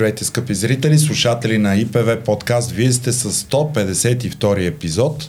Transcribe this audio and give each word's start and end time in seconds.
Здравейте, 0.00 0.24
скъпи 0.24 0.54
зрители, 0.54 0.98
слушатели 0.98 1.58
на 1.58 1.76
ИПВ 1.76 2.20
подкаст. 2.24 2.70
Вие 2.70 2.92
сте 2.92 3.12
с 3.12 3.30
152 3.32 4.66
епизод. 4.66 5.28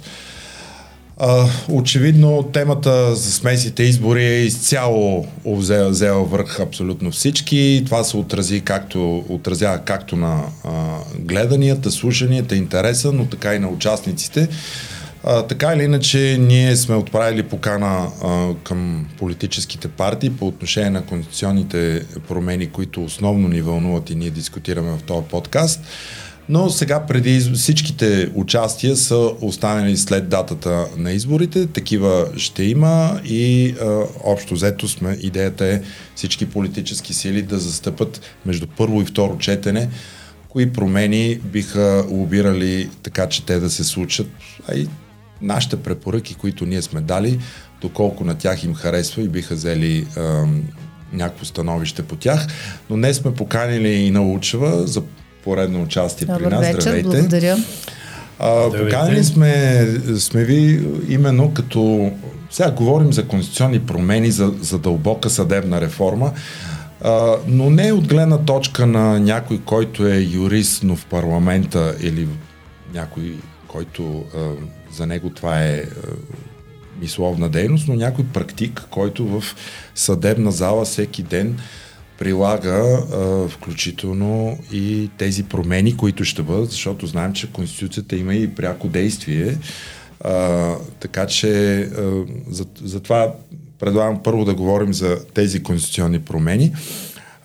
А, 1.17 1.45
очевидно 1.69 2.49
темата 2.53 3.15
за 3.15 3.31
смесите 3.31 3.83
избори 3.83 4.23
е 4.25 4.43
изцяло 4.43 5.27
взела, 5.45 6.23
върх 6.23 6.59
абсолютно 6.59 7.11
всички. 7.11 7.81
Това 7.85 8.03
се 8.03 8.17
отрази 8.17 8.61
както, 8.61 9.25
отразява 9.29 9.79
както 9.79 10.15
на 10.15 10.41
а, 10.63 10.69
гледанията, 11.19 11.91
слушанията, 11.91 12.55
интереса, 12.55 13.11
но 13.11 13.25
така 13.25 13.55
и 13.55 13.59
на 13.59 13.69
участниците. 13.69 14.47
А, 15.23 15.41
така 15.41 15.73
или 15.73 15.83
иначе, 15.83 16.37
ние 16.39 16.75
сме 16.75 16.95
отправили 16.95 17.43
покана 17.43 18.07
а, 18.23 18.53
към 18.63 19.07
политическите 19.17 19.87
партии 19.87 20.29
по 20.29 20.47
отношение 20.47 20.89
на 20.89 21.05
конституционните 21.05 22.05
промени, 22.27 22.67
които 22.67 23.03
основно 23.03 23.47
ни 23.47 23.61
вълнуват 23.61 24.09
и 24.09 24.15
ние 24.15 24.29
дискутираме 24.29 24.91
в 24.91 25.03
този 25.03 25.27
подкаст. 25.27 25.81
Но 26.49 26.69
сега 26.69 27.05
преди 27.05 27.39
всичките 27.39 28.31
участия 28.35 28.97
са 28.97 29.31
останали 29.41 29.97
след 29.97 30.29
датата 30.29 30.87
на 30.97 31.11
изборите. 31.11 31.67
Такива 31.67 32.27
ще 32.37 32.63
има 32.63 33.21
и 33.25 33.75
а, 33.81 34.03
общо 34.23 34.53
взето 34.53 34.87
сме, 34.87 35.17
идеята 35.21 35.65
е 35.65 35.81
всички 36.15 36.45
политически 36.45 37.13
сили 37.13 37.41
да 37.41 37.59
застъпат 37.59 38.21
между 38.45 38.67
първо 38.77 39.01
и 39.01 39.05
второ 39.05 39.37
четене 39.37 39.89
кои 40.51 40.73
промени 40.73 41.39
биха 41.43 42.05
лобирали 42.09 42.89
така, 43.03 43.29
че 43.29 43.45
те 43.45 43.59
да 43.59 43.69
се 43.69 43.83
случат, 43.83 44.27
а 44.67 44.75
и 44.75 44.87
нашите 45.41 45.75
препоръки, 45.75 46.35
които 46.35 46.65
ние 46.65 46.81
сме 46.81 47.01
дали, 47.01 47.39
доколко 47.81 48.23
на 48.23 48.35
тях 48.35 48.63
им 48.63 48.75
харесва 48.75 49.21
и 49.21 49.27
биха 49.27 49.55
взели 49.55 50.07
а, 50.17 50.45
някакво 51.13 51.45
становище 51.45 52.03
по 52.03 52.15
тях. 52.15 52.47
Но 52.89 52.95
днес 52.95 53.17
сме 53.17 53.33
поканили 53.33 53.89
и 53.89 54.11
на 54.11 54.21
Учева 54.21 54.87
за 54.87 55.01
поредно 55.43 55.81
участие 55.81 56.27
Добър 56.27 56.43
при 56.43 56.49
нас. 56.49 56.61
вечер, 56.61 56.81
Здравейте. 56.81 57.09
благодаря. 57.09 57.57
А, 58.39 58.71
поканили 58.71 59.23
сме, 59.23 59.85
сме 60.17 60.43
ви 60.43 60.87
именно 61.09 61.53
като... 61.53 62.11
Сега 62.49 62.71
говорим 62.71 63.13
за 63.13 63.27
конституционни 63.27 63.79
промени, 63.79 64.31
за, 64.31 64.53
за 64.61 64.79
дълбока 64.79 65.29
съдебна 65.29 65.81
реформа, 65.81 66.31
а, 67.03 67.35
но 67.47 67.69
не 67.69 67.91
от 67.91 68.07
гледна 68.07 68.37
точка 68.37 68.85
на 68.85 69.19
някой, 69.19 69.59
който 69.65 70.07
е 70.07 70.17
юрист, 70.17 70.83
но 70.83 70.95
в 70.95 71.05
парламента 71.05 71.95
или 72.01 72.27
някой, 72.93 73.35
който 73.67 74.23
а, 74.35 74.39
за 74.93 75.07
него 75.07 75.29
това 75.29 75.63
е 75.63 75.77
а, 75.77 75.85
мисловна 77.01 77.49
дейност, 77.49 77.87
но 77.87 77.95
някой 77.95 78.25
практик, 78.25 78.87
който 78.89 79.25
в 79.25 79.43
съдебна 79.95 80.51
зала 80.51 80.85
всеки 80.85 81.23
ден 81.23 81.59
прилага 82.17 82.69
а, 82.69 83.47
включително 83.47 84.57
и 84.71 85.09
тези 85.17 85.43
промени, 85.43 85.97
които 85.97 86.25
ще 86.25 86.41
бъдат, 86.41 86.71
защото 86.71 87.07
знаем, 87.07 87.33
че 87.33 87.51
Конституцията 87.51 88.15
има 88.15 88.33
и 88.33 88.55
пряко 88.55 88.87
действие. 88.87 89.57
А, 90.23 90.75
така 90.99 91.27
че 91.27 91.81
а, 91.81 92.25
за, 92.49 92.65
за 92.83 93.01
предлагам 93.79 94.23
първо 94.23 94.45
да 94.45 94.53
говорим 94.53 94.93
за 94.93 95.25
тези 95.33 95.63
конституционни 95.63 96.19
промени. 96.19 96.73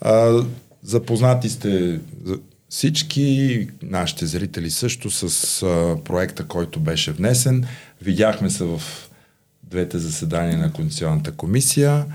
А, 0.01 0.43
запознати 0.83 1.49
сте 1.49 1.99
всички, 2.69 3.67
нашите 3.83 4.25
зрители 4.25 4.71
също 4.71 5.11
с 5.11 5.63
а, 5.63 5.97
проекта, 6.03 6.43
който 6.43 6.79
беше 6.79 7.11
внесен. 7.11 7.65
Видяхме 8.01 8.49
се 8.49 8.63
в 8.63 8.81
двете 9.63 9.97
заседания 9.97 10.57
на 10.57 10.73
Конституционната 10.73 11.31
комисия 11.31 12.05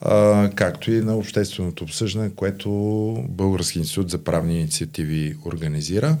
а, 0.00 0.50
както 0.54 0.92
и 0.92 1.00
на 1.00 1.16
общественото 1.16 1.84
обсъждане, 1.84 2.30
което 2.34 2.70
Български 3.28 3.78
институт 3.78 4.10
за 4.10 4.24
правни 4.24 4.58
инициативи 4.58 5.36
организира. 5.46 6.18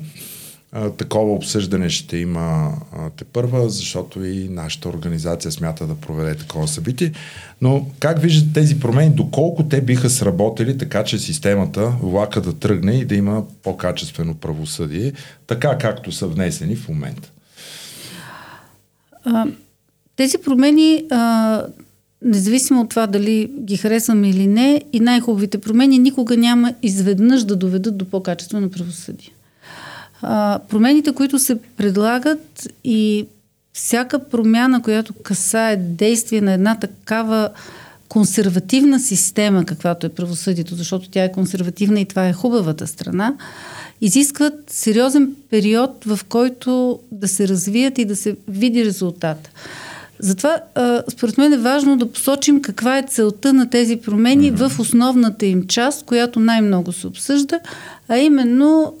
Такова 0.96 1.32
обсъждане 1.32 1.90
ще 1.90 2.16
има 2.16 2.72
те 3.16 3.24
първа, 3.24 3.68
защото 3.70 4.24
и 4.24 4.48
нашата 4.48 4.88
организация 4.88 5.52
смята 5.52 5.86
да 5.86 5.94
проведе 5.94 6.34
такова 6.34 6.68
събитие. 6.68 7.12
Но 7.60 7.86
как 8.00 8.20
виждате 8.20 8.60
тези 8.60 8.80
промени, 8.80 9.14
доколко 9.14 9.62
те 9.62 9.80
биха 9.80 10.10
сработили 10.10 10.78
така, 10.78 11.04
че 11.04 11.18
системата, 11.18 11.92
влака 12.02 12.40
да 12.40 12.52
тръгне 12.52 12.92
и 12.92 13.04
да 13.04 13.14
има 13.14 13.44
по-качествено 13.62 14.34
правосъдие, 14.34 15.12
така 15.46 15.78
както 15.78 16.12
са 16.12 16.26
внесени 16.26 16.76
в 16.76 16.88
момента? 16.88 17.32
Тези 20.16 20.38
промени 20.38 21.04
независимо 22.22 22.80
от 22.80 22.88
това 22.90 23.06
дали 23.06 23.50
ги 23.60 23.76
харесваме 23.76 24.30
или 24.30 24.46
не, 24.46 24.82
и 24.92 25.00
най-хубавите 25.00 25.58
промени 25.58 25.98
никога 25.98 26.36
няма 26.36 26.74
изведнъж 26.82 27.44
да 27.44 27.56
доведат 27.56 27.96
до 27.96 28.04
по-качествено 28.04 28.70
правосъдие. 28.70 29.28
А, 30.22 30.58
промените, 30.68 31.12
които 31.12 31.38
се 31.38 31.58
предлагат 31.76 32.68
и 32.84 33.26
всяка 33.72 34.18
промяна, 34.18 34.82
която 34.82 35.14
касае 35.14 35.76
действие 35.76 36.40
на 36.40 36.52
една 36.52 36.74
такава 36.74 37.50
консервативна 38.08 39.00
система, 39.00 39.64
каквато 39.64 40.06
е 40.06 40.10
правосъдието, 40.10 40.74
защото 40.74 41.10
тя 41.10 41.24
е 41.24 41.32
консервативна 41.32 42.00
и 42.00 42.04
това 42.04 42.28
е 42.28 42.32
хубавата 42.32 42.86
страна, 42.86 43.34
изискват 44.00 44.54
сериозен 44.70 45.34
период, 45.50 46.04
в 46.04 46.20
който 46.28 47.00
да 47.12 47.28
се 47.28 47.48
развият 47.48 47.98
и 47.98 48.04
да 48.04 48.16
се 48.16 48.36
види 48.48 48.84
резултат. 48.84 49.48
Затова, 50.18 50.60
според 51.08 51.38
мен 51.38 51.52
е 51.52 51.58
важно 51.58 51.96
да 51.96 52.12
посочим 52.12 52.62
каква 52.62 52.98
е 52.98 53.02
целта 53.08 53.52
на 53.52 53.70
тези 53.70 53.96
промени 53.96 54.52
mm-hmm. 54.52 54.68
в 54.68 54.80
основната 54.80 55.46
им 55.46 55.66
част, 55.66 56.04
която 56.06 56.40
най-много 56.40 56.92
се 56.92 57.06
обсъжда, 57.06 57.60
а 58.08 58.18
именно 58.18 58.94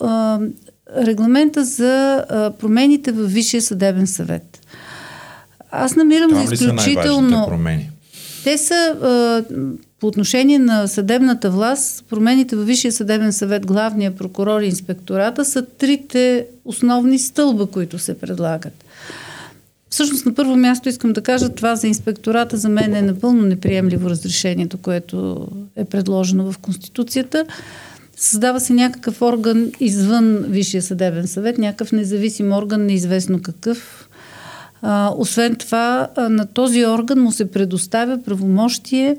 регламента 0.96 1.64
за 1.64 2.24
промените 2.58 3.12
в 3.12 3.26
Висшия 3.26 3.62
съдебен 3.62 4.06
съвет. 4.06 4.60
Аз 5.70 5.96
намирам 5.96 6.30
Там 6.30 6.46
за 6.46 6.54
изключително. 6.54 7.42
Са 7.42 7.48
промени? 7.48 7.90
Те 8.44 8.58
са 8.58 8.96
по 10.00 10.06
отношение 10.06 10.58
на 10.58 10.86
съдебната 10.86 11.50
власт, 11.50 12.04
промените 12.10 12.56
във 12.56 12.66
Висшия 12.66 12.92
съдебен 12.92 13.32
съвет, 13.32 13.66
главния 13.66 14.16
прокурор 14.16 14.60
и 14.60 14.66
инспектората 14.66 15.44
са 15.44 15.66
трите 15.66 16.46
основни 16.64 17.18
стълба, 17.18 17.66
които 17.66 17.98
се 17.98 18.18
предлагат. 18.18 18.84
Всъщност 19.90 20.26
на 20.26 20.34
първо 20.34 20.56
място 20.56 20.88
искам 20.88 21.12
да 21.12 21.22
кажа, 21.22 21.48
това 21.48 21.76
за 21.76 21.86
инспектората 21.86 22.56
за 22.56 22.68
мен 22.68 22.94
е 22.94 23.02
напълно 23.02 23.42
неприемливо 23.42 24.10
разрешението, 24.10 24.78
което 24.78 25.48
е 25.76 25.84
предложено 25.84 26.52
в 26.52 26.58
Конституцията. 26.58 27.44
Създава 28.16 28.60
се 28.60 28.72
някакъв 28.72 29.22
орган 29.22 29.72
извън 29.80 30.44
Висшия 30.48 30.82
съдебен 30.82 31.26
съвет, 31.26 31.58
някакъв 31.58 31.92
независим 31.92 32.52
орган, 32.52 32.86
неизвестно 32.86 33.42
какъв. 33.42 34.08
А, 34.82 35.10
освен 35.16 35.56
това, 35.56 36.08
на 36.16 36.46
този 36.46 36.86
орган 36.86 37.20
му 37.20 37.32
се 37.32 37.50
предоставя 37.50 38.22
правомощие 38.22 39.16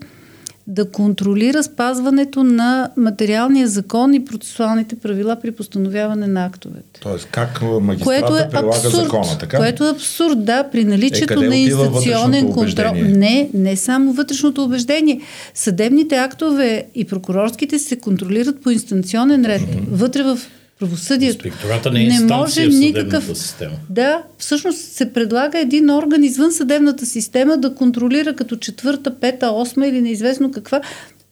да 0.67 0.91
контролира 0.91 1.63
спазването 1.63 2.43
на 2.43 2.89
материалния 2.97 3.67
закон 3.67 4.13
и 4.13 4.25
процесуалните 4.25 4.95
правила 4.95 5.37
при 5.41 5.51
постановяване 5.51 6.27
на 6.27 6.45
актовете. 6.45 6.99
Тоест, 7.01 7.27
как 7.31 7.61
магистрата 7.61 8.03
което 8.03 8.37
е 8.37 8.49
прилага 8.49 8.77
абсурд, 8.77 8.93
закона, 8.93 9.37
така? 9.39 9.57
Което 9.57 9.87
е 9.87 9.91
абсурд, 9.91 10.45
да, 10.45 10.63
при 10.71 10.85
наличието 10.85 11.43
е, 11.43 11.47
на 11.47 11.55
институционен 11.55 12.53
контрол. 12.53 12.93
Не, 12.95 13.49
не 13.53 13.75
само 13.75 14.13
вътрешното 14.13 14.63
убеждение. 14.63 15.21
Съдебните 15.53 16.15
актове 16.15 16.85
и 16.95 17.05
прокурорските 17.05 17.79
се 17.79 17.99
контролират 17.99 18.61
по 18.61 18.69
инстанционен 18.69 19.45
ред. 19.45 19.61
Mm-hmm. 19.61 19.85
Вътре 19.91 20.23
в 20.23 20.39
правосъдието. 20.79 21.47
Инспектората 21.47 21.91
не 21.91 22.03
е 22.03 22.07
не 22.07 22.19
може 22.19 22.67
никакъв. 22.67 23.37
Система. 23.37 23.75
Да, 23.89 24.23
всъщност 24.37 24.79
се 24.79 25.13
предлага 25.13 25.59
един 25.59 25.89
орган 25.89 26.23
извън 26.23 26.51
съдебната 26.51 27.05
система 27.05 27.57
да 27.57 27.75
контролира 27.75 28.35
като 28.35 28.55
четвърта, 28.55 29.19
пета, 29.19 29.51
осма 29.51 29.87
или 29.87 30.01
неизвестно 30.01 30.51
каква. 30.51 30.81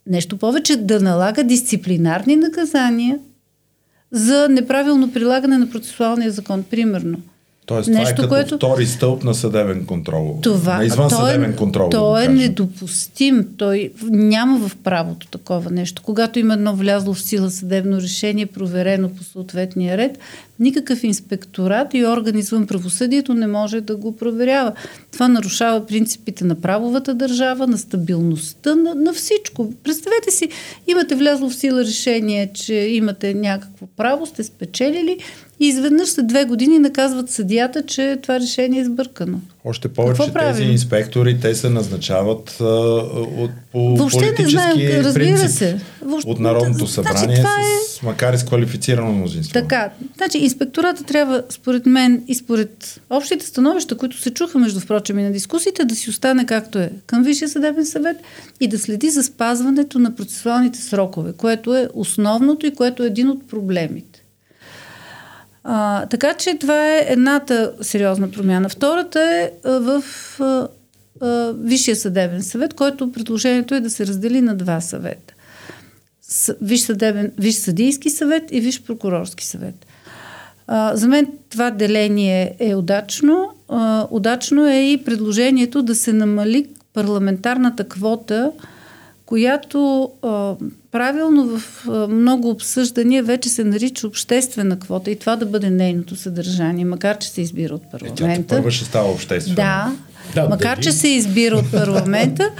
Нещо 0.07 0.37
повече 0.37 0.75
да 0.75 0.99
налага 0.99 1.43
дисциплинарни 1.43 2.35
наказания 2.35 3.19
за 4.11 4.49
неправилно 4.49 5.11
прилагане 5.11 5.57
на 5.57 5.69
процесуалния 5.69 6.31
закон, 6.31 6.63
примерно. 6.63 7.17
Тоест, 7.65 7.89
Нещо, 7.89 8.03
това 8.03 8.09
е 8.11 8.15
като 8.15 8.27
което... 8.27 8.55
втори 8.55 8.85
стълб 8.85 9.23
на 9.23 9.33
съдебен 9.33 9.85
контрол. 9.85 10.39
Това, 10.41 10.77
на 10.77 10.85
извън 10.85 11.09
той, 11.09 11.17
съдебен 11.17 11.55
контрол. 11.55 11.89
Той 11.89 12.19
да 12.19 12.25
е 12.25 12.35
недопустим. 12.35 13.47
Той 13.57 13.91
няма 14.09 14.67
в 14.67 14.75
правото 14.75 15.27
такова 15.27 15.71
нещо. 15.71 16.01
Когато 16.05 16.39
има 16.39 16.53
едно 16.53 16.75
влязло 16.75 17.13
в 17.13 17.21
сила 17.21 17.51
съдебно 17.51 18.01
решение, 18.01 18.45
проверено 18.45 19.09
по 19.09 19.23
съответния 19.23 19.97
ред, 19.97 20.19
никакъв 20.59 21.03
инспекторат 21.03 21.93
и 21.93 22.05
орган 22.05 22.37
извън 22.37 22.67
правосъдието 22.67 23.33
не 23.33 23.47
може 23.47 23.81
да 23.81 23.95
го 23.95 24.17
проверява. 24.17 24.71
Това 25.11 25.27
нарушава 25.27 25.85
принципите 25.85 26.45
на 26.45 26.55
правовата 26.55 27.13
държава, 27.13 27.67
на 27.67 27.77
стабилността, 27.77 28.75
на, 28.75 28.95
на 28.95 29.13
всичко. 29.13 29.73
Представете 29.83 30.31
си, 30.31 30.49
имате 30.87 31.15
влязло 31.15 31.49
в 31.49 31.55
сила 31.55 31.79
решение, 31.79 32.51
че 32.53 32.73
имате 32.73 33.33
някакво 33.33 33.85
право, 33.97 34.25
сте 34.25 34.43
спечелили 34.43 35.17
и 35.59 35.67
изведнъж 35.67 36.09
след 36.09 36.27
две 36.27 36.45
години 36.45 36.79
наказват 36.79 37.29
съдията, 37.29 37.81
че 37.85 38.17
това 38.21 38.39
решение 38.39 38.81
е 38.81 38.85
сбъркано. 38.85 39.39
Още 39.65 39.87
повече 39.87 40.21
Какво 40.21 40.39
тези 40.39 40.63
инспектори, 40.63 41.39
те 41.39 41.55
се 41.55 41.69
назначават 41.69 42.57
а, 42.61 42.65
от, 42.65 43.51
по 43.71 43.95
Въобще 43.95 44.19
политически 44.19 44.43
не 44.43 44.49
знаем, 44.49 45.05
разбира 45.05 45.13
принцип 45.13 45.49
се. 45.49 45.79
Въобще, 46.01 46.29
от 46.29 46.39
Народното 46.39 46.77
значи, 46.77 46.93
събрание, 46.93 47.35
значи, 47.35 47.61
е... 47.61 47.89
с, 47.89 48.01
макар 48.01 48.33
и 48.33 48.37
с 48.37 48.45
квалифицирано 48.45 49.11
мнозинство. 49.11 49.53
Така, 49.53 49.89
значи 50.17 50.37
инспектората 50.37 51.03
трябва, 51.03 51.43
според 51.49 51.85
мен 51.85 52.23
и 52.27 52.35
според 52.35 53.01
общите 53.09 53.45
становища, 53.45 53.97
които 53.97 54.21
се 54.21 54.33
чуха, 54.33 54.59
между 54.59 54.79
впрочем 54.79 55.19
и 55.19 55.23
на 55.23 55.31
дискусиите, 55.31 55.85
да 55.85 55.95
си 55.95 56.09
остане 56.09 56.45
както 56.45 56.79
е 56.79 56.91
към 57.05 57.23
Висшия 57.23 57.49
съдебен 57.49 57.85
съвет 57.85 58.17
и 58.59 58.67
да 58.67 58.79
следи 58.79 59.09
за 59.09 59.23
спазването 59.23 59.99
на 59.99 60.15
процесуалните 60.15 60.79
срокове, 60.79 61.33
което 61.33 61.75
е 61.75 61.89
основното 61.93 62.65
и 62.65 62.75
което 62.75 63.03
е 63.03 63.07
един 63.07 63.29
от 63.29 63.47
проблемите. 63.47 64.14
А, 65.67 66.05
така 66.05 66.33
че 66.33 66.57
това 66.59 66.89
е 66.89 67.05
едната 67.07 67.73
сериозна 67.81 68.31
промяна. 68.31 68.69
Втората 68.69 69.19
е 69.21 69.51
в 69.63 70.03
а, 70.39 70.67
а, 71.21 71.53
Висшия 71.59 71.95
съдебен 71.95 72.43
съвет, 72.43 72.73
който 72.73 73.11
предложението 73.11 73.75
е 73.75 73.79
да 73.79 73.89
се 73.89 74.07
раздели 74.07 74.41
на 74.41 74.55
два 74.55 74.81
съвета. 74.81 75.33
Виш, 76.61 76.81
съдебен, 76.81 77.31
Виш 77.37 77.55
съдийски 77.55 78.09
съвет 78.09 78.43
и 78.51 78.61
Виш 78.61 78.81
прокурорски 78.81 79.45
съвет. 79.45 79.85
А, 80.67 80.95
за 80.95 81.07
мен 81.07 81.27
това 81.49 81.71
деление 81.71 82.55
е 82.59 82.75
удачно. 82.75 83.51
А, 83.69 84.07
удачно 84.11 84.67
е 84.67 84.79
и 84.79 85.03
предложението 85.03 85.81
да 85.81 85.95
се 85.95 86.13
намали 86.13 86.67
парламентарната 86.93 87.83
квота, 87.83 88.51
която 89.25 90.11
а, 90.21 90.55
правилно 90.91 91.57
в 91.57 91.85
а, 91.87 92.07
много 92.07 92.49
обсъждания 92.49 93.23
вече 93.23 93.49
се 93.49 93.63
нарича 93.63 94.07
обществена 94.07 94.79
квота 94.79 95.11
и 95.11 95.19
това 95.19 95.35
да 95.35 95.45
бъде 95.45 95.69
нейното 95.69 96.15
съдържание, 96.15 96.85
макар 96.85 97.17
че 97.17 97.29
се 97.29 97.41
избира 97.41 97.75
от 97.75 97.91
парламента. 97.91 98.55
Е, 98.55 98.57
първа 98.57 98.71
ще 98.71 98.85
става 98.85 99.11
обществена. 99.11 99.55
Да, 99.55 99.93
да 100.35 100.49
макар 100.49 100.79
че 100.79 100.91
се 100.91 101.07
избира 101.07 101.55
от 101.55 101.71
парламента, 101.71 102.51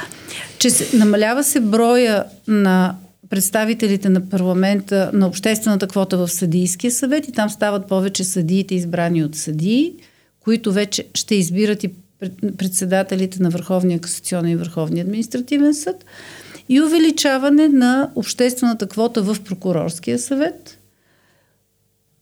че 0.59 0.69
се, 0.69 0.97
намалява 0.97 1.44
се 1.44 1.59
броя 1.59 2.23
на 2.47 2.95
представителите 3.29 4.09
на 4.09 4.29
парламента 4.29 5.12
на 5.13 5.27
обществената 5.27 5.88
квота 5.88 6.17
в 6.17 6.27
съдийския 6.27 6.91
съвет 6.91 7.27
и 7.27 7.31
там 7.31 7.50
стават 7.50 7.88
повече 7.88 8.23
съдиите 8.23 8.75
избрани 8.75 9.23
от 9.23 9.35
съдии, 9.35 9.94
които 10.39 10.73
вече 10.73 11.07
ще 11.13 11.35
избират 11.35 11.83
и 11.83 11.89
председателите 12.57 13.44
на 13.44 13.50
Върховния 13.50 14.00
касационен 14.00 14.51
и 14.51 14.56
Върховния 14.56 15.03
административен 15.03 15.73
съд 15.73 16.06
и 16.69 16.81
увеличаване 16.81 17.67
на 17.67 18.09
обществената 18.15 18.88
квота 18.88 19.21
в 19.21 19.38
прокурорския 19.44 20.19
съвет, 20.19 20.79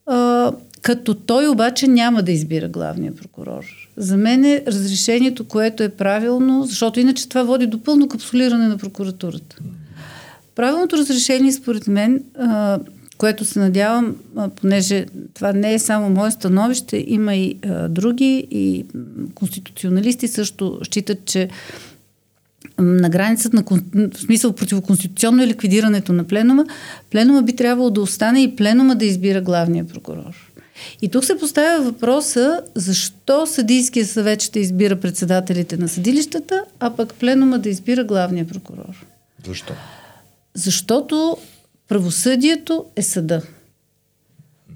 а, 0.05 0.51
като 0.81 1.13
той 1.13 1.47
обаче 1.47 1.87
няма 1.87 2.23
да 2.23 2.31
избира 2.31 2.67
главния 2.67 3.15
прокурор. 3.15 3.65
За 3.97 4.17
мен 4.17 4.45
е 4.45 4.63
разрешението, 4.67 5.47
което 5.47 5.83
е 5.83 5.89
правилно, 5.89 6.63
защото 6.63 6.99
иначе 6.99 7.29
това 7.29 7.43
води 7.43 7.67
до 7.67 7.83
пълно 7.83 8.07
капсулиране 8.07 8.67
на 8.67 8.77
прокуратурата. 8.77 9.55
Правилното 10.55 10.97
разрешение, 10.97 11.51
според 11.51 11.87
мен, 11.87 12.23
а, 12.39 12.79
което 13.17 13.45
се 13.45 13.59
надявам, 13.59 14.15
а, 14.35 14.49
понеже 14.49 15.05
това 15.33 15.53
не 15.53 15.73
е 15.73 15.79
само 15.79 16.09
мое 16.09 16.31
становище, 16.31 17.03
има 17.07 17.35
и 17.35 17.57
а, 17.65 17.87
други, 17.87 18.47
и 18.51 18.85
конституционалисти 19.35 20.27
също 20.27 20.79
считат, 20.83 21.25
че 21.25 21.49
на 22.79 23.09
границата 23.09 23.55
на 23.55 23.63
в 24.09 24.17
смисъл 24.17 24.53
противоконституционно 24.53 25.43
е 25.43 25.47
ликвидирането 25.47 26.13
на 26.13 26.23
пленума, 26.23 26.65
пленума 27.11 27.41
би 27.41 27.55
трябвало 27.55 27.89
да 27.89 28.01
остане 28.01 28.43
и 28.43 28.55
пленума 28.55 28.95
да 28.95 29.05
избира 29.05 29.41
главния 29.41 29.87
прокурор. 29.87 30.53
И 31.01 31.09
тук 31.09 31.25
се 31.25 31.37
поставя 31.39 31.83
въпроса 31.83 32.61
защо 32.75 33.47
съдийския 33.47 34.05
съвет 34.05 34.41
ще 34.41 34.59
избира 34.59 34.95
председателите 34.95 35.77
на 35.77 35.89
съдилищата, 35.89 36.63
а 36.79 36.95
пък 36.95 37.13
пленума 37.13 37.59
да 37.59 37.69
избира 37.69 38.03
главния 38.03 38.47
прокурор. 38.47 39.05
Защо? 39.45 39.73
Защото 40.53 41.37
правосъдието 41.87 42.85
е 42.95 43.01
съда. 43.01 43.41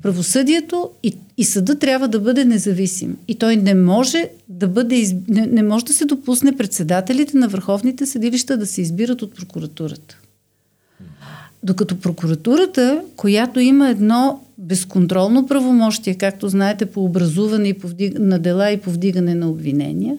Правосъдието 0.02 0.90
и, 1.04 1.18
и 1.38 1.44
съда 1.44 1.80
трябва 1.80 2.08
да 2.08 2.20
бъде 2.20 2.46
независим. 2.46 3.18
И 3.28 3.36
той 3.36 3.56
не 3.56 3.74
може 3.74 4.30
да 4.50 4.68
бъде, 4.68 5.22
не, 5.28 5.46
не 5.46 5.64
може 5.64 5.86
да 5.86 5.94
се 5.94 6.06
допусне 6.06 6.58
председателите 6.58 7.38
на 7.38 7.48
върховните 7.48 8.06
съдилища 8.06 8.58
да 8.58 8.66
се 8.66 8.82
избират 8.82 9.22
от 9.22 9.36
прокуратурата. 9.36 10.18
Докато 11.64 12.00
прокуратурата, 12.00 13.02
която 13.16 13.60
има 13.60 13.90
едно 13.90 14.42
безконтролно 14.58 15.48
правомощие, 15.48 16.16
както 16.16 16.50
знаете, 16.50 16.86
по 16.86 17.06
образуване 17.06 17.68
и 17.68 17.74
повдиг... 17.74 18.20
на 18.20 18.40
дела 18.40 18.72
и 18.72 18.78
повдигане 18.78 19.36
на 19.36 19.50
обвинения, 19.50 20.18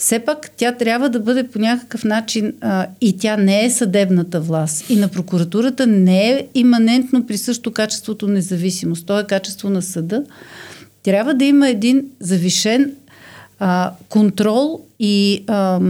все 0.00 0.18
пак 0.18 0.50
тя 0.56 0.72
трябва 0.72 1.08
да 1.08 1.20
бъде 1.20 1.48
по 1.48 1.58
някакъв 1.58 2.04
начин 2.04 2.52
а, 2.60 2.86
и 3.00 3.18
тя 3.18 3.36
не 3.36 3.64
е 3.64 3.70
съдебната 3.70 4.40
власт. 4.40 4.90
И 4.90 4.96
на 4.96 5.08
прокуратурата 5.08 5.86
не 5.86 6.30
е 6.30 6.46
иманентно 6.54 7.26
присъщо 7.26 7.72
качеството 7.72 8.28
независимост. 8.28 9.06
То 9.06 9.20
е 9.20 9.26
качество 9.26 9.70
на 9.70 9.82
съда. 9.82 10.24
Трябва 11.02 11.34
да 11.34 11.44
има 11.44 11.68
един 11.68 12.04
завишен 12.20 12.92
а, 13.58 13.92
контрол 14.08 14.80
и 15.00 15.44
а, 15.46 15.80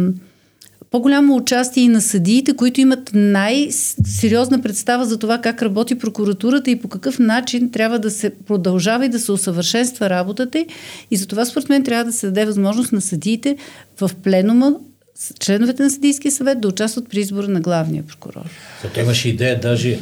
по-голямо 0.91 1.37
участие 1.37 1.83
и 1.83 1.89
на 1.89 2.01
съдиите, 2.01 2.57
които 2.57 2.81
имат 2.81 3.11
най-сериозна 3.15 4.63
представа 4.63 5.05
за 5.05 5.19
това 5.19 5.39
как 5.39 5.63
работи 5.63 5.99
прокуратурата 5.99 6.71
и 6.71 6.81
по 6.81 6.89
какъв 6.89 7.19
начин 7.19 7.71
трябва 7.71 7.99
да 7.99 8.11
се 8.11 8.31
продължава 8.47 9.07
и 9.07 9.09
да 9.09 9.19
се 9.19 9.33
усъвършенства 9.33 10.11
работата. 10.11 10.65
И 11.11 11.17
за 11.17 11.27
това, 11.27 11.45
според 11.45 11.69
мен, 11.69 11.85
трябва 11.85 12.05
да 12.05 12.13
се 12.13 12.27
даде 12.27 12.45
възможност 12.45 12.93
на 12.93 13.01
съдиите 13.01 13.57
в 14.01 14.11
пленума 14.23 14.77
членовете 15.41 15.83
на 15.83 15.91
съдийския 15.91 16.33
съвет 16.33 16.61
да 16.61 16.69
участват 16.69 17.09
при 17.09 17.21
избора 17.21 17.49
на 17.49 17.61
главния 17.61 18.03
прокурор. 18.03 18.45
Зато 18.83 19.01
имаше 19.01 19.29
идея 19.29 19.61
даже 19.61 19.99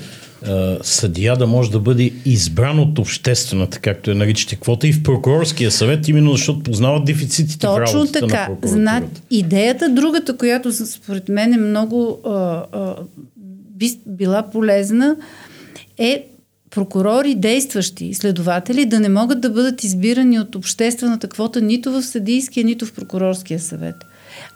съдия 0.83 1.37
да 1.37 1.47
може 1.47 1.71
да 1.71 1.79
бъде 1.79 2.13
избран 2.25 2.79
от 2.79 2.99
обществената, 2.99 3.79
както 3.79 4.11
е 4.11 4.15
наричате 4.15 4.57
квота, 4.57 4.89
и 4.89 4.93
в 4.93 5.03
прокурорския 5.03 5.71
съвет, 5.71 6.09
именно 6.09 6.33
защото 6.33 6.63
познават 6.63 7.05
дефицитите 7.05 7.67
Точно 7.67 7.87
в 7.87 7.95
работата 7.95 8.27
така. 8.27 8.49
на 8.63 8.69
Зна... 8.69 9.03
Идеята, 9.31 9.89
другата, 9.89 10.37
която 10.37 10.73
според 10.87 11.29
мен 11.29 11.53
е 11.53 11.59
много 11.59 12.21
а, 12.27 12.31
а, 12.73 12.95
би 13.77 13.91
била 14.07 14.43
полезна, 14.43 15.17
е 15.99 16.27
прокурори, 16.71 17.35
действащи 17.35 18.15
следователи 18.15 18.87
да 18.87 19.01
не 19.01 19.09
могат 19.09 19.41
да 19.41 19.51
бъдат 19.51 19.85
избирани 19.85 20.41
от 20.41 20.55
обществената 20.55 21.29
квота 21.29 21.61
нито 21.61 21.93
в 21.93 22.03
съдийския, 22.03 22.65
нито 22.65 22.87
в 22.87 22.93
прокурорския 22.93 23.61
съвет. 23.61 23.97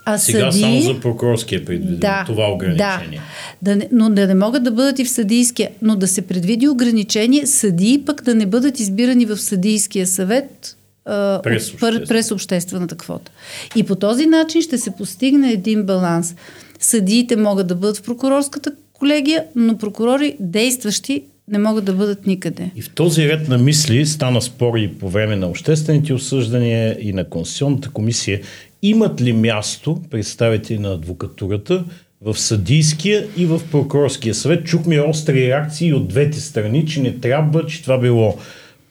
А 0.05 0.19
Сега 0.19 0.53
съди... 0.53 0.63
само 0.63 0.81
за 0.81 1.01
прокурорския 1.01 1.59
е 1.59 1.65
предвидено 1.65 1.99
да, 1.99 2.25
това 2.27 2.47
ограничение. 2.47 3.21
Да, 3.63 3.77
да 3.77 3.87
но 3.93 4.11
да 4.11 4.27
не 4.27 4.35
могат 4.35 4.65
да 4.65 4.71
бъдат 4.71 4.99
и 4.99 5.05
в 5.05 5.11
съдийския, 5.11 5.71
но 5.83 5.97
да 5.97 6.09
се 6.09 6.23
предвиди 6.23 6.69
ограничение 6.69 7.47
съдии 7.47 8.03
пък 8.07 8.23
да 8.23 8.35
не 8.35 8.47
бъдат 8.47 8.81
избирани 8.81 9.27
в 9.27 9.37
съдийския 9.37 10.07
съвет 10.07 10.77
а, 11.05 11.41
през, 11.43 11.73
обществен. 11.73 12.05
през 12.09 12.31
обществената 12.31 12.97
квота. 12.97 13.33
И 13.77 13.83
по 13.83 13.97
този 13.97 14.27
начин 14.27 14.63
ще 14.63 14.79
се 14.79 14.91
постигне 14.91 15.51
един 15.51 15.83
баланс. 15.83 16.35
Съдиите 16.81 17.37
могат 17.37 17.67
да 17.67 17.75
бъдат 17.75 17.97
в 17.97 18.03
прокурорската 18.03 18.73
колегия, 18.93 19.45
но 19.57 19.79
прокурори 19.79 20.37
действащи 20.41 21.23
не 21.49 21.59
могат 21.59 21.85
да 21.85 21.93
бъдат 21.93 22.27
никъде. 22.27 22.71
И 22.77 22.83
в 22.83 22.91
този 22.91 23.29
ред 23.29 23.49
на 23.49 23.59
мисли 23.59 24.07
стана 24.07 24.43
спор 24.43 24.79
и 24.79 24.89
по 24.89 25.09
време 25.09 25.37
на 25.37 25.47
обществените 25.47 26.15
осъждания 26.15 26.97
и 27.01 27.13
на 27.13 27.25
Конституционната 27.25 27.91
комисия 27.91 28.41
имат 28.83 29.21
ли 29.21 29.33
място 29.33 30.01
представители 30.11 30.79
на 30.79 30.93
адвокатурата 30.93 31.85
в 32.25 32.39
съдийския 32.39 33.27
и 33.37 33.47
в 33.47 33.61
прокурорския 33.71 34.35
съвет. 34.35 34.67
Чухме 34.67 35.01
остри 35.01 35.47
реакции 35.49 35.95
от 35.95 36.09
двете 36.09 36.41
страни, 36.41 36.87
че 36.87 37.03
не 37.03 37.19
трябва, 37.19 37.67
че 37.67 37.83
това 37.83 37.99
било 37.99 38.39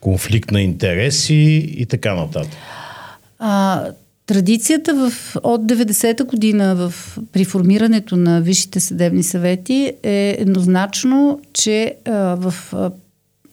конфликт 0.00 0.50
на 0.50 0.62
интереси 0.62 1.34
и 1.76 1.86
така 1.86 2.14
нататък. 2.14 2.52
А, 3.38 3.84
традицията 4.26 4.94
в, 4.94 5.36
от 5.42 5.60
90-та 5.60 6.24
година 6.24 6.74
в, 6.74 7.18
при 7.32 7.44
формирането 7.44 8.16
на 8.16 8.40
висшите 8.40 8.80
съдебни 8.80 9.22
съвети 9.22 9.92
е 10.02 10.36
еднозначно, 10.38 11.40
че 11.52 11.94
а, 12.04 12.12
в 12.34 12.74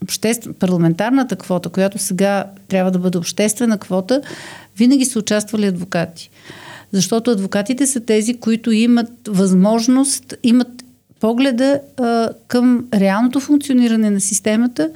обществ... 0.02 0.52
парламентарната 0.58 1.36
квота, 1.36 1.68
която 1.68 1.98
сега 1.98 2.44
трябва 2.68 2.90
да 2.90 2.98
бъде 2.98 3.18
обществена 3.18 3.78
квота, 3.78 4.20
винаги 4.76 5.04
са 5.04 5.18
участвали 5.18 5.66
адвокати. 5.66 6.30
Защото 6.92 7.30
адвокатите 7.30 7.86
са 7.86 8.00
тези, 8.00 8.36
които 8.36 8.72
имат 8.72 9.10
възможност, 9.28 10.34
имат 10.42 10.68
погледа 11.20 11.80
а, 11.96 12.28
към 12.48 12.86
реалното 12.94 13.40
функциониране 13.40 14.10
на 14.10 14.20
системата 14.20 14.90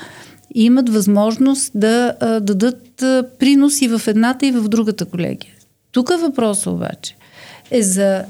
и 0.54 0.64
имат 0.64 0.88
възможност 0.88 1.72
да 1.74 2.14
а, 2.20 2.40
дадат 2.40 3.02
а, 3.02 3.24
принос 3.38 3.82
и 3.82 3.88
в 3.88 4.02
едната 4.06 4.46
и 4.46 4.52
в 4.52 4.68
другата 4.68 5.04
колегия. 5.04 5.52
Тук 5.92 6.08
въпросът 6.20 6.66
обаче 6.66 7.16
е 7.70 7.82
за 7.82 8.24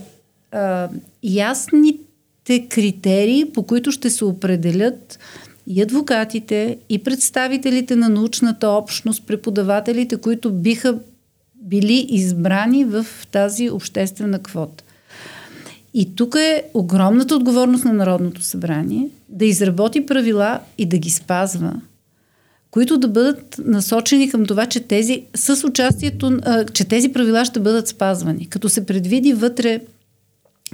а, 0.53 0.89
ясните 1.23 2.69
критерии, 2.69 3.45
по 3.55 3.63
които 3.63 3.93
ще 3.93 4.11
се 4.11 4.25
определят 4.25 5.19
и 5.67 5.83
адвокатите, 5.83 6.79
и 6.89 6.99
представителите 6.99 7.97
на 7.97 8.09
научната 8.09 8.69
общност, 8.69 9.27
преподавателите, 9.27 10.17
които 10.17 10.53
биха 10.53 10.99
били 11.55 12.07
избрани 12.09 12.85
в 12.85 13.07
тази 13.33 13.71
обществена 13.71 14.39
квота. 14.39 14.85
И 15.95 16.17
тук 16.17 16.35
е 16.35 16.65
огромната 16.75 17.37
отговорност 17.37 17.85
на 17.85 17.93
Народното 17.93 18.43
събрание 18.43 19.09
да 19.29 19.45
изработи 19.45 20.07
правила 20.07 20.61
и 20.79 20.87
да 20.87 20.99
ги 20.99 21.11
спазва, 21.11 21.73
които 22.71 22.99
да 22.99 23.09
бъдат 23.09 23.61
насочени 23.65 24.31
към 24.31 24.47
това, 24.47 24.67
че 24.67 24.81
тези, 24.81 25.23
с 25.35 25.65
участието, 25.69 26.39
че 26.73 26.85
тези 26.85 27.13
правила 27.13 27.45
ще 27.45 27.61
бъдат 27.61 27.89
спазвани, 27.89 28.47
като 28.47 28.69
се 28.69 28.87
предвиди 28.87 29.33
вътре 29.33 29.81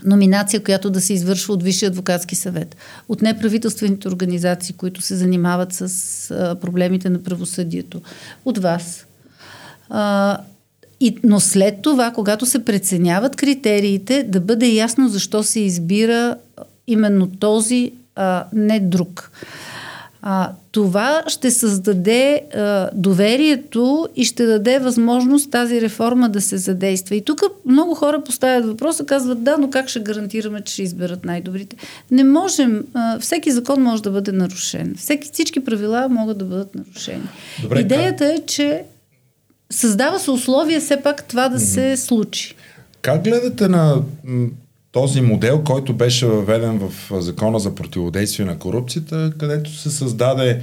номинация, 0.04 0.62
която 0.62 0.90
да 0.90 1.00
се 1.00 1.12
извършва 1.12 1.54
от 1.54 1.62
Висшия 1.62 1.88
адвокатски 1.88 2.34
съвет, 2.34 2.76
от 3.08 3.22
неправителствените 3.22 4.08
организации, 4.08 4.74
които 4.74 5.02
се 5.02 5.16
занимават 5.16 5.72
с 5.72 6.56
проблемите 6.60 7.10
на 7.10 7.22
правосъдието, 7.22 8.00
от 8.44 8.58
вас. 8.58 9.06
И, 11.00 11.16
но 11.24 11.40
след 11.40 11.82
това, 11.82 12.10
когато 12.10 12.46
се 12.46 12.64
преценяват 12.64 13.36
критериите, 13.36 14.22
да 14.22 14.40
бъде 14.40 14.66
ясно 14.66 15.08
защо 15.08 15.42
се 15.42 15.60
избира 15.60 16.36
именно 16.86 17.26
този, 17.26 17.92
а 18.16 18.44
не 18.52 18.80
друг. 18.80 19.30
А, 20.22 20.52
това 20.72 21.22
ще 21.26 21.50
създаде 21.50 22.42
а, 22.54 22.90
доверието 22.94 24.08
и 24.16 24.24
ще 24.24 24.46
даде 24.46 24.78
възможност 24.78 25.50
тази 25.50 25.80
реформа 25.80 26.28
да 26.28 26.40
се 26.40 26.56
задейства. 26.56 27.16
И 27.16 27.24
тук 27.24 27.42
много 27.66 27.94
хора 27.94 28.24
поставят 28.24 28.66
въпроса, 28.66 29.06
казват 29.06 29.42
да, 29.42 29.58
но 29.58 29.70
как 29.70 29.88
ще 29.88 30.00
гарантираме, 30.00 30.60
че 30.60 30.72
ще 30.72 30.82
изберат 30.82 31.24
най-добрите? 31.24 31.76
Не 32.10 32.24
можем. 32.24 32.84
А, 32.94 33.18
всеки 33.18 33.50
закон 33.50 33.82
може 33.82 34.02
да 34.02 34.10
бъде 34.10 34.32
нарушен. 34.32 34.94
Всеки, 34.98 35.30
всички 35.32 35.64
правила 35.64 36.08
могат 36.08 36.38
да 36.38 36.44
бъдат 36.44 36.74
нарушени. 36.74 37.28
Добре, 37.62 37.80
Идеята 37.80 38.26
е, 38.26 38.38
че 38.46 38.82
създава 39.70 40.18
се 40.18 40.30
условия 40.30 40.80
все 40.80 41.02
пак 41.02 41.24
това 41.24 41.48
да 41.48 41.60
се 41.60 41.96
случи. 41.96 42.54
Как 43.02 43.24
гледате 43.24 43.68
на 43.68 43.96
този 44.92 45.20
модел, 45.20 45.64
който 45.64 45.94
беше 45.94 46.26
въведен 46.26 46.78
в 46.78 47.20
Закона 47.20 47.58
за 47.58 47.74
противодействие 47.74 48.46
на 48.46 48.58
корупцията, 48.58 49.32
където 49.38 49.76
се 49.76 49.90
създаде 49.90 50.62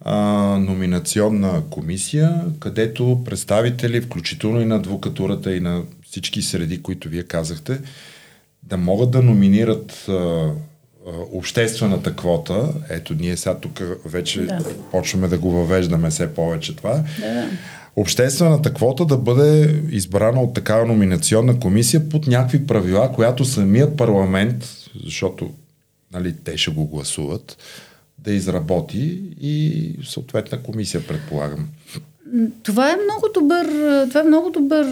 а, 0.00 0.16
номинационна 0.60 1.62
комисия, 1.70 2.44
където 2.60 3.22
представители, 3.24 4.00
включително 4.00 4.60
и 4.60 4.64
на 4.64 4.76
адвокатурата 4.76 5.56
и 5.56 5.60
на 5.60 5.82
всички 6.06 6.42
среди, 6.42 6.82
които 6.82 7.08
вие 7.08 7.22
казахте, 7.22 7.78
да 8.62 8.76
могат 8.76 9.10
да 9.10 9.22
номинират 9.22 10.08
а, 10.08 10.50
обществената 11.32 12.16
квота, 12.16 12.68
ето 12.90 13.14
ние 13.14 13.36
сега 13.36 13.54
тук 13.54 13.82
вече 14.04 14.40
да. 14.42 14.64
почваме 14.90 15.28
да 15.28 15.38
го 15.38 15.50
въвеждаме 15.50 16.10
все 16.10 16.34
повече 16.34 16.76
това, 16.76 17.02
да 17.20 17.48
обществената 17.96 18.74
квота 18.74 19.04
да 19.04 19.16
бъде 19.16 19.82
избрана 19.90 20.42
от 20.42 20.54
такава 20.54 20.86
номинационна 20.86 21.60
комисия 21.60 22.08
под 22.08 22.26
някакви 22.26 22.66
правила, 22.66 23.12
която 23.12 23.44
самият 23.44 23.96
парламент, 23.96 24.68
защото 25.04 25.50
нали, 26.12 26.34
те 26.44 26.56
ще 26.56 26.70
го 26.70 26.86
гласуват, 26.86 27.56
да 28.18 28.32
изработи 28.32 29.22
и 29.40 29.92
съответна 30.04 30.62
комисия, 30.62 31.06
предполагам. 31.06 31.68
Това 32.62 32.90
е 32.90 32.96
много 33.04 33.28
добър, 33.34 33.66
това 34.08 34.20
е 34.20 34.24
много 34.24 34.50
добър 34.50 34.86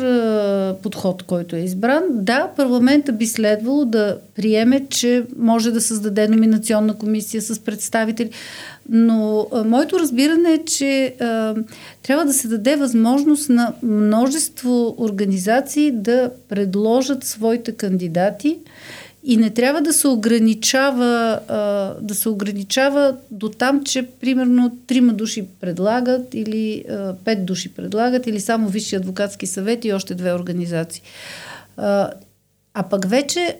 подход, 0.82 1.22
който 1.22 1.56
е 1.56 1.60
избран. 1.60 2.02
Да, 2.10 2.50
парламента 2.56 3.12
би 3.12 3.26
следвало 3.26 3.84
да 3.84 4.18
приеме, 4.34 4.86
че 4.90 5.24
може 5.36 5.70
да 5.70 5.80
създаде 5.80 6.28
номинационна 6.28 6.98
комисия 6.98 7.42
с 7.42 7.60
представители, 7.60 8.30
но 8.88 9.46
а, 9.52 9.64
моето 9.64 9.98
разбиране 9.98 10.52
е, 10.52 10.64
че 10.64 11.14
а, 11.20 11.54
трябва 12.02 12.24
да 12.24 12.32
се 12.32 12.48
даде 12.48 12.76
възможност 12.76 13.48
на 13.48 13.74
множество 13.82 14.94
организации 14.98 15.90
да 15.90 16.30
предложат 16.48 17.24
своите 17.24 17.72
кандидати 17.72 18.58
и 19.24 19.36
не 19.36 19.50
трябва 19.50 19.80
да 19.80 19.92
се 19.92 20.08
ограничава, 20.08 21.40
а, 21.48 21.56
да 22.00 22.14
се 22.14 22.28
ограничава 22.28 23.16
до 23.30 23.48
там, 23.48 23.84
че 23.84 24.06
примерно 24.20 24.76
трима 24.86 25.12
души 25.12 25.46
предлагат 25.60 26.34
или 26.34 26.84
пет 27.24 27.46
души 27.46 27.74
предлагат 27.74 28.26
или 28.26 28.40
само 28.40 28.68
Висши 28.68 28.96
адвокатски 28.96 29.46
съвет 29.46 29.84
и 29.84 29.92
още 29.92 30.14
две 30.14 30.32
организации. 30.32 31.02
А, 31.76 32.10
а 32.74 32.82
пък 32.82 33.08
вече 33.08 33.56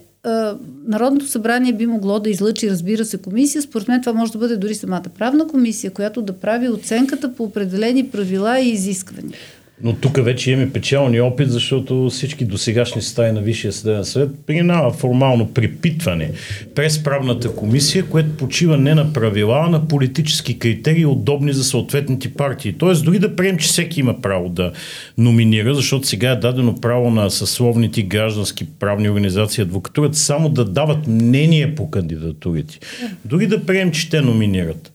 Народното 0.87 1.27
събрание 1.27 1.73
би 1.73 1.87
могло 1.87 2.21
да 2.21 2.31
излъчи, 2.31 2.71
разбира 2.71 3.05
се, 3.05 3.19
комисия. 3.19 3.63
Според 3.63 3.89
мен 3.89 4.01
това 4.01 4.13
може 4.13 4.33
да 4.33 4.39
бъде 4.39 4.57
дори 4.57 4.75
самата 4.75 5.05
правна 5.19 5.47
комисия, 5.47 5.91
която 5.91 6.23
да 6.23 6.33
прави 6.33 6.69
оценката 6.69 7.35
по 7.35 7.45
определени 7.45 8.09
правила 8.09 8.61
и 8.61 8.69
изисквания. 8.69 9.39
Но 9.83 9.93
тук 9.93 10.25
вече 10.25 10.51
имаме 10.51 10.73
печални 10.73 11.21
опит, 11.21 11.51
защото 11.51 12.11
всички 12.11 12.45
досегашни 12.45 13.03
стаи 13.03 13.33
на 13.33 13.41
Висшия 13.41 13.73
съдебен 13.73 14.05
съвет 14.05 14.31
принава 14.47 14.93
формално 14.93 15.55
препитване 15.55 16.31
през 16.75 17.03
правната 17.03 17.55
комисия, 17.57 18.05
което 18.05 18.37
почива 18.37 18.77
не 18.77 18.95
на 18.95 19.13
правила, 19.13 19.65
а 19.67 19.71
на 19.71 19.89
политически 19.89 20.59
критерии, 20.59 21.07
удобни 21.07 21.53
за 21.53 21.65
съответните 21.65 22.35
партии. 22.35 22.73
Тоест, 22.73 23.05
дори 23.05 23.19
да 23.19 23.37
прием, 23.37 23.59
че 23.59 23.69
всеки 23.69 24.01
има 24.01 24.21
право 24.21 24.49
да 24.49 24.73
номинира, 25.19 25.75
защото 25.75 26.07
сега 26.07 26.31
е 26.31 26.37
дадено 26.37 26.81
право 26.81 27.11
на 27.11 27.31
съсловните 27.31 28.03
граждански 28.03 28.67
правни 28.79 29.11
организации, 29.11 29.63
адвокатурата, 29.63 30.19
само 30.19 30.49
да 30.49 30.65
дават 30.65 31.07
мнение 31.07 31.75
по 31.75 31.91
кандидатурите. 31.91 32.79
Дори 33.25 33.47
да 33.47 33.67
прием, 33.67 33.93
че 33.93 34.11
те 34.11 34.21
номинират. 34.21 34.93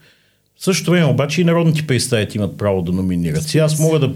В 0.59 0.63
същото 0.63 0.91
време 0.91 1.05
обаче 1.05 1.41
и 1.41 1.43
народните 1.43 1.87
представители 1.87 2.37
имат 2.37 2.57
право 2.57 2.81
да 2.81 2.91
номинират. 2.91 3.43
Сега 3.43 3.63
аз 3.63 3.79
мога 3.79 3.99
да 3.99 4.11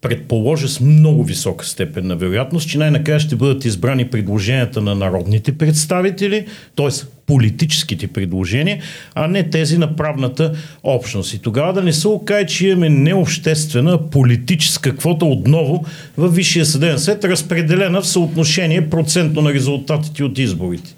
предположа 0.00 0.68
с 0.68 0.80
много 0.80 1.24
висока 1.24 1.64
степен 1.66 2.06
на 2.06 2.16
вероятност, 2.16 2.68
че 2.68 2.78
най-накрая 2.78 3.20
ще 3.20 3.36
бъдат 3.36 3.64
избрани 3.64 4.08
предложенията 4.08 4.80
на 4.80 4.94
народните 4.94 5.58
представители, 5.58 6.46
т.е. 6.76 6.88
политическите 7.26 8.06
предложения, 8.06 8.82
а 9.14 9.26
не 9.28 9.50
тези 9.50 9.78
на 9.78 9.96
правната 9.96 10.52
общност. 10.82 11.34
И 11.34 11.38
тогава 11.38 11.72
да 11.72 11.82
не 11.82 11.92
се 11.92 12.08
окаже, 12.08 12.46
че 12.46 12.68
имаме 12.68 12.88
необществена 12.88 14.10
политическа 14.10 14.96
квота 14.96 15.24
отново 15.24 15.84
в 16.16 16.28
Висшия 16.28 16.66
съдебен 16.66 16.98
съд, 16.98 17.24
разпределена 17.24 18.02
в 18.02 18.08
съотношение 18.08 18.90
процентно 18.90 19.42
на 19.42 19.54
резултатите 19.54 20.24
от 20.24 20.38
изборите. 20.38 20.94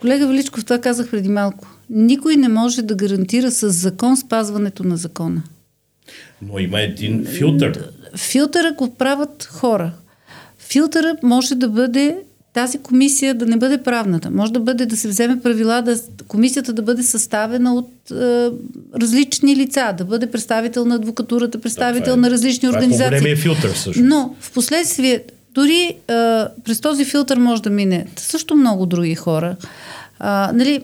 Колега 0.00 0.26
Величков, 0.26 0.64
това 0.64 0.78
казах 0.78 1.10
преди 1.10 1.28
малко. 1.28 1.68
Никой 1.90 2.36
не 2.36 2.48
може 2.48 2.82
да 2.82 2.94
гарантира 2.94 3.50
с 3.50 3.70
закон 3.70 4.16
спазването 4.16 4.84
на 4.84 4.96
закона. 4.96 5.42
Но 6.42 6.58
има 6.58 6.80
един 6.80 7.26
филтър. 7.26 7.88
Филтъра 8.16 8.72
го 8.72 8.94
правят 8.94 9.48
хора. 9.52 9.92
Филтъра 10.58 11.16
може 11.22 11.54
да 11.54 11.68
бъде 11.68 12.16
тази 12.54 12.78
комисия 12.78 13.34
да 13.34 13.46
не 13.46 13.56
бъде 13.56 13.82
правната. 13.82 14.30
Може 14.30 14.52
да 14.52 14.60
бъде 14.60 14.86
да 14.86 14.96
се 14.96 15.08
вземе 15.08 15.40
правила, 15.40 15.82
да, 15.82 15.96
комисията 16.28 16.72
да 16.72 16.82
бъде 16.82 17.02
съставена 17.02 17.74
от 17.74 17.90
е, 18.10 18.14
различни 19.00 19.56
лица, 19.56 19.94
да 19.98 20.04
бъде 20.04 20.30
представител 20.30 20.84
на 20.84 20.94
адвокатурата, 20.94 21.60
представител 21.60 22.14
да, 22.14 22.18
е, 22.18 22.22
на 22.22 22.30
различни 22.30 22.68
това 22.68 22.78
е 22.78 22.82
организации. 22.82 23.30
Е 23.30 23.36
филтър 23.36 23.70
също. 23.70 24.02
Но 24.02 24.34
в 24.40 24.52
последствие, 24.52 25.22
дори 25.54 25.80
е, 25.82 25.96
през 26.64 26.80
този 26.80 27.04
филтър 27.04 27.38
може 27.38 27.62
да 27.62 27.70
мине 27.70 28.06
също 28.16 28.56
много 28.56 28.86
други 28.86 29.14
хора. 29.14 29.56
А, 30.18 30.50
нали, 30.54 30.80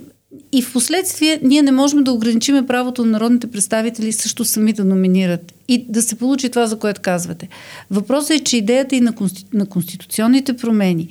и 0.53 0.63
в 0.63 0.73
последствие 0.73 1.41
ние 1.43 1.63
не 1.63 1.73
можем 1.73 2.05
да 2.05 2.13
ограничиме 2.13 2.67
правото 2.67 3.05
на 3.05 3.11
народните 3.11 3.51
представители 3.51 4.13
също 4.13 4.45
сами 4.45 4.73
да 4.73 4.85
номинират 4.85 5.53
и 5.69 5.85
да 5.89 6.03
се 6.03 6.15
получи 6.15 6.51
това, 6.51 6.67
за 6.67 6.79
което 6.79 7.01
казвате. 7.01 7.49
Въпросът 7.91 8.31
е, 8.31 8.45
че 8.45 8.57
идеята 8.57 8.97
и 8.97 9.01
на, 9.01 9.15
конститу... 9.15 9.57
на 9.57 9.67
конституционните 9.67 10.57
промени 10.57 11.09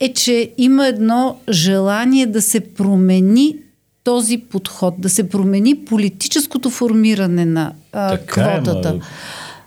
е, 0.00 0.12
че 0.12 0.52
има 0.58 0.86
едно 0.86 1.36
желание 1.50 2.26
да 2.26 2.42
се 2.42 2.60
промени 2.60 3.56
този 4.04 4.38
подход, 4.38 4.94
да 4.98 5.08
се 5.08 5.28
промени 5.28 5.74
политическото 5.74 6.70
формиране 6.70 7.44
на 7.44 7.72
а, 7.92 8.10
така 8.10 8.60
квотата. 8.60 8.88
Е, 8.88 8.92
ма... 8.92 9.00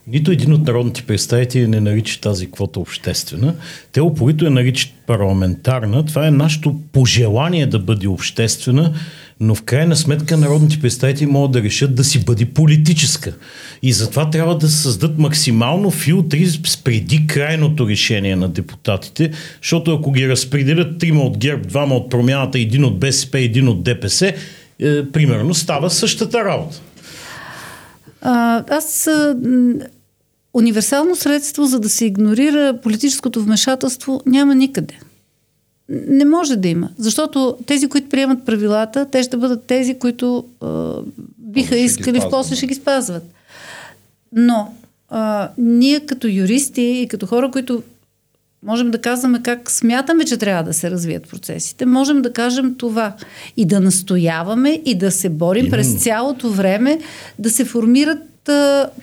Нито 0.08 0.32
един 0.32 0.54
от 0.54 0.68
народните 0.68 1.02
представители 1.02 1.68
не 1.68 1.80
нарича 1.80 2.22
тази 2.22 2.52
квота 2.52 2.80
обществена. 2.80 3.56
Те 3.92 4.02
упорито 4.02 4.46
я 4.46 4.52
наричат 4.52 4.92
парламентарна. 5.08 6.06
Това 6.06 6.28
е 6.28 6.32
нашето 6.32 6.76
пожелание 6.92 7.66
да 7.66 7.80
бъде 7.80 8.08
обществена, 8.08 8.94
но 9.40 9.56
в 9.56 9.64
крайна 9.64 9.96
сметка 9.96 10.38
народните 10.38 10.80
представители 10.80 11.26
могат 11.26 11.52
да 11.52 11.64
решат 11.64 11.96
да 11.96 12.04
си 12.04 12.26
бъде 12.26 12.46
политическа. 12.46 13.34
И 13.82 13.94
затова 13.94 14.30
трябва 14.30 14.58
да 14.58 14.70
създадат 14.70 15.18
максимално 15.18 15.92
филтри 15.92 16.48
преди 16.84 17.28
крайното 17.28 17.90
решение 17.90 18.36
на 18.36 18.50
депутатите, 18.50 19.32
защото 19.62 19.94
ако 19.94 20.12
ги 20.12 20.30
разпределят 20.30 21.00
трима 21.00 21.22
от 21.22 21.38
ГЕРБ, 21.38 21.68
двама 21.68 21.96
от 21.96 22.10
промяната, 22.10 22.60
един 22.60 22.86
от 22.86 23.00
БСП, 23.00 23.40
един 23.40 23.68
от 23.68 23.84
ДПС, 23.84 24.34
е, 24.80 25.12
примерно 25.12 25.54
става 25.54 25.90
същата 25.90 26.46
работа. 26.46 26.82
А, 28.22 28.64
аз 28.70 29.10
универсално 30.58 31.16
средство, 31.16 31.66
за 31.66 31.80
да 31.80 31.90
се 31.90 32.06
игнорира 32.06 32.80
политическото 32.84 33.42
вмешателство, 33.42 34.22
няма 34.26 34.56
никъде. 34.56 35.00
Не 35.90 36.26
може 36.26 36.56
да 36.56 36.68
има. 36.68 36.90
Защото 36.98 37.58
тези, 37.66 37.90
които 37.90 38.10
приемат 38.10 38.46
правилата, 38.46 39.06
те 39.12 39.24
ще 39.24 39.38
бъдат 39.38 39.64
тези, 39.64 40.00
които 40.00 40.46
е, 40.64 40.68
биха 41.38 41.78
искали, 41.78 42.20
в 42.20 42.30
после 42.30 42.56
ще 42.56 42.68
ги 42.68 42.74
спазват. 42.74 43.24
Но 44.32 44.74
а, 45.10 45.50
ние 45.58 46.00
като 46.00 46.28
юристи 46.28 46.82
и 46.82 47.08
като 47.08 47.26
хора, 47.26 47.52
които 47.52 47.84
можем 48.64 48.92
да 48.92 49.02
казваме 49.02 49.42
как 49.44 49.72
смятаме, 49.72 50.26
че 50.26 50.38
трябва 50.38 50.64
да 50.64 50.74
се 50.74 50.92
развият 50.92 51.30
процесите, 51.30 51.86
можем 51.86 52.22
да 52.22 52.34
кажем 52.34 52.76
това 52.78 53.14
и 53.58 53.66
да 53.66 53.80
настояваме 53.80 54.82
и 54.86 54.98
да 54.98 55.12
се 55.12 55.30
борим 55.30 55.66
Именно. 55.66 55.72
през 55.72 56.04
цялото 56.04 56.50
време 56.50 57.00
да 57.40 57.50
се 57.50 57.66
формират 57.66 58.20
а, 58.20 58.37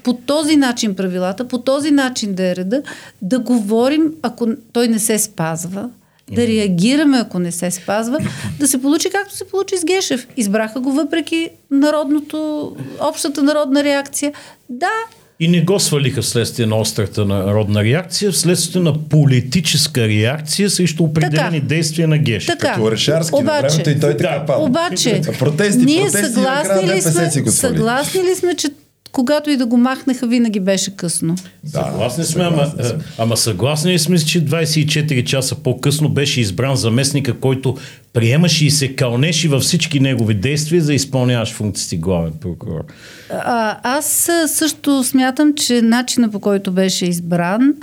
по 0.03 0.15
този 0.15 0.57
начин 0.57 0.97
правилата, 0.97 1.49
по 1.49 1.59
този 1.59 1.91
начин 1.91 2.35
да 2.35 2.47
е 2.47 2.57
реда, 2.57 2.83
да 3.23 3.39
говорим, 3.39 4.13
ако 4.23 4.49
той 4.73 4.89
не 4.89 4.99
се 4.99 5.19
спазва, 5.19 5.91
да 6.33 6.47
реагираме, 6.47 7.19
ако 7.19 7.39
не 7.39 7.53
се 7.53 7.71
спазва, 7.71 8.19
да 8.59 8.69
се 8.69 8.83
получи 8.83 9.11
както 9.11 9.37
се 9.37 9.49
получи 9.49 9.77
с 9.77 9.85
Гешев. 9.85 10.29
Избраха 10.37 10.81
го 10.81 10.93
въпреки 10.93 11.51
народното, 11.71 12.77
общата 13.01 13.43
народна 13.43 13.85
реакция. 13.85 14.33
Да, 14.69 14.93
и 15.41 15.49
не 15.49 15.61
го 15.61 15.81
свалиха 15.81 16.23
вследствие 16.23 16.67
на 16.67 16.77
острата 16.77 17.25
народна 17.25 17.85
реакция, 17.85 18.33
вследствие 18.33 18.83
на 18.83 19.09
политическа 19.09 20.09
реакция 20.09 20.71
срещу 20.71 21.05
определени 21.05 21.61
така, 21.61 21.67
действия 21.67 22.09
на 22.09 22.19
Геш. 22.19 22.47
Така, 22.47 22.73
Като 22.73 22.91
Решарски 22.91 23.35
обаче, 23.35 23.63
на 23.63 23.69
времето 23.69 23.91
и 23.91 24.01
той 24.01 24.17
така 24.17 24.39
да, 24.39 24.47
пада. 24.47 24.65
Обаче, 24.65 25.21
протести, 25.39 25.85
ние 25.85 26.03
протести, 26.03 26.33
съгласни, 26.33 26.95
ли 26.95 27.03
сме, 27.03 27.51
съгласни 27.51 28.23
ли 28.23 28.35
сме, 28.35 28.55
че 28.55 28.69
когато 29.15 29.51
и 29.51 29.57
да 29.57 29.67
го 29.67 29.77
махнаха, 29.77 30.27
винаги 30.27 30.61
беше 30.61 30.97
късно. 30.97 31.35
Да, 31.65 31.85
съгласни 31.85 32.25
сме, 32.25 32.45
ама, 32.45 32.73
ама 33.19 33.37
съгласни 33.37 33.99
сме, 33.99 34.19
че 34.19 34.45
24 34.45 35.25
часа 35.25 35.55
по-късно 35.55 36.09
беше 36.09 36.41
избран 36.41 36.77
заместника, 36.77 37.41
който 37.41 37.77
приемаше 38.13 38.67
и 38.67 38.71
се 38.71 38.97
кълнеше 38.97 39.49
във 39.49 39.63
всички 39.63 40.01
негови 40.01 40.35
действия 40.35 40.83
за 40.83 40.95
изпълняваш 40.95 41.53
функциите 41.53 41.97
главен 41.97 42.33
прокурор? 42.41 42.85
А, 43.31 43.79
аз 43.83 44.31
също 44.47 45.05
смятам, 45.05 45.55
че 45.55 45.83
начина 45.83 46.31
по 46.31 46.41
който 46.41 46.73
беше 46.73 47.07
избран 47.07 47.75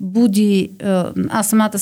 буди... 0.00 0.70
Аз 1.28 1.48
самата 1.48 1.78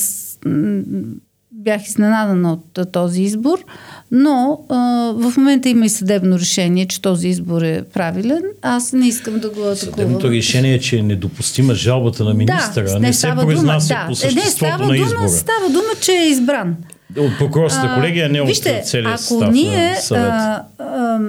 бях 1.51 1.87
изненадана 1.87 2.53
от 2.53 2.91
този 2.91 3.21
избор, 3.21 3.59
но 4.11 4.59
а, 4.69 4.75
в 5.15 5.37
момента 5.37 5.69
има 5.69 5.85
и 5.85 5.89
съдебно 5.89 6.39
решение, 6.39 6.85
че 6.85 7.01
този 7.01 7.27
избор 7.27 7.61
е 7.61 7.83
правилен. 7.93 8.43
Аз 8.61 8.93
не 8.93 9.07
искам 9.07 9.39
да 9.39 9.49
го 9.49 9.61
атакувам. 9.61 9.75
Съдебното 9.75 10.29
решение 10.29 10.73
е, 10.73 10.79
че 10.79 10.97
е 10.97 11.01
недопустима 11.01 11.73
жалбата 11.73 12.23
на 12.23 12.33
министъра, 12.33 12.85
да, 12.85 12.99
не, 12.99 13.07
не 13.07 13.13
се 13.13 13.33
произнася 13.41 13.87
да, 13.87 14.05
по 14.07 14.15
съществото 14.15 14.65
не, 14.65 14.71
става 14.71 14.87
на 14.87 14.97
избора. 14.97 15.17
Дума, 15.17 15.29
става 15.29 15.69
дума, 15.69 15.89
че 16.01 16.11
е 16.11 16.29
избран. 16.29 16.75
От 17.17 17.37
прокурорската 17.37 17.95
колегия, 17.95 18.29
не 18.29 18.45
вижте, 18.45 18.79
от 18.81 18.87
целия 18.87 19.09
ако 19.09 19.17
състав 19.17 19.53
ние. 19.53 19.97
А, 20.11 20.15
а, 20.79 21.19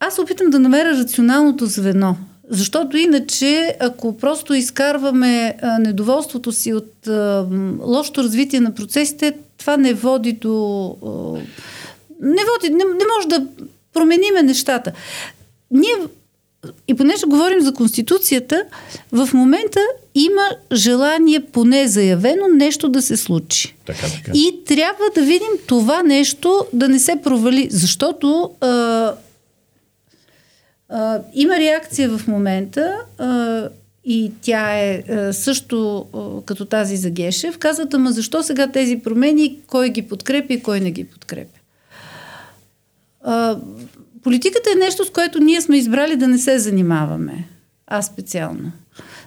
аз 0.00 0.18
опитам 0.18 0.50
да 0.50 0.58
намеря 0.58 0.98
рационалното 0.98 1.66
звено. 1.66 2.16
Защото 2.50 2.96
иначе, 2.96 3.76
ако 3.80 4.18
просто 4.18 4.54
изкарваме 4.54 5.54
а, 5.62 5.78
недоволството 5.78 6.52
си 6.52 6.72
от 6.72 7.06
а, 7.08 7.46
лошото 7.82 8.22
развитие 8.22 8.60
на 8.60 8.74
процесите, 8.74 9.32
това 9.62 9.76
не 9.76 9.94
води 9.94 10.32
до... 10.32 10.96
Не 12.20 12.42
води, 12.44 12.74
не, 12.74 12.84
не 12.84 13.04
може 13.14 13.28
да 13.28 13.46
промениме 13.92 14.42
нещата. 14.42 14.92
Ние, 15.70 15.94
и 16.88 16.94
понеже 16.94 17.26
говорим 17.26 17.60
за 17.60 17.74
Конституцията, 17.74 18.64
в 19.12 19.28
момента 19.34 19.80
има 20.14 20.50
желание, 20.72 21.40
поне 21.52 21.88
заявено, 21.88 22.48
нещо 22.54 22.88
да 22.88 23.02
се 23.02 23.16
случи. 23.16 23.76
Така, 23.86 24.06
така. 24.16 24.32
И 24.34 24.64
трябва 24.66 25.04
да 25.14 25.22
видим 25.22 25.52
това 25.66 26.02
нещо 26.02 26.66
да 26.72 26.88
не 26.88 26.98
се 26.98 27.16
провали, 27.22 27.68
защото 27.70 28.50
а, 28.60 29.14
а, 30.88 31.20
има 31.34 31.58
реакция 31.58 32.18
в 32.18 32.26
момента 32.26 32.96
а, 33.18 33.68
и 34.04 34.32
тя 34.40 34.78
е 34.78 35.02
а, 35.10 35.32
също 35.32 36.06
а, 36.14 36.46
като 36.46 36.64
тази 36.64 36.96
за 36.96 37.10
Гешев. 37.10 37.58
Казват, 37.58 37.94
ама 37.94 38.12
защо 38.12 38.42
сега 38.42 38.66
тези 38.66 38.98
промени, 38.98 39.58
кой 39.66 39.90
ги 39.90 40.02
подкрепи 40.02 40.54
и 40.54 40.62
кой 40.62 40.80
не 40.80 40.90
ги 40.90 41.04
подкрепя? 41.04 41.58
А, 43.24 43.56
политиката 44.22 44.70
е 44.76 44.78
нещо, 44.78 45.04
с 45.04 45.10
което 45.10 45.38
ние 45.38 45.60
сме 45.60 45.76
избрали 45.76 46.16
да 46.16 46.28
не 46.28 46.38
се 46.38 46.58
занимаваме. 46.58 47.48
Аз 47.86 48.06
специално. 48.06 48.72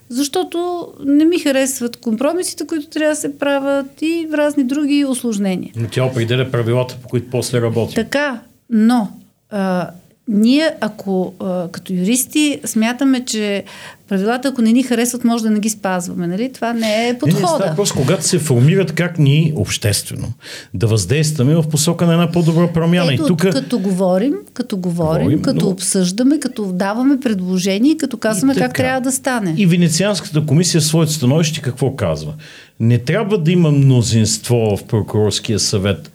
Защото 0.09 0.87
не 1.05 1.25
ми 1.25 1.39
харесват 1.39 1.97
компромисите, 1.97 2.67
които 2.67 2.87
трябва 2.87 3.09
да 3.09 3.21
се 3.21 3.39
правят 3.39 4.01
и 4.01 4.27
в 4.31 4.33
разни 4.33 4.63
други 4.63 5.05
осложнения. 5.05 5.71
Но 5.75 5.87
тя 5.87 6.05
определя 6.05 6.51
правилата, 6.51 6.97
по 7.01 7.07
които 7.07 7.29
после 7.29 7.61
работи. 7.61 7.95
Така, 7.95 8.41
но 8.69 9.09
а, 9.49 9.89
ние, 10.27 10.71
ако 10.81 11.33
а, 11.39 11.67
като 11.67 11.93
юристи 11.93 12.59
смятаме, 12.65 13.25
че 13.25 13.63
правилата, 14.09 14.47
ако 14.47 14.61
не 14.61 14.71
ни 14.71 14.83
харесват, 14.83 15.23
може 15.23 15.43
да 15.43 15.49
не 15.49 15.59
ги 15.59 15.69
спазваме. 15.69 16.27
Нали? 16.27 16.51
Това 16.53 16.73
не 16.73 17.09
е 17.09 17.17
подхода. 17.17 17.57
Не, 17.59 17.65
не, 17.65 17.69
въпрос, 17.69 17.91
когато 17.91 18.23
се 18.23 18.39
формират 18.39 18.91
как 18.91 19.19
ние 19.19 19.53
обществено 19.55 20.27
да 20.73 20.87
въздействаме 20.87 21.55
в 21.55 21.69
посока 21.69 22.05
на 22.05 22.13
една 22.13 22.31
по-добра 22.31 22.73
промяна. 22.73 23.13
Ето, 23.13 23.23
и 23.23 23.27
тук... 23.27 23.39
Като 23.39 23.79
говорим, 23.79 24.33
като 24.53 24.77
говорим, 24.77 25.23
говорим 25.23 25.41
като 25.41 25.65
но... 25.65 25.71
обсъждаме, 25.71 26.39
като 26.39 26.65
даваме 26.65 27.19
предложения 27.19 27.91
и 27.91 27.97
като 27.97 28.17
казваме 28.17 28.53
и 28.53 28.55
как 28.55 28.73
трябва 28.73 29.01
да 29.01 29.11
стане. 29.11 29.53
И 29.57 29.65
Венецианската 29.65 30.45
комисия 30.45 30.81
своето 30.81 31.11
становище 31.11 31.61
какво 31.61 31.95
казва? 31.95 32.33
Не 32.79 32.97
трябва 32.97 33.37
да 33.37 33.51
има 33.51 33.71
мнозинство 33.71 34.77
в 34.77 34.83
прокурорския 34.83 35.59
съвет 35.59 36.11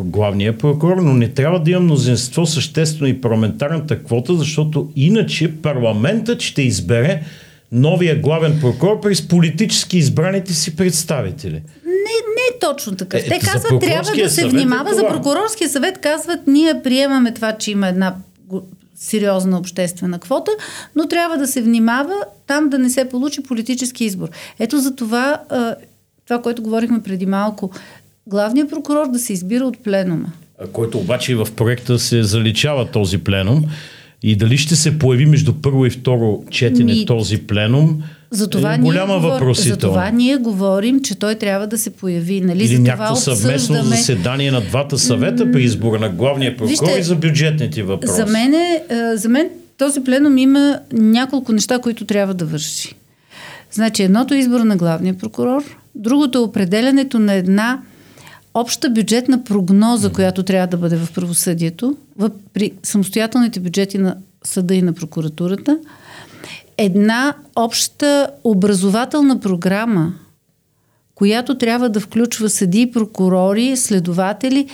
главния 0.00 0.58
прокурор, 0.58 0.96
но 0.96 1.14
не 1.14 1.28
трябва 1.28 1.60
да 1.60 1.70
има 1.70 1.80
мнозинство 1.80 2.46
съществено 2.46 3.06
и 3.06 3.20
парламентарната 3.20 4.02
квота, 4.02 4.34
защото 4.34 4.92
иначе 4.96 5.52
парламентът 5.56 6.42
ще 6.42 6.62
избере 6.62 7.22
новия 7.72 8.20
главен 8.20 8.58
прокурор 8.60 9.00
през 9.00 9.28
политически 9.28 9.98
избраните 9.98 10.52
си 10.52 10.76
представители. 10.76 11.62
Не, 11.84 12.14
не 12.36 12.56
е 12.56 12.58
точно 12.60 12.96
така. 12.96 13.18
Е, 13.18 13.22
Те 13.22 13.38
казват, 13.38 13.80
трябва 13.80 14.12
да 14.16 14.30
се 14.30 14.48
внимава. 14.48 14.90
Е 14.90 14.94
за 14.94 15.08
прокурорския 15.08 15.68
съвет 15.68 15.98
казват, 15.98 16.40
ние 16.46 16.80
приемаме 16.84 17.34
това, 17.34 17.52
че 17.52 17.70
има 17.70 17.88
една 17.88 18.14
сериозна 18.96 19.58
обществена 19.58 20.18
квота, 20.18 20.50
но 20.96 21.08
трябва 21.08 21.38
да 21.38 21.46
се 21.46 21.62
внимава 21.62 22.14
там 22.46 22.68
да 22.68 22.78
не 22.78 22.90
се 22.90 23.08
получи 23.08 23.42
политически 23.42 24.04
избор. 24.04 24.28
Ето 24.58 24.78
за 24.78 24.96
това, 24.96 25.40
това, 26.24 26.42
което 26.42 26.62
говорихме 26.62 27.02
преди 27.02 27.26
малко, 27.26 27.70
главният 28.26 28.70
прокурор 28.70 29.10
да 29.10 29.18
се 29.18 29.32
избира 29.32 29.64
от 29.64 29.78
пленума. 29.78 30.32
Който 30.72 30.98
обаче 30.98 31.34
в 31.34 31.48
проекта 31.56 31.98
се 31.98 32.22
заличава 32.22 32.90
този 32.90 33.18
пленум. 33.18 33.64
И 34.22 34.36
дали 34.36 34.58
ще 34.58 34.76
се 34.76 34.98
появи 34.98 35.26
между 35.26 35.52
първо 35.52 35.86
и 35.86 35.90
второ 35.90 36.44
четене 36.50 36.92
Ми... 36.92 37.06
този 37.06 37.38
пленум, 37.38 38.02
за 38.30 38.50
това 38.50 38.74
е 38.74 38.78
голяма 38.78 39.18
въпросителна. 39.18 39.74
За 39.74 39.78
това 39.80 40.10
ние 40.10 40.36
говорим, 40.36 41.02
че 41.02 41.14
той 41.14 41.34
трябва 41.34 41.66
да 41.66 41.78
се 41.78 41.90
появи. 41.90 42.40
Нали? 42.40 42.64
Или 42.64 42.78
някакво 42.78 43.16
съвместно 43.16 43.82
заседание 43.82 44.50
на 44.50 44.60
двата 44.60 44.98
съвета 44.98 45.52
при 45.52 45.62
избора 45.62 46.00
на 46.00 46.08
главния 46.08 46.56
прокурор 46.56 46.68
Вижте, 46.68 47.00
и 47.00 47.02
за 47.02 47.16
бюджетните 47.16 47.82
въпроси. 47.82 48.12
За 48.12 48.26
мен, 48.26 48.54
е, 48.54 48.82
за 49.14 49.28
мен 49.28 49.48
този 49.78 50.04
пленум 50.04 50.38
има 50.38 50.78
няколко 50.92 51.52
неща, 51.52 51.78
които 51.78 52.04
трябва 52.04 52.34
да 52.34 52.44
върши. 52.44 52.94
Значи 53.72 54.02
едното 54.02 54.34
е 54.34 54.38
избор 54.38 54.60
на 54.60 54.76
главния 54.76 55.14
прокурор, 55.14 55.62
другото 55.94 56.38
е 56.38 56.40
определянето 56.40 57.18
на 57.18 57.34
една 57.34 57.80
обща 58.54 58.90
бюджетна 58.90 59.44
прогноза, 59.44 60.12
която 60.12 60.42
трябва 60.42 60.66
да 60.66 60.76
бъде 60.76 60.96
в 60.96 61.12
правосъдието, 61.12 61.96
при 62.52 62.72
самостоятелните 62.82 63.60
бюджети 63.60 63.98
на 63.98 64.16
съда 64.44 64.74
и 64.74 64.82
на 64.82 64.92
прокуратурата, 64.92 65.78
една 66.78 67.34
обща 67.56 68.28
образователна 68.44 69.40
програма, 69.40 70.14
която 71.14 71.58
трябва 71.58 71.88
да 71.88 72.00
включва 72.00 72.50
съди, 72.50 72.90
прокурори, 72.92 73.76
следователи. 73.76 74.68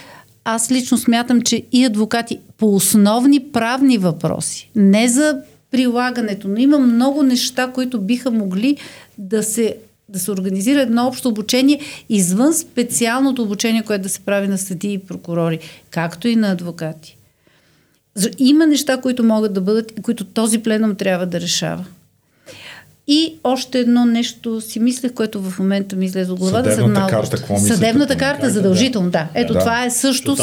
Аз 0.44 0.70
лично 0.70 0.98
смятам, 0.98 1.42
че 1.42 1.62
и 1.72 1.84
адвокати 1.84 2.38
по 2.58 2.74
основни 2.74 3.40
правни 3.52 3.98
въпроси, 3.98 4.70
не 4.76 5.08
за 5.08 5.40
прилагането, 5.70 6.48
но 6.48 6.56
има 6.56 6.78
много 6.78 7.22
неща, 7.22 7.70
които 7.74 8.00
биха 8.00 8.30
могли 8.30 8.76
да 9.18 9.42
се 9.42 9.76
да 10.10 10.18
се 10.18 10.30
организира 10.30 10.80
едно 10.80 11.06
общо 11.06 11.28
обучение 11.28 11.80
извън 12.08 12.54
специалното 12.54 13.42
обучение, 13.42 13.82
което 13.82 14.02
да 14.02 14.08
се 14.08 14.20
прави 14.20 14.48
на 14.48 14.58
съди 14.58 14.92
и 14.92 14.98
прокурори, 14.98 15.58
както 15.90 16.28
и 16.28 16.36
на 16.36 16.52
адвокати. 16.52 17.16
Има 18.38 18.66
неща, 18.66 19.00
които 19.00 19.24
могат 19.24 19.52
да 19.52 19.60
бъдат 19.60 19.92
и 19.98 20.02
които 20.02 20.24
този 20.24 20.58
пленум 20.58 20.94
трябва 20.94 21.26
да 21.26 21.40
решава. 21.40 21.84
И 23.06 23.34
още 23.44 23.78
едно 23.78 24.04
нещо 24.04 24.60
си 24.60 24.80
мислех, 24.80 25.12
което 25.12 25.42
в 25.42 25.58
момента 25.58 25.96
ми 25.96 26.06
излезе 26.06 26.32
от 26.32 26.38
главата. 26.38 26.70
Съдебната 26.70 27.00
малко. 27.00 27.10
карта, 27.10 27.36
какво 27.36 27.58
Съдебната 27.58 28.16
карта, 28.16 28.50
задължително, 28.50 29.10
да. 29.10 29.26
Ето, 29.34 29.52
да. 29.52 29.58
това 29.58 29.84
е 29.84 29.90
също 29.90 30.36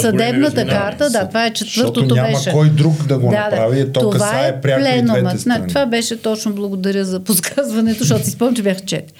съдебната 0.00 0.66
карта, 0.66 1.10
да, 1.10 1.28
това 1.28 1.46
е 1.46 1.52
четвъртото 1.52 2.00
Защото 2.00 2.14
няма 2.14 2.28
беше. 2.28 2.52
кой 2.52 2.70
друг 2.70 3.06
да 3.06 3.18
го 3.18 3.30
да, 3.30 3.36
направи, 3.36 3.84
да. 3.84 3.92
то 3.92 4.00
това 4.00 4.12
касае 4.12 4.48
е 4.48 4.60
пряко 4.60 4.98
и 4.98 5.02
двете 5.02 5.38
страни. 5.38 5.68
Това 5.68 5.86
беше 5.86 6.22
точно 6.22 6.52
благодаря 6.52 7.04
за 7.04 7.20
подсказването, 7.20 7.98
защото 7.98 8.24
си 8.24 8.30
спомням, 8.30 8.54
че 8.54 8.62
бях 8.62 8.84
чет. 8.84 9.12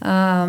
А, 0.00 0.48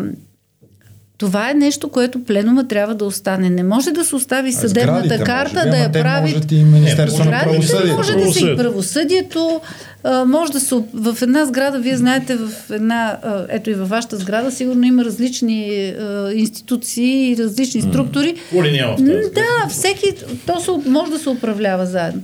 това 1.18 1.50
е 1.50 1.54
нещо, 1.54 1.88
което 1.88 2.24
пленума 2.24 2.68
трябва 2.68 2.94
да 2.94 3.04
остане. 3.04 3.50
Не 3.50 3.62
може 3.62 3.90
да 3.90 4.04
се 4.04 4.16
остави 4.16 4.52
съдебната 4.52 5.24
карта 5.24 5.54
може, 5.54 5.70
да 5.70 5.76
я 5.76 5.92
прави. 5.92 6.34
Може 6.34 6.60
и 6.60 6.64
Министерство 6.64 7.24
на 7.24 7.40
правосъдието. 7.40 7.96
Може 7.96 8.14
да 8.14 8.32
се 8.32 8.46
и 8.46 8.56
правосъдието. 8.56 9.60
А, 10.04 10.24
може 10.24 10.52
да 10.52 10.60
се. 10.60 10.74
В 10.94 11.18
една 11.22 11.46
сграда, 11.46 11.78
вие 11.78 11.96
знаете, 11.96 12.36
в 12.36 12.70
една. 12.70 13.18
А, 13.22 13.46
ето 13.48 13.70
и 13.70 13.74
във 13.74 13.88
вашата 13.88 14.16
сграда, 14.16 14.50
сигурно 14.50 14.84
има 14.84 15.04
различни 15.04 15.88
а, 15.88 16.32
институции 16.32 17.32
и 17.32 17.36
различни 17.36 17.82
структури. 17.82 18.34
Mm. 18.98 19.34
Да, 19.34 19.68
всеки. 19.68 20.14
То 20.46 20.60
се, 20.60 20.70
може 20.90 21.10
да 21.10 21.18
се 21.18 21.30
управлява 21.30 21.86
заедно. 21.86 22.22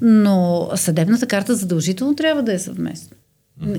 Но 0.00 0.68
съдебната 0.74 1.26
карта 1.26 1.54
задължително 1.54 2.14
трябва 2.14 2.42
да 2.42 2.52
е 2.52 2.58
съвместна. 2.58 3.16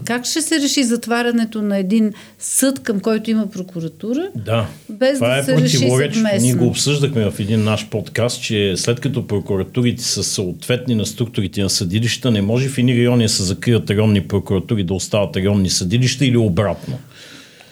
Как 0.06 0.26
ще 0.26 0.41
се 0.41 0.62
реши 0.62 0.84
затварянето 0.84 1.62
на 1.62 1.78
един 1.78 2.13
съд, 2.39 2.80
към 2.80 3.00
който 3.00 3.32
има 3.32 3.50
прокуратура? 3.50 4.30
Да. 4.36 4.67
Без 4.89 5.15
Това 5.15 5.28
да 5.28 5.38
е 5.38 5.44
се 5.44 5.58
реши 5.58 5.78
съвместно. 5.78 6.39
Ние 6.41 6.54
го 6.54 6.67
обсъждахме 6.67 7.32
в 7.32 7.39
един 7.39 7.63
наш 7.63 7.89
подкаст, 7.89 8.41
че 8.41 8.74
след 8.78 9.00
като 9.00 9.28
прокуратурите 9.28 10.04
са 10.04 10.24
съответни 10.24 10.96
на 10.96 11.06
структурите 11.06 11.63
на 11.63 11.70
съдилища, 11.70 12.32
не 12.32 12.41
може 12.41 12.70
в 12.70 12.78
едни 12.78 12.98
райони 12.98 13.24
да 13.24 13.30
се 13.30 13.44
закрият 13.44 13.89
районни 13.89 14.22
прокуратури 14.22 14.84
да 14.84 14.94
остават 14.94 15.36
районни 15.38 15.70
съдилища 15.70 16.26
или 16.26 16.38
обратно. 16.38 17.00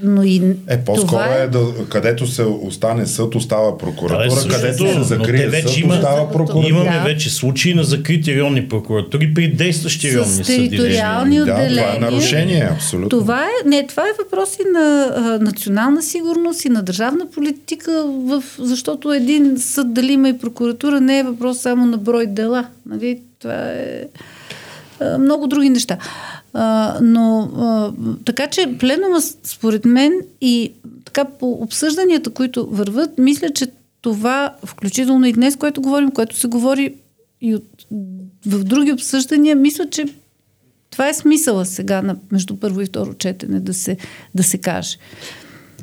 Но 0.03 0.23
и 0.23 0.55
е, 0.67 0.77
по-скоро 0.77 1.07
това 1.07 1.35
е... 1.35 1.43
е 1.43 1.47
да, 1.47 1.59
където 1.89 2.27
се 2.27 2.43
остане 2.43 3.05
съд, 3.05 3.35
остава 3.35 3.77
прокуратура, 3.77 4.41
да, 4.43 4.55
където 4.55 4.93
се 4.93 5.03
закрие 5.03 5.47
вече 5.47 5.67
съд, 5.67 5.77
има, 5.77 5.93
остава 5.93 6.31
прокуратура. 6.31 6.67
Имаме 6.67 6.97
да. 6.97 7.03
вече 7.03 7.29
случаи 7.29 7.73
на 7.73 7.83
закрити 7.83 8.35
районни 8.35 8.69
прокуратури 8.69 9.33
при 9.33 9.47
действащи 9.47 10.11
районни 10.11 10.43
териториални 10.43 11.41
отделения. 11.41 11.69
Да, 11.69 11.95
това 11.95 12.07
е 12.07 12.11
нарушение, 12.11 12.69
абсолютно. 12.73 13.09
Това 13.09 13.43
е, 13.43 13.67
не, 13.67 13.87
това 13.87 14.03
е 14.03 14.23
въпрос 14.23 14.55
и 14.55 14.69
на 14.73 15.13
а, 15.15 15.21
национална 15.43 16.01
сигурност 16.01 16.65
и 16.65 16.69
на 16.69 16.83
държавна 16.83 17.25
политика, 17.29 18.03
в, 18.07 18.43
защото 18.59 19.13
един 19.13 19.57
съд 19.57 19.93
дали 19.93 20.13
има 20.13 20.29
и 20.29 20.37
прокуратура 20.37 21.01
не 21.01 21.19
е 21.19 21.23
въпрос 21.23 21.59
само 21.59 21.85
на 21.85 21.97
брой 21.97 22.25
дела. 22.27 22.67
Нали? 22.85 23.19
Това 23.39 23.53
е 23.53 24.03
а, 24.99 25.17
много 25.17 25.47
други 25.47 25.69
неща. 25.69 25.97
Но 27.01 27.51
а, 27.55 27.93
така 28.25 28.47
че 28.47 28.77
пленума 28.79 29.21
според 29.43 29.85
мен 29.85 30.13
и 30.41 30.71
така 31.05 31.25
по 31.25 31.51
обсъжданията, 31.51 32.29
които 32.29 32.67
върват, 32.71 33.17
мисля, 33.17 33.49
че 33.49 33.67
това, 34.01 34.55
включително 34.65 35.25
и 35.25 35.33
днес, 35.33 35.55
което 35.55 35.81
говорим, 35.81 36.11
което 36.11 36.37
се 36.37 36.47
говори 36.47 36.95
и 37.41 37.55
от, 37.55 37.85
в 38.45 38.63
други 38.63 38.91
обсъждания, 38.91 39.55
мисля, 39.55 39.89
че 39.89 40.05
това 40.89 41.09
е 41.09 41.13
смисъла 41.13 41.65
сега 41.65 42.01
на, 42.01 42.15
между 42.31 42.55
първо 42.55 42.81
и 42.81 42.85
второ 42.85 43.13
четене 43.13 43.59
да 43.59 43.73
се, 43.73 43.97
да 44.35 44.43
се 44.43 44.57
каже. 44.57 44.97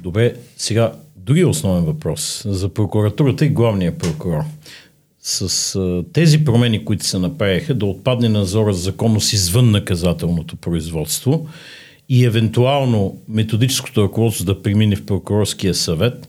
Добре, 0.02 0.34
сега 0.56 0.92
другия 1.16 1.48
основен 1.48 1.84
въпрос 1.84 2.42
за 2.48 2.68
прокуратурата 2.68 3.44
и 3.44 3.48
главния 3.48 3.98
прокурор 3.98 4.42
с 5.28 5.74
а, 5.74 6.04
тези 6.12 6.44
промени, 6.44 6.84
които 6.84 7.06
се 7.06 7.18
направиха, 7.18 7.74
да 7.74 7.86
отпадне 7.86 8.28
надзора 8.28 8.72
за 8.72 8.82
законност 8.82 9.32
извън 9.32 9.70
наказателното 9.70 10.56
производство 10.56 11.48
и 12.08 12.24
евентуално 12.24 13.16
методическото 13.28 14.02
ръководство 14.02 14.44
да 14.44 14.62
премине 14.62 14.96
в 14.96 15.06
прокурорския 15.06 15.74
съвет, 15.74 16.28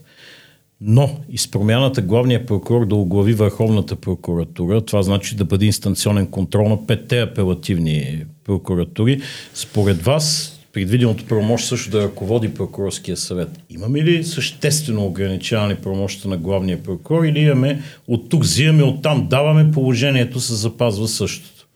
но 0.80 1.10
и 1.30 1.38
с 1.38 1.50
промяната 1.50 2.02
главния 2.02 2.46
прокурор 2.46 2.86
да 2.86 2.94
оглави 2.94 3.32
Върховната 3.32 3.96
прокуратура, 3.96 4.80
това 4.80 5.02
значи 5.02 5.36
да 5.36 5.44
бъде 5.44 5.66
инстанционен 5.66 6.26
контрол 6.26 6.68
на 6.68 6.86
петте 6.86 7.20
апелативни 7.20 8.24
прокуратури. 8.44 9.20
Според 9.54 10.02
вас 10.02 10.57
предвиденото 10.72 11.24
правомощ 11.24 11.66
също 11.66 11.90
да 11.90 12.02
ръководи 12.02 12.54
прокурорския 12.54 13.16
съвет. 13.16 13.48
Имаме 13.70 14.02
ли 14.02 14.24
съществено 14.24 15.06
ограничаване 15.06 15.74
правомощта 15.74 16.28
на 16.28 16.36
главния 16.36 16.82
прокурор 16.82 17.24
или 17.24 17.40
имаме 17.40 17.82
от 18.08 18.28
тук 18.28 18.42
взимаме, 18.42 18.82
от 18.82 19.02
там 19.02 19.26
даваме, 19.30 19.70
положението 19.70 20.40
се 20.40 20.54
запазва 20.54 21.08
същото? 21.08 21.66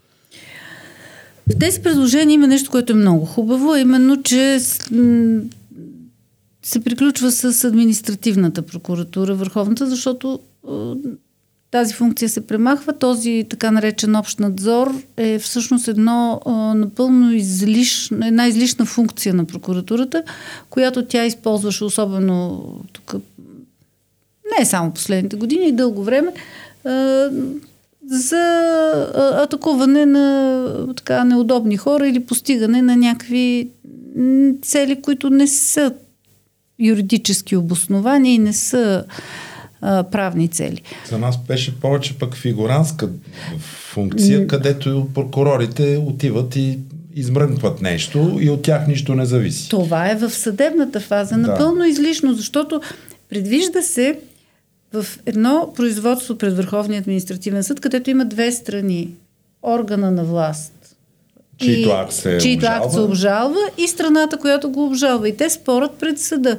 В 1.55 1.59
тези 1.59 1.83
предложения 1.83 2.35
има 2.35 2.47
нещо, 2.47 2.71
което 2.71 2.93
е 2.93 2.97
много 2.97 3.25
хубаво, 3.25 3.77
именно, 3.77 4.23
че 4.23 4.59
се 6.63 6.81
приключва 6.85 7.33
с 7.33 7.65
административната 7.65 8.63
прокуратура, 8.63 9.35
върховната, 9.35 9.87
защото 9.87 10.41
тази 11.73 11.95
функция 11.95 12.29
се 12.29 12.47
премахва. 12.47 12.93
Този 12.93 13.47
така 13.51 13.71
наречен 13.71 14.17
общ 14.17 14.41
надзор 14.41 14.95
е 15.17 15.39
всъщност 15.39 15.89
едно 15.89 16.41
а, 16.47 16.51
напълно 16.75 17.33
излишна, 17.33 18.27
една 18.29 18.47
излишна 18.49 18.85
функция 18.85 19.35
на 19.35 19.45
прокуратурата, 19.45 20.23
която 20.71 21.05
тя 21.05 21.25
използваше 21.25 21.85
особено 21.85 22.65
тук, 22.93 23.15
не 24.59 24.65
само 24.65 24.93
последните 24.93 25.37
години, 25.37 25.69
и 25.69 25.73
дълго 25.73 26.05
време, 26.05 26.33
а, 26.85 27.29
за 28.07 28.43
атакуване 29.43 30.07
на 30.07 30.95
така 30.97 31.25
неудобни 31.25 31.77
хора 31.77 32.09
или 32.09 32.21
постигане 32.21 32.83
на 32.83 32.97
някакви 32.97 33.69
цели, 34.63 35.03
които 35.03 35.31
не 35.31 35.47
са 35.47 35.93
юридически 36.79 37.57
обосновани 37.57 38.35
и 38.35 38.39
не 38.39 38.53
са 38.53 39.05
а, 39.83 40.03
правни 40.03 40.49
цели. 40.49 40.83
За 41.09 41.19
нас 41.19 41.39
беше 41.39 41.81
повече 41.81 42.19
пък 42.19 42.37
фигуранска 42.37 43.09
функция, 43.59 44.47
където 44.47 45.09
прокурорите 45.15 46.03
отиват 46.07 46.57
и 46.57 46.79
измрънкват 47.15 47.83
нещо 47.83 48.39
и 48.41 48.51
от 48.51 48.63
тях 48.63 48.87
нищо 48.87 49.15
не 49.15 49.25
зависи. 49.25 49.69
Това 49.69 50.11
е 50.11 50.15
в 50.15 50.31
съдебната 50.31 51.01
фаза. 51.01 51.35
Да. 51.35 51.41
Напълно 51.41 51.85
излишно, 51.85 52.35
защото 52.35 52.81
предвижда 53.29 53.83
се 53.83 54.19
в 54.93 55.07
едно 55.27 55.73
производство 55.77 56.39
пред 56.39 56.57
Върховния 56.57 57.01
административен 57.01 57.65
съд, 57.65 57.81
където 57.81 58.11
има 58.11 58.25
две 58.25 58.53
страни. 58.53 59.09
Органа 59.63 60.11
на 60.11 60.25
власт. 60.25 60.73
Чието 61.63 61.91
акт 61.91 62.13
се 62.13 62.39
чието 62.39 62.67
акт 62.69 62.93
се 62.93 63.01
обжалва 63.01 63.61
и 63.79 63.89
страната, 63.89 64.37
която 64.37 64.71
го 64.71 64.87
обжалва. 64.87 65.29
И 65.29 65.37
те 65.37 65.51
спорят 65.51 65.93
пред 66.01 66.19
съда. 66.19 66.59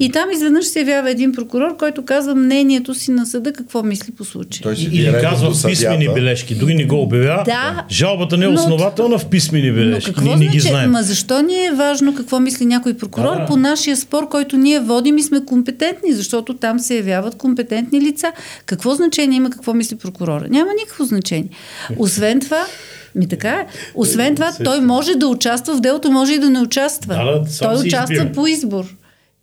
И 0.00 0.10
там 0.10 0.30
изведнъж 0.30 0.66
се 0.66 0.78
явява 0.78 1.10
един 1.10 1.32
прокурор, 1.32 1.76
който 1.76 2.04
казва 2.04 2.34
мнението 2.34 2.94
си 2.94 3.10
на 3.10 3.26
съда 3.26 3.52
какво 3.52 3.82
мисли 3.82 4.12
по 4.12 4.24
случая. 4.24 4.62
Той 4.62 4.76
си 4.76 4.88
Или 4.92 5.14
казва 5.20 5.50
в 5.50 5.66
писмени 5.66 6.08
бележки. 6.08 6.54
Дори 6.54 6.74
не 6.74 6.84
го 6.84 7.02
обявява. 7.02 7.42
Да, 7.44 7.84
Жалбата 7.90 8.36
не 8.36 8.44
е 8.44 8.48
основателна 8.48 9.18
в 9.18 9.26
писмени 9.26 9.72
бележки. 9.72 10.12
Но 10.16 10.22
ние 10.22 10.36
не 10.36 10.46
ги 10.46 10.60
знаем. 10.60 10.90
Ма 10.90 11.02
защо 11.02 11.42
ни 11.42 11.66
е 11.66 11.70
важно 11.70 12.14
какво 12.14 12.40
мисли 12.40 12.64
някой 12.66 12.94
прокурор 12.94 13.36
а, 13.36 13.46
по 13.46 13.56
нашия 13.56 13.96
спор, 13.96 14.28
който 14.28 14.56
ние 14.56 14.80
водим 14.80 15.18
и 15.18 15.22
сме 15.22 15.44
компетентни, 15.44 16.12
защото 16.12 16.54
там 16.54 16.78
се 16.78 16.96
явяват 16.96 17.34
компетентни 17.34 18.00
лица. 18.00 18.32
Какво 18.66 18.94
значение 18.94 19.36
има 19.36 19.50
какво 19.50 19.74
мисли 19.74 19.96
прокурора? 19.96 20.46
Няма 20.50 20.70
никакво 20.80 21.04
значение. 21.04 21.48
Освен 21.98 22.40
това, 22.40 22.66
ми 23.16 23.28
така 23.28 23.50
е. 23.50 23.66
Освен 23.94 24.34
това, 24.34 24.52
той 24.64 24.80
може 24.80 25.14
да 25.14 25.28
участва 25.28 25.76
в 25.76 25.80
делото, 25.80 26.10
може 26.10 26.32
и 26.32 26.38
да 26.38 26.50
не 26.50 26.60
участва. 26.60 27.14
Да, 27.14 27.24
да, 27.24 27.58
той 27.58 27.86
участва 27.86 28.14
избира. 28.14 28.32
по 28.32 28.46
избор. 28.46 28.96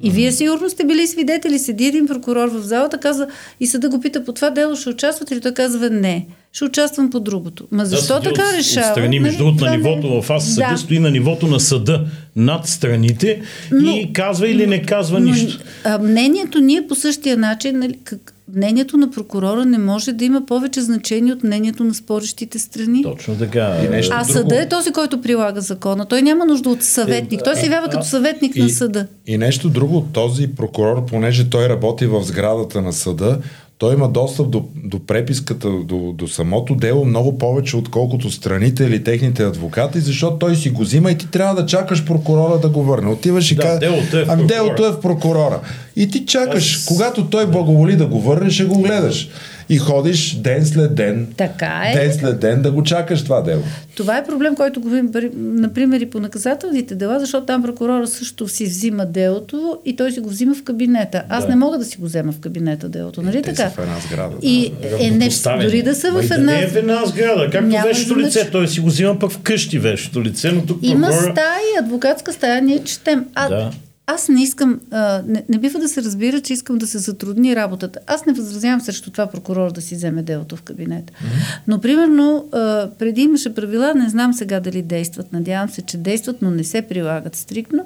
И 0.03 0.09
вие 0.09 0.31
сигурно 0.31 0.69
сте 0.69 0.85
били 0.85 1.07
свидетели. 1.07 1.59
Седи 1.59 1.85
един 1.85 2.07
прокурор 2.07 2.47
в 2.47 2.61
залата, 2.61 2.97
каза 2.97 3.27
и 3.59 3.67
съда 3.67 3.89
го 3.89 4.01
пита 4.01 4.25
по 4.25 4.33
това 4.33 4.49
дело, 4.49 4.75
ще 4.75 4.89
участвате 4.89 5.35
ли? 5.35 5.41
Той 5.41 5.53
казва 5.53 5.89
не. 5.89 6.27
Ще 6.53 6.65
участвам 6.65 7.09
по 7.09 7.19
другото. 7.19 7.67
Ма 7.71 7.85
защо 7.85 8.13
да, 8.13 8.21
така 8.21 8.43
решава? 8.57 8.91
Страни, 8.91 9.19
между 9.19 9.37
другото, 9.37 9.65
на 9.65 9.71
нивото 9.71 10.21
в 10.21 10.29
аз 10.29 10.45
съда 10.45 10.67
да. 10.71 10.77
стои 10.77 10.99
на 10.99 11.11
нивото 11.11 11.47
на 11.47 11.59
съда 11.59 12.05
над 12.35 12.67
страните 12.67 13.41
но, 13.71 13.91
и 13.91 14.13
казва 14.13 14.49
или 14.49 14.67
не 14.67 14.81
казва 14.81 15.19
но, 15.19 15.25
нищо. 15.25 15.63
А, 15.83 15.97
мнението 15.97 16.59
ни 16.59 16.75
е 16.75 16.87
по 16.87 16.95
същия 16.95 17.37
начин. 17.37 17.79
Нали, 17.79 17.99
как, 18.03 18.33
мнението 18.55 18.97
на 18.97 19.11
прокурора 19.11 19.65
не 19.65 19.77
може 19.77 20.13
да 20.13 20.25
има 20.25 20.45
повече 20.45 20.81
значение 20.81 21.33
от 21.33 21.43
мнението 21.43 21.83
на 21.83 21.93
спорещите 21.93 22.59
страни. 22.59 23.03
Точно 23.03 23.35
така. 23.35 23.77
И 23.85 23.89
нещо 23.89 24.15
а 24.15 24.23
друго. 24.23 24.33
съда 24.33 24.61
е 24.61 24.69
този, 24.69 24.91
който 24.91 25.21
прилага 25.21 25.61
закона. 25.61 26.05
Той 26.05 26.21
няма 26.21 26.45
нужда 26.45 26.69
от 26.69 26.83
съветник. 26.83 27.41
Той 27.43 27.55
се 27.55 27.65
явява 27.65 27.89
като 27.89 28.05
съветник 28.05 28.55
и, 28.55 28.61
на 28.61 28.69
съда. 28.69 29.07
И 29.27 29.37
нещо 29.37 29.69
друго. 29.69 30.07
Този 30.13 30.47
прокурор, 30.47 31.05
понеже 31.05 31.49
той 31.49 31.69
работи 31.69 32.05
в 32.05 32.23
сградата 32.23 32.81
на 32.81 32.93
съда, 32.93 33.39
той 33.83 33.93
има 33.93 34.09
достъп 34.09 34.49
до, 34.49 34.63
до 34.75 34.99
преписката, 34.99 35.69
до, 35.69 36.13
до 36.17 36.27
самото 36.27 36.75
дело 36.75 37.05
много 37.05 37.37
повече, 37.37 37.77
отколкото 37.77 38.31
страните 38.31 38.83
или 38.83 39.03
техните 39.03 39.43
адвокати, 39.43 39.99
защото 39.99 40.37
той 40.37 40.55
си 40.55 40.69
го 40.69 40.81
взима 40.81 41.11
и 41.11 41.17
ти 41.17 41.27
трябва 41.27 41.55
да 41.55 41.65
чакаш 41.65 42.05
прокурора 42.05 42.59
да 42.59 42.69
го 42.69 42.83
върне. 42.83 43.09
Отиваш 43.09 43.51
и 43.51 43.55
да, 43.55 43.61
казваш, 43.61 43.79
делото 43.79 44.17
е 44.17 44.25
ами 44.27 44.47
делото 44.47 44.85
е 44.85 44.91
в 44.91 44.99
прокурора. 44.99 45.59
И 45.95 46.09
ти 46.09 46.25
чакаш, 46.25 46.75
Аз... 46.75 46.85
когато 46.85 47.25
той 47.25 47.47
благоволи 47.47 47.95
да 47.95 48.05
го 48.05 48.21
върне, 48.21 48.49
ще 48.49 48.65
го 48.65 48.81
гледаш 48.81 49.29
и 49.69 49.77
ходиш 49.77 50.35
ден 50.35 50.65
след 50.65 50.95
ден. 50.95 51.27
Така 51.37 51.83
е. 51.85 51.99
Ден 51.99 52.13
след 52.13 52.39
ден 52.39 52.61
да 52.61 52.71
го 52.71 52.83
чакаш 52.83 53.23
това 53.23 53.41
дело. 53.41 53.63
Това 53.95 54.17
е 54.17 54.25
проблем, 54.25 54.55
който 54.55 54.81
го 54.81 54.89
видим, 54.89 55.11
например, 55.35 55.99
и 56.01 56.09
по 56.09 56.19
наказателните 56.19 56.95
дела, 56.95 57.19
защото 57.19 57.45
там 57.45 57.63
прокурора 57.63 58.07
също 58.07 58.47
си 58.47 58.65
взима 58.65 59.05
делото 59.05 59.77
и 59.85 59.95
той 59.95 60.11
си 60.11 60.19
го 60.19 60.29
взима 60.29 60.55
в 60.55 60.63
кабинета. 60.63 61.23
Аз 61.29 61.43
да. 61.43 61.49
не 61.49 61.55
мога 61.55 61.77
да 61.77 61.85
си 61.85 61.97
го 61.97 62.05
взема 62.05 62.31
в 62.31 62.39
кабинета 62.39 62.89
делото, 62.89 63.21
нали 63.21 63.41
Те 63.41 63.53
така? 63.53 63.69
Са 63.69 63.75
в 63.75 63.77
една 63.77 63.99
сграда. 64.07 64.35
И 64.41 64.73
да. 64.81 65.05
е, 65.05 65.11
не, 65.11 65.29
дори 65.61 65.81
да 65.81 65.95
са 65.95 66.11
в 66.11 66.23
една... 66.23 66.37
Да 66.37 66.57
не 66.57 66.61
е 66.61 66.67
в 66.67 66.75
една 66.75 67.05
сграда, 67.05 67.49
както 67.51 67.67
Няма 67.67 67.87
вещото 67.87 68.19
лице, 68.19 68.49
той 68.51 68.67
си 68.67 68.79
го 68.79 68.87
взима 68.87 69.19
пък 69.19 69.31
вкъщи 69.31 69.79
вещото 69.79 70.23
лице, 70.23 70.51
но 70.51 70.65
тук 70.65 70.79
Има 70.81 71.07
прокурора... 71.07 71.31
стаи, 71.31 71.85
адвокатска 71.85 72.33
стая, 72.33 72.61
ние 72.61 72.83
четем. 72.83 73.25
А, 73.35 73.49
да 73.49 73.71
аз 74.07 74.29
не 74.29 74.43
искам, 74.43 74.79
а, 74.91 75.21
не, 75.27 75.43
не 75.49 75.57
бива 75.57 75.79
да 75.79 75.89
се 75.89 76.03
разбира, 76.03 76.41
че 76.41 76.53
искам 76.53 76.77
да 76.77 76.87
се 76.87 76.97
затрудни 76.97 77.55
работата. 77.55 77.99
Аз 78.07 78.25
не 78.25 78.33
възразявам 78.33 78.81
срещу 78.81 79.11
това 79.11 79.27
прокурор 79.27 79.71
да 79.71 79.81
си 79.81 79.95
вземе 79.95 80.23
делото 80.23 80.55
в 80.55 80.61
кабинета. 80.61 81.13
Mm-hmm. 81.13 81.59
Но, 81.67 81.81
примерно, 81.81 82.47
а, 82.51 82.89
преди 82.99 83.21
имаше 83.21 83.55
правила, 83.55 83.93
не 83.95 84.09
знам 84.09 84.33
сега 84.33 84.59
дали 84.59 84.81
действат, 84.81 85.33
надявам 85.33 85.69
се, 85.69 85.81
че 85.81 85.97
действат, 85.97 86.41
но 86.41 86.51
не 86.51 86.63
се 86.63 86.81
прилагат 86.81 87.35
стрикно, 87.35 87.85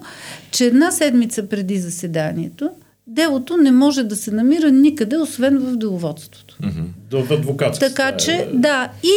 че 0.51 0.65
една 0.65 0.91
седмица 0.91 1.47
преди 1.47 1.77
заседанието, 1.77 2.69
делото 3.08 3.58
не 3.58 3.71
може 3.71 4.03
да 4.03 4.15
се 4.15 4.32
намира 4.32 4.71
никъде, 4.71 5.17
освен 5.17 5.58
в 5.60 5.77
деловодството. 5.77 6.58
Mm-hmm. 6.62 7.25
В 7.25 7.32
адвокатска 7.32 7.88
Така 7.88 8.17
че, 8.17 8.49
да, 8.53 8.89
и 9.03 9.13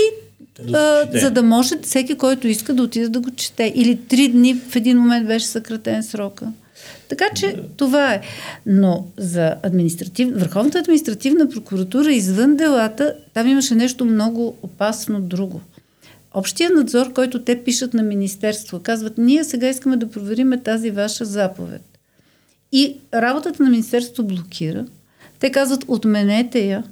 да 0.70 1.08
а, 1.14 1.18
за 1.18 1.30
да 1.30 1.42
може 1.42 1.74
всеки, 1.82 2.14
който 2.14 2.48
иска 2.48 2.74
да 2.74 2.82
отиде 2.82 3.08
да 3.08 3.20
го 3.20 3.30
чете. 3.30 3.72
Или 3.76 3.96
три 3.96 4.28
дни 4.28 4.54
в 4.54 4.76
един 4.76 4.98
момент 4.98 5.26
беше 5.26 5.46
съкратен 5.46 6.02
срока. 6.02 6.52
Така 7.10 7.24
че 7.34 7.52
да. 7.52 7.62
това 7.76 8.14
е. 8.14 8.20
Но 8.66 9.06
за 9.18 9.54
административ... 9.62 10.28
Върховната 10.34 10.78
административна 10.78 11.48
прокуратура 11.48 12.12
извън 12.12 12.56
делата, 12.56 13.14
там 13.34 13.48
имаше 13.48 13.74
нещо 13.74 14.04
много 14.04 14.56
опасно 14.62 15.20
друго. 15.20 15.60
Общия 16.34 16.70
надзор, 16.70 17.12
който 17.12 17.42
те 17.42 17.64
пишат 17.64 17.94
на 17.94 18.02
Министерство, 18.02 18.80
казват, 18.82 19.18
ние 19.18 19.44
сега 19.44 19.68
искаме 19.68 19.96
да 19.96 20.10
провериме 20.10 20.62
тази 20.62 20.90
ваша 20.90 21.24
заповед. 21.24 21.82
И 22.72 22.96
работата 23.14 23.62
на 23.62 23.70
Министерството 23.70 24.24
блокира. 24.24 24.86
Те 25.38 25.50
казват, 25.50 25.84
отменете 25.88 26.60
я, 26.60 26.84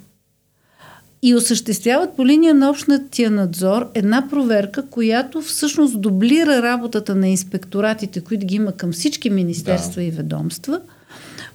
и 1.21 1.35
осъществяват 1.35 2.15
по 2.15 2.25
линия 2.25 2.53
на 2.53 2.69
общия 2.69 3.31
надзор 3.31 3.89
една 3.93 4.29
проверка, 4.29 4.85
която 4.89 5.41
всъщност 5.41 6.01
дублира 6.01 6.61
работата 6.61 7.15
на 7.15 7.27
инспекторатите, 7.27 8.21
които 8.21 8.45
ги 8.45 8.55
има 8.55 8.71
към 8.71 8.91
всички 8.91 9.29
министерства 9.29 10.01
да. 10.01 10.07
и 10.07 10.11
ведомства. 10.11 10.81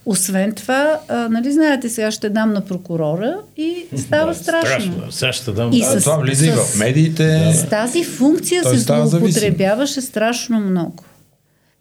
Освен 0.06 0.52
това, 0.52 1.00
а, 1.08 1.28
нали 1.28 1.52
знаете, 1.52 1.88
сега 1.88 2.10
ще 2.10 2.28
дам 2.28 2.52
на 2.52 2.60
прокурора 2.60 3.36
и 3.56 3.86
става 3.96 4.32
да, 4.32 4.38
страшно. 4.38 4.92
страшно. 4.92 5.12
Сега 5.12 5.32
ще 5.32 5.52
дам. 5.52 5.72
И 5.72 5.82
с, 5.82 6.00
това 6.00 6.16
влиза 6.16 6.46
и 6.46 6.50
в 6.50 6.78
медиите. 6.78 7.52
С 7.54 7.68
тази 7.68 8.04
функция 8.04 8.62
Той 8.62 8.78
се 8.78 8.80
злоупотребяваше 8.80 10.00
страшно 10.00 10.60
много. 10.60 11.04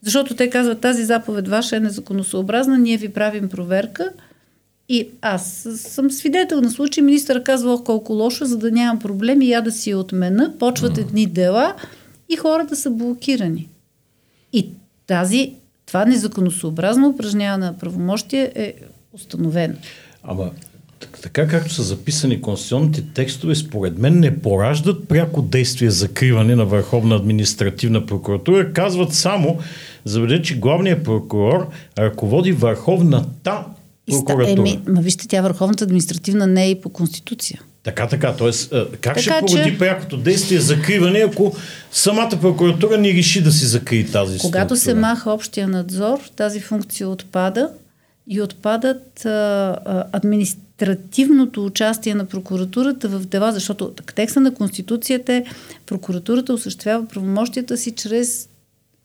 Защото 0.01 0.35
те 0.35 0.49
казват, 0.49 0.79
тази 0.79 1.05
заповед 1.05 1.47
ваша 1.47 1.75
е 1.75 1.79
незаконосъобразна, 1.79 2.77
ние 2.77 2.97
ви 2.97 3.09
правим 3.09 3.49
проверка– 3.49 4.09
и 4.93 5.09
аз 5.21 5.67
съм 5.75 6.11
свидетел 6.11 6.61
на 6.61 6.71
случай, 6.71 7.03
министър 7.03 7.43
казва 7.43 7.83
колко 7.83 8.13
лошо, 8.13 8.45
за 8.45 8.57
да 8.57 8.71
нямам 8.71 8.99
проблеми, 8.99 9.49
я 9.49 9.61
да 9.61 9.71
си 9.71 9.89
я 9.89 9.97
отмена, 9.97 10.53
почват 10.59 10.97
едни 10.97 11.25
дела 11.25 11.75
и 12.29 12.35
хората 12.35 12.75
са 12.75 12.89
блокирани. 12.89 13.67
И 14.53 14.69
тази, 15.07 15.53
това 15.85 16.05
незаконосообразно 16.05 17.09
упражняване 17.09 17.65
на 17.65 17.77
правомощие 17.77 18.51
е 18.55 18.73
установено. 19.13 19.75
Ама 20.23 20.51
така 21.23 21.47
както 21.47 21.73
са 21.73 21.83
записани 21.83 22.41
конституционните 22.41 23.03
текстове, 23.13 23.55
според 23.55 23.97
мен 23.97 24.19
не 24.19 24.39
пораждат 24.39 25.07
пряко 25.07 25.41
действие 25.41 25.89
за 25.89 25.97
закриване 25.97 26.55
на 26.55 26.65
Върховна 26.65 27.15
административна 27.15 28.05
прокуратура. 28.05 28.73
Казват 28.73 29.13
само, 29.13 29.59
заведе, 30.05 30.41
че 30.41 30.59
главният 30.59 31.03
прокурор 31.03 31.69
ръководи 31.97 32.51
Върховната 32.51 33.65
прокуратура. 34.11 34.51
Еми, 34.51 34.79
ма 34.87 35.01
вижте, 35.01 35.27
тя 35.27 35.41
Върховната 35.41 35.83
административна 35.83 36.47
не 36.47 36.65
е 36.65 36.69
и 36.69 36.81
по 36.81 36.89
Конституция. 36.89 37.61
Така, 37.83 38.07
така. 38.07 38.35
Тоест, 38.35 38.69
как 38.69 39.01
така, 39.01 39.21
ще 39.21 39.31
породи 39.39 39.71
че... 39.71 39.77
прякото 39.77 40.17
действие 40.17 40.59
закриване, 40.59 41.19
ако 41.19 41.55
самата 41.91 42.37
прокуратура 42.41 42.97
не 42.97 43.13
реши 43.13 43.43
да 43.43 43.51
си 43.51 43.65
закрие 43.65 44.05
тази 44.05 44.39
Когато 44.39 44.75
структура? 44.75 44.95
се 44.95 45.01
маха 45.01 45.31
общия 45.31 45.67
надзор, 45.67 46.19
тази 46.35 46.59
функция 46.59 47.09
отпада 47.09 47.69
и 48.27 48.41
отпадат 48.41 49.25
а, 49.25 49.29
а, 49.85 50.03
административното 50.11 51.65
участие 51.65 52.15
на 52.15 52.25
прокуратурата 52.25 53.07
в 53.07 53.25
дела, 53.25 53.51
защото 53.51 53.93
текста 54.15 54.41
на 54.41 54.53
Конституцията 54.53 55.33
е 55.33 55.45
прокуратурата 55.85 56.53
осъществява 56.53 57.07
правомощията 57.07 57.77
си 57.77 57.91
чрез 57.91 58.49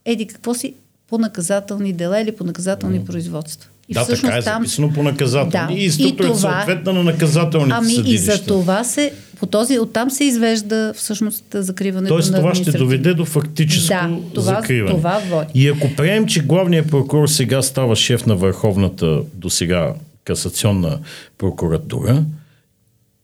еди 0.05 0.27
какво 0.27 0.55
си 0.55 0.75
по 1.09 1.19
наказателни 1.19 1.93
дела 1.93 2.21
или 2.21 2.37
по 2.37 2.45
наказателни 2.45 3.01
mm. 3.01 3.07
производства. 3.07 3.71
И 3.89 3.95
да, 3.95 4.07
така 4.07 4.37
е 4.37 4.43
там... 4.43 4.63
записано 4.63 4.93
по 4.93 5.03
наказателни. 5.03 5.75
Да, 5.77 5.83
и 5.83 5.91
структура 5.91 6.31
е 6.31 6.35
съответна 6.35 6.93
на 6.93 7.03
наказателните 7.03 7.75
Ами 7.79 7.95
съдилища. 7.95 8.33
и 8.33 8.37
за 8.37 8.45
това 8.45 8.85
се, 8.85 9.13
по 9.39 9.47
този, 9.47 9.79
оттам 9.79 10.11
се 10.11 10.25
извежда 10.25 10.93
всъщност 10.97 11.45
закриването 11.55 12.15
Тоест, 12.15 12.33
на 12.33 12.39
това 12.39 12.55
ще 12.55 12.73
доведе 12.73 13.15
до 13.15 13.25
фактическо 13.25 13.89
да, 13.89 14.17
това, 14.35 14.55
закриване. 14.55 14.97
Това 14.97 15.23
води. 15.31 15.51
И 15.55 15.69
ако 15.69 15.95
приемем, 15.97 16.27
че 16.27 16.41
главният 16.41 16.91
прокурор 16.91 17.29
сега 17.29 17.63
става 17.63 17.97
шеф 17.97 18.27
на 18.27 18.37
Върховната 18.37 19.21
до 19.35 19.51
сега 19.51 19.95
касационна 20.25 20.99
прокуратура 21.39 22.25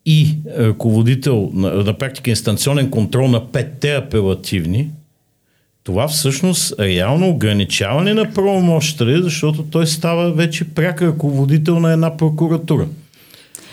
и 0.06 0.36
ръководител 0.58 1.50
на, 1.54 1.70
на 1.70 1.98
практика 1.98 2.30
инстанционен 2.30 2.90
контрол 2.90 3.28
на 3.28 3.52
петте 3.52 3.94
апелативни, 3.94 4.90
това 5.84 6.08
всъщност 6.08 6.74
е 6.78 6.88
реално 6.88 7.28
ограничаване 7.28 8.14
на 8.14 8.32
правомощите, 8.32 9.22
защото 9.22 9.62
той 9.62 9.86
става 9.86 10.32
вече 10.32 10.64
пряк 10.64 11.02
ръководител 11.02 11.80
на 11.80 11.92
една 11.92 12.16
прокуратура. 12.16 12.88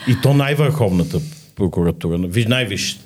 И 0.08 0.16
то 0.24 0.34
най-върховната 0.34 1.20
прокуратура, 1.56 2.18
най-висшата. 2.48 3.06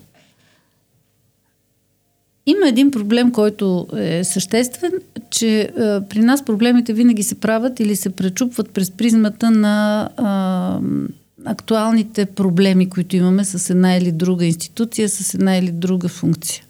Има 2.45 2.67
един 2.67 2.91
проблем, 2.91 3.31
който 3.31 3.87
е 3.97 4.23
съществен, 4.23 4.91
че 5.29 5.59
е, 5.61 5.69
при 6.09 6.19
нас 6.19 6.45
проблемите 6.45 6.93
винаги 6.93 7.23
се 7.23 7.35
правят 7.35 7.79
или 7.79 7.95
се 7.95 8.09
пречупват 8.09 8.69
през 8.69 8.91
призмата 8.91 9.51
на 9.51 10.09
е, 10.09 11.49
актуалните 11.49 12.25
проблеми, 12.25 12.89
които 12.89 13.15
имаме 13.15 13.45
с 13.45 13.69
една 13.69 13.95
или 13.95 14.11
друга 14.11 14.45
институция, 14.45 15.09
с 15.09 15.33
една 15.33 15.57
или 15.57 15.71
друга 15.71 16.07
функция. 16.07 16.64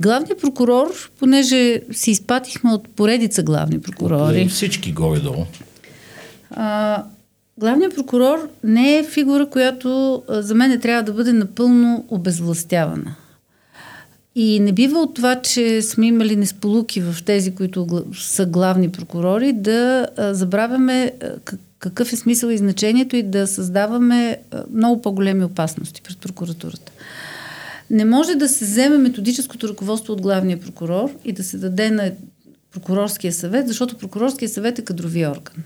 Главният 0.00 0.40
прокурор, 0.40 1.10
понеже 1.18 1.80
си 1.92 2.10
изпатихме 2.10 2.72
от 2.72 2.88
поредица 2.88 3.42
главни 3.42 3.80
прокурори. 3.80 4.48
Всички 4.48 4.92
горе-долу. 4.92 5.46
А, 6.50 7.02
главният 7.58 7.94
прокурор 7.94 8.48
не 8.64 8.98
е 8.98 9.04
фигура, 9.04 9.46
която 9.46 10.22
а, 10.28 10.42
за 10.42 10.54
мен 10.54 10.80
трябва 10.80 11.02
да 11.02 11.12
бъде 11.12 11.32
напълно 11.32 12.04
обезвластявана. 12.08 13.14
И 14.34 14.60
не 14.60 14.72
бива 14.72 14.98
от 14.98 15.14
това, 15.14 15.42
че 15.42 15.82
сме 15.82 16.06
имали 16.06 16.36
несполуки 16.36 17.00
в 17.00 17.16
тези, 17.24 17.54
които 17.54 18.04
са 18.18 18.46
главни 18.46 18.90
прокурори, 18.90 19.52
да 19.52 20.06
забравяме 20.18 21.12
какъв 21.78 22.12
е 22.12 22.16
смисъл 22.16 22.48
и 22.48 22.58
значението 22.58 23.16
и 23.16 23.22
да 23.22 23.46
създаваме 23.46 24.36
много 24.74 25.02
по-големи 25.02 25.44
опасности 25.44 26.02
пред 26.02 26.18
прокуратурата. 26.18 26.92
Не 27.90 28.04
може 28.04 28.34
да 28.34 28.48
се 28.48 28.64
вземе 28.64 28.98
методическото 28.98 29.68
ръководство 29.68 30.12
от 30.12 30.22
главния 30.22 30.60
прокурор 30.60 31.10
и 31.24 31.32
да 31.32 31.44
се 31.44 31.58
даде 31.58 31.90
на 31.90 32.12
прокурорския 32.72 33.32
съвет, 33.32 33.68
защото 33.68 33.98
прокурорския 33.98 34.48
съвет 34.48 34.78
е 34.78 34.84
кадрови 34.84 35.26
орган. 35.26 35.64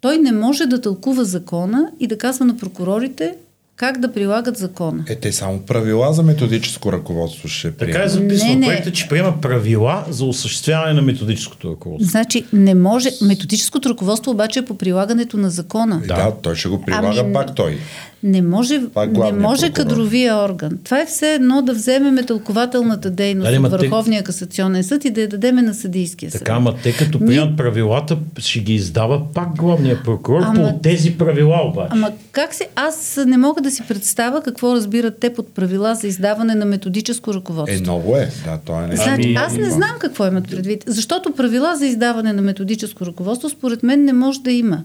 Той 0.00 0.18
не 0.18 0.32
може 0.32 0.66
да 0.66 0.80
тълкува 0.80 1.24
закона 1.24 1.90
и 2.00 2.06
да 2.06 2.18
казва 2.18 2.44
на 2.44 2.56
прокурорите 2.56 3.34
как 3.80 3.98
да 3.98 4.12
прилагат 4.12 4.56
закона. 4.56 5.04
Е, 5.08 5.16
те 5.16 5.32
само 5.32 5.58
правила 5.58 6.12
за 6.12 6.22
методическо 6.22 6.92
ръководство 6.92 7.48
ще 7.48 7.76
приемат. 7.76 7.94
Така 7.94 8.04
е 8.04 8.08
записано 8.08 8.54
не, 8.54 8.66
проекта, 8.66 8.92
че 8.92 9.08
приема 9.08 9.40
правила 9.40 10.04
за 10.10 10.24
осъществяване 10.24 10.92
на 10.92 11.02
методическото 11.02 11.70
ръководство. 11.70 12.10
Значи 12.10 12.44
не 12.52 12.74
може. 12.74 13.10
Методическото 13.22 13.88
ръководство 13.88 14.30
обаче 14.30 14.58
е 14.58 14.64
по 14.64 14.78
прилагането 14.78 15.36
на 15.36 15.50
закона. 15.50 16.02
Да, 16.08 16.14
да 16.16 16.32
той 16.42 16.56
ще 16.56 16.68
го 16.68 16.82
прилага 16.82 17.20
ами, 17.20 17.32
пак 17.32 17.54
той. 17.54 17.78
Не 18.22 18.42
може, 18.42 18.80
не 19.22 19.32
може 19.32 19.70
кадровия 19.70 20.36
орган. 20.36 20.78
Това 20.84 21.00
е 21.00 21.06
все 21.06 21.34
едно 21.34 21.62
да 21.62 21.72
вземеме 21.72 22.22
тълкователната 22.22 23.10
дейност 23.10 23.46
Дали, 23.46 23.58
от 23.58 23.70
Върховния 23.70 24.20
те... 24.20 24.24
касационен 24.24 24.84
съд 24.84 25.04
и 25.04 25.10
да 25.10 25.20
я 25.20 25.28
дадеме 25.28 25.62
на 25.62 25.74
съдийския 25.74 26.30
съд. 26.30 26.38
Така, 26.38 26.52
ама 26.52 26.74
те 26.82 26.96
като 26.96 27.20
приемат 27.20 27.50
Ми... 27.50 27.56
правилата, 27.56 28.18
ще 28.38 28.60
ги 28.60 28.74
издава 28.74 29.32
пак 29.34 29.56
главния 29.56 30.02
прокурор 30.02 30.42
ама... 30.44 30.68
по 30.68 30.78
тези 30.82 31.18
правила 31.18 31.60
обаче. 31.64 31.88
Ама 31.90 32.10
как 32.32 32.54
се... 32.54 32.68
Аз 32.76 33.18
не 33.26 33.36
мога 33.36 33.60
да 33.60 33.70
си 33.70 33.82
представя 33.88 34.42
какво 34.42 34.74
разбират 34.74 35.18
те 35.20 35.34
под 35.34 35.54
правила 35.54 35.94
за 35.94 36.06
издаване 36.06 36.54
на 36.54 36.64
методическо 36.64 37.34
ръководство. 37.34 37.78
Е, 37.78 37.80
много 37.80 38.16
е. 38.16 38.28
Да, 38.44 38.58
това 38.64 38.84
е 38.84 38.86
нещо. 38.86 39.04
Значи, 39.04 39.34
аз 39.34 39.56
не 39.56 39.70
знам 39.70 39.92
какво 39.98 40.26
имат 40.26 40.48
предвид. 40.48 40.84
Защото 40.86 41.32
правила 41.32 41.76
за 41.76 41.86
издаване 41.86 42.32
на 42.32 42.42
методическо 42.42 43.06
ръководство, 43.06 43.48
според 43.48 43.82
мен, 43.82 44.04
не 44.04 44.12
може 44.12 44.40
да 44.40 44.52
има. 44.52 44.82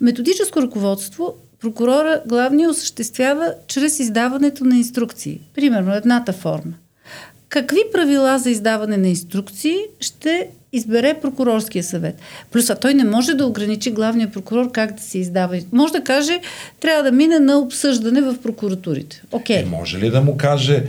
Методическо 0.00 0.62
ръководство 0.62 1.34
прокурора 1.60 2.22
главния 2.26 2.70
осъществява 2.70 3.54
чрез 3.66 4.00
издаването 4.00 4.64
на 4.64 4.76
инструкции. 4.76 5.40
Примерно 5.54 5.94
едната 5.94 6.32
форма. 6.32 6.72
Какви 7.48 7.80
правила 7.92 8.38
за 8.38 8.50
издаване 8.50 8.96
на 8.96 9.08
инструкции 9.08 9.76
ще 10.00 10.48
избере 10.72 11.14
прокурорския 11.22 11.84
съвет. 11.84 12.20
Плюс, 12.50 12.70
а 12.70 12.74
той 12.74 12.94
не 12.94 13.04
може 13.04 13.34
да 13.34 13.46
ограничи 13.46 13.90
главния 13.90 14.30
прокурор 14.30 14.72
как 14.72 14.92
да 14.94 15.02
се 15.02 15.18
издава. 15.18 15.60
Може 15.72 15.92
да 15.92 16.04
каже, 16.04 16.40
трябва 16.80 17.02
да 17.02 17.12
мине 17.12 17.38
на 17.38 17.58
обсъждане 17.58 18.20
в 18.20 18.34
прокуратурите. 18.42 19.22
Окей. 19.32 19.56
Okay. 19.56 19.62
Е, 19.62 19.64
може 19.66 19.98
ли 19.98 20.10
да 20.10 20.20
му 20.20 20.36
каже, 20.36 20.84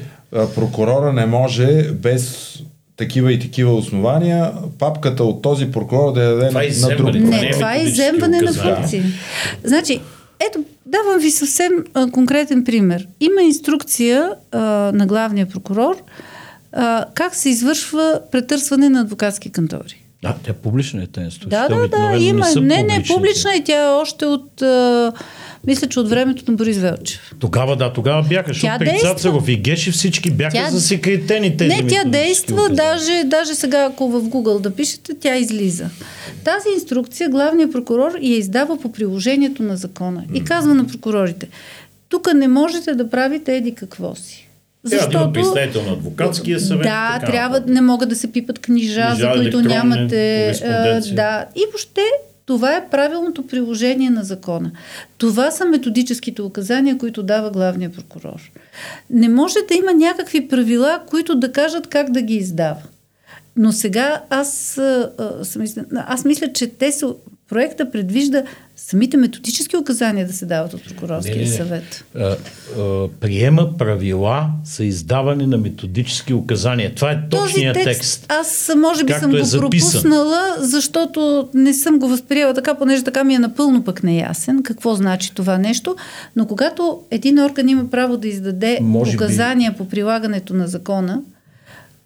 прокурора 0.56 1.14
не 1.14 1.26
може 1.26 1.92
без 1.92 2.54
такива 2.98 3.34
и 3.34 3.40
такива 3.40 3.74
основания, 3.76 4.52
папката 4.80 5.24
от 5.24 5.42
този 5.42 5.72
прокурор 5.72 6.14
да 6.14 6.24
я 6.24 6.30
даде 6.30 6.48
това 6.48 6.62
на, 6.62 6.90
на 6.90 6.96
друг. 6.96 7.14
Не, 7.14 7.52
това 7.52 7.76
е 7.76 7.80
иземване 7.80 8.42
на 8.42 8.54
функции. 8.54 9.04
Значи, 9.64 10.02
ето, 10.40 10.64
давам 10.86 11.20
ви 11.20 11.32
съвсем 11.32 11.72
а, 11.94 12.12
конкретен 12.12 12.64
пример. 12.64 13.08
Има 13.20 13.42
инструкция 13.42 14.32
а, 14.52 14.60
на 14.94 15.08
главния 15.08 15.50
прокурор 15.50 15.96
а, 16.72 17.06
как 17.14 17.36
се 17.36 17.50
извършва 17.50 18.22
претърсване 18.32 18.90
на 18.90 19.02
адвокатски 19.02 19.52
кантори. 19.52 20.05
Да, 20.26 20.36
тя 20.44 20.54
публична 20.54 21.04
е 21.04 21.08
тази 21.08 21.26
инструкция. 21.26 21.68
Да, 21.70 21.76
да, 21.76 21.88
да, 21.88 22.18
има. 22.18 22.46
Не, 22.62 22.84
не, 22.84 23.04
публична 23.08 23.56
е 23.56 23.64
тя 23.64 23.92
още 23.92 24.26
от... 24.26 24.62
А, 24.62 25.12
мисля, 25.68 25.88
че 25.88 26.00
от 26.00 26.10
времето 26.10 26.52
на 26.52 26.58
Борис 26.58 26.78
Велчев. 26.78 27.34
Тогава, 27.40 27.76
да, 27.76 27.94
тогава 27.94 28.24
бяха, 28.24 28.54
защото 28.54 28.80
при 28.80 29.00
Цацаров 29.00 29.48
и 29.48 29.56
Геши 29.56 29.92
всички 29.92 30.32
бяха 30.32 30.58
тя... 30.58 30.70
засекретени 30.70 31.58
тези 31.58 31.76
Не, 31.76 31.88
тя 31.88 32.04
действа, 32.04 32.70
даже, 32.70 33.24
даже 33.26 33.56
сега, 33.56 33.90
ако 33.92 34.10
в 34.10 34.22
Google 34.22 34.60
да 34.60 34.76
пишете, 34.76 35.14
тя 35.20 35.36
излиза. 35.36 35.90
Тази 36.44 36.68
инструкция 36.76 37.30
главният 37.30 37.72
прокурор 37.72 38.12
я 38.22 38.38
издава 38.38 38.82
по 38.82 38.92
приложението 38.92 39.64
на 39.64 39.78
закона 39.78 40.24
и 40.34 40.44
казва 40.44 40.74
на 40.74 40.88
прокурорите, 40.88 41.48
тук 42.10 42.34
не 42.36 42.48
можете 42.48 42.94
да 42.94 43.10
правите 43.10 43.56
еди 43.56 43.76
какво 43.76 44.16
си. 44.16 44.48
Защото, 44.86 45.12
трябва 45.12 45.32
да 45.32 45.40
има 45.40 45.52
представител 45.52 45.84
на 45.84 45.92
адвокатския 45.92 46.60
съвет. 46.60 46.84
Да, 46.84 47.18
така, 47.20 47.32
трябва, 47.32 47.64
не 47.68 47.82
могат 47.82 48.10
да 48.10 48.16
се 48.16 48.32
пипат 48.32 48.60
книжа, 48.60 49.08
книжа 49.08 49.16
за 49.16 49.32
които 49.32 49.62
нямате. 49.62 50.54
Да. 51.14 51.46
И 51.56 51.62
въобще 51.72 52.02
това 52.46 52.76
е 52.76 52.90
правилното 52.90 53.48
приложение 53.48 54.10
на 54.10 54.24
закона. 54.24 54.72
Това 55.18 55.52
са 55.52 55.66
методическите 55.66 56.42
указания, 56.42 56.98
които 56.98 57.24
дава 57.24 57.52
главния 57.52 57.92
прокурор. 57.92 58.52
Не 59.10 59.30
може 59.30 59.56
да 59.68 59.76
има 59.76 59.94
някакви 59.94 60.48
правила, 60.48 61.00
които 61.10 61.36
да 61.36 61.52
кажат 61.52 61.88
как 61.88 62.12
да 62.12 62.22
ги 62.22 62.36
издава. 62.36 62.82
Но 63.56 63.72
сега 63.72 64.22
аз, 64.30 64.78
аз, 65.40 65.58
аз 65.96 66.26
мисля, 66.26 66.54
че 66.54 66.68
те 66.68 66.92
са, 66.92 67.14
проекта 67.50 67.92
предвижда 67.92 68.44
самите 68.76 69.18
методически 69.18 69.78
указания 69.78 70.28
да 70.28 70.34
се 70.34 70.46
дават 70.46 70.74
от 70.74 70.84
прокурорския 70.84 71.38
не, 71.38 71.44
не, 71.44 71.48
съвет. 71.48 72.06
А, 72.16 72.24
а, 72.24 73.08
приема 73.20 73.78
правила 73.78 74.50
за 74.66 74.86
издаване 74.86 75.48
на 75.48 75.58
методически 75.58 76.34
указания. 76.34 76.96
Това 76.96 77.12
е 77.12 77.30
точният 77.30 77.74
текст, 77.74 77.88
текст. 77.90 78.26
Аз 78.30 78.72
може 78.78 79.04
би 79.04 79.14
съм 79.14 79.36
е 79.36 79.40
го 79.40 79.44
записан. 79.44 79.92
пропуснала, 79.92 80.56
защото 80.60 81.50
не 81.54 81.74
съм 81.74 82.00
го 82.00 82.08
възприела 82.08 82.54
така, 82.54 82.74
понеже 82.76 83.04
така 83.04 83.24
ми 83.24 83.36
е 83.36 83.40
напълно 83.40 83.84
пък 83.84 84.04
неясен 84.04 84.64
какво 84.64 84.96
значи 84.96 85.36
това 85.36 85.58
нещо. 85.58 85.96
Но 86.36 86.48
когато 86.48 87.02
един 87.12 87.40
орган 87.40 87.70
има 87.70 87.90
право 87.90 88.18
да 88.18 88.28
издаде 88.28 88.80
може 88.82 89.16
указания 89.16 89.72
би. 89.72 89.78
по 89.78 89.88
прилагането 89.88 90.54
на 90.54 90.68
закона, 90.68 91.22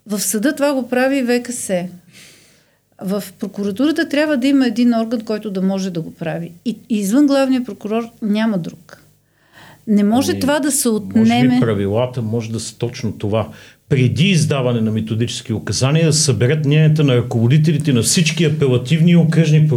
в 0.06 0.20
съда 0.20 0.54
това 0.54 0.74
го 0.74 0.88
прави 0.88 1.26
ВКС. 1.26 1.70
В 3.04 3.24
прокуратурата 3.38 4.08
трябва 4.08 4.36
да 4.36 4.46
има 4.46 4.66
един 4.66 4.94
орган, 4.94 5.20
който 5.20 5.50
да 5.50 5.62
може 5.62 5.90
да 5.90 6.00
го 6.00 6.14
прави. 6.14 6.52
И 6.64 6.76
извън 6.88 7.26
главния 7.26 7.64
прокурор 7.64 8.02
няма 8.22 8.58
друг. 8.58 9.02
Не 9.86 10.04
може 10.04 10.30
ами, 10.32 10.40
това 10.40 10.60
да 10.60 10.72
се 10.72 10.88
отнеме. 10.88 11.44
Може 11.44 11.48
би 11.48 11.60
правилата 11.60 12.22
може 12.22 12.52
да 12.52 12.60
са 12.60 12.78
точно 12.78 13.12
това 13.12 13.48
преди 13.90 14.24
издаване 14.24 14.80
на 14.80 14.90
методически 14.90 15.52
указания 15.52 16.06
да 16.06 16.12
съберат 16.12 16.66
мненията 16.66 17.04
на 17.04 17.16
ръководителите 17.16 17.92
на 17.92 18.02
всички 18.02 18.44
апелативни 18.44 19.10
и 19.10 19.16
окръжни 19.16 19.68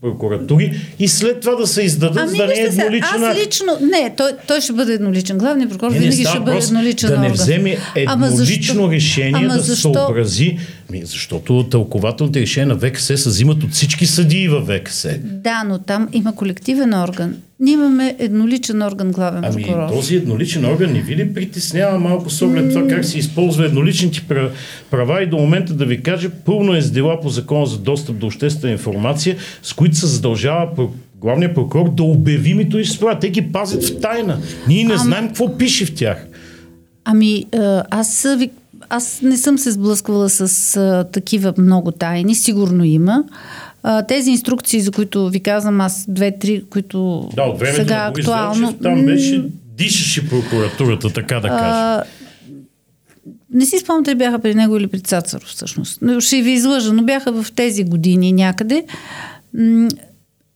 прокуратури 0.00 0.80
и 0.98 1.08
след 1.08 1.40
това 1.40 1.54
да 1.54 1.66
се 1.66 1.82
издадат, 1.82 2.28
ами, 2.28 2.38
да 2.38 2.46
не 2.46 2.52
е 2.52 2.56
едноличен 2.56 3.24
Аз 3.24 3.36
лично, 3.36 3.66
не, 3.80 4.14
той, 4.16 4.30
той 4.46 4.60
ще 4.60 4.72
бъде 4.72 4.92
едноличен. 4.92 5.38
Главният 5.38 5.70
прокурор 5.70 5.92
не, 5.92 5.98
винаги 5.98 6.24
ще 6.24 6.40
бъде 6.40 6.58
едноличен 6.58 7.10
Да 7.10 7.18
не 7.18 7.32
вземе 7.32 7.76
еднолично 7.94 8.90
решение 8.90 9.44
Ама 9.44 9.54
да 9.54 9.60
защо? 9.60 9.94
съобрази, 9.94 10.58
ами, 10.90 11.02
защото 11.04 11.66
тълкователните 11.70 12.40
решения 12.40 12.66
на 12.66 12.78
ВКС 12.78 13.04
се 13.04 13.28
взимат 13.28 13.62
от 13.62 13.70
всички 13.70 14.06
съдии 14.06 14.48
в 14.48 14.66
ВКС. 14.66 15.06
Да, 15.22 15.64
но 15.68 15.78
там 15.78 16.08
има 16.12 16.34
колективен 16.34 16.94
орган. 16.94 17.34
Ние 17.60 17.74
имаме 17.74 18.16
едноличен 18.18 18.82
орган 18.82 19.12
главен 19.12 19.44
ами, 19.44 19.62
прокурор. 19.62 19.88
Този 19.88 20.16
едноличен 20.16 20.64
орган 20.64 20.92
не 20.92 21.00
ви 21.00 21.16
ли 21.16 21.34
притеснява 21.34 21.98
малко 21.98 22.30
с 22.30 22.42
оглед 22.42 22.72
това 22.72 22.88
как 22.88 23.04
се 23.04 23.18
използва 23.18 23.66
едноличните 23.66 24.22
права 24.90 25.22
и 25.22 25.26
до 25.26 25.36
момента 25.36 25.74
да 25.74 25.84
ви 25.84 26.02
кажа, 26.02 26.30
пълно 26.44 26.74
е 26.74 26.80
с 26.80 26.90
дела 26.90 27.20
по 27.20 27.28
закона 27.28 27.66
за 27.66 27.78
достъп 27.78 28.16
до 28.16 28.26
обществена 28.26 28.72
информация, 28.72 29.36
с 29.62 29.72
които 29.72 29.96
се 29.96 30.06
задължава 30.06 30.88
главният 31.20 31.54
прокурор 31.54 31.94
да 31.94 32.02
обяви 32.02 32.54
методически 32.54 33.00
права. 33.00 33.18
Те 33.18 33.30
ги 33.30 33.42
пазят 33.42 33.84
в 33.84 34.00
тайна. 34.00 34.38
Ние 34.68 34.84
не 34.84 34.94
Ам... 34.94 34.98
знаем 34.98 35.26
какво 35.26 35.56
пише 35.58 35.86
в 35.86 35.94
тях. 35.94 36.26
Ами, 37.04 37.46
аз 37.90 38.26
ви 38.38 38.50
аз 38.88 39.22
не 39.22 39.36
съм 39.36 39.58
се 39.58 39.70
сблъсквала 39.70 40.30
с 40.30 40.76
а, 40.76 41.04
такива 41.12 41.54
много 41.58 41.92
тайни, 41.92 42.34
сигурно 42.34 42.84
има. 42.84 43.24
А, 43.88 44.02
тези 44.02 44.30
инструкции, 44.30 44.80
за 44.80 44.90
които 44.90 45.28
ви 45.28 45.40
казвам 45.40 45.80
аз, 45.80 46.04
две-три, 46.08 46.64
които 46.70 47.28
да, 47.36 47.42
от 47.42 47.60
сега 47.74 47.96
на 47.96 48.06
актуално... 48.06 48.60
Велчев, 48.60 48.82
там 48.82 49.04
беше 49.04 49.44
дишаше 49.76 50.28
прокуратурата, 50.28 51.12
така 51.12 51.40
да 51.40 51.48
кажа. 51.48 52.02
Не 53.52 53.66
си 53.66 53.78
спомням, 53.78 54.02
дали 54.02 54.14
бяха 54.14 54.38
при 54.38 54.54
него 54.54 54.76
или 54.76 54.86
при 54.86 55.00
Цацаров 55.00 55.48
всъщност. 55.48 55.98
Но 56.02 56.20
ще 56.20 56.42
ви 56.42 56.50
излъжа, 56.50 56.92
но 56.92 57.02
бяха 57.02 57.42
в 57.42 57.52
тези 57.52 57.84
години 57.84 58.32
някъде. 58.32 58.84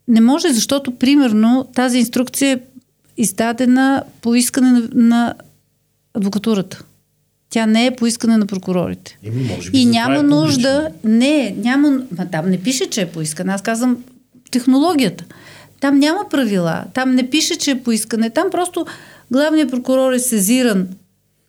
Не 0.09 0.21
може, 0.21 0.53
защото 0.53 0.90
примерно 0.90 1.69
тази 1.75 1.99
инструкция 1.99 2.53
е 2.53 2.61
издадена 3.16 4.03
по 4.21 4.35
искане 4.35 4.71
на, 4.71 4.88
на 4.95 5.35
адвокатурата. 6.14 6.85
Тя 7.51 7.67
не 7.67 7.87
е 7.87 7.97
поискане 7.97 8.37
на 8.37 8.47
прокурорите. 8.47 9.19
Еми, 9.25 9.43
може 9.43 9.71
би 9.71 9.79
и 9.79 9.87
няма 9.87 10.19
е 10.19 10.23
нужда. 10.23 10.89
Не, 11.05 11.55
няма. 11.59 11.91
Ма 12.19 12.27
там 12.33 12.51
не 12.51 12.61
пише, 12.61 12.87
че 12.87 13.01
е 13.01 13.07
поискане. 13.07 13.53
Аз 13.53 13.63
казвам 13.63 14.05
технологията. 14.51 15.25
Там 15.81 15.99
няма 15.99 16.21
правила. 16.31 16.85
Там 16.95 17.15
не 17.15 17.31
пише, 17.31 17.57
че 17.57 17.71
е 17.71 17.83
поискане. 17.83 18.31
Там 18.31 18.47
просто 18.51 18.87
главният 19.31 19.71
прокурор 19.71 20.13
е 20.13 20.19
сезиран 20.19 20.89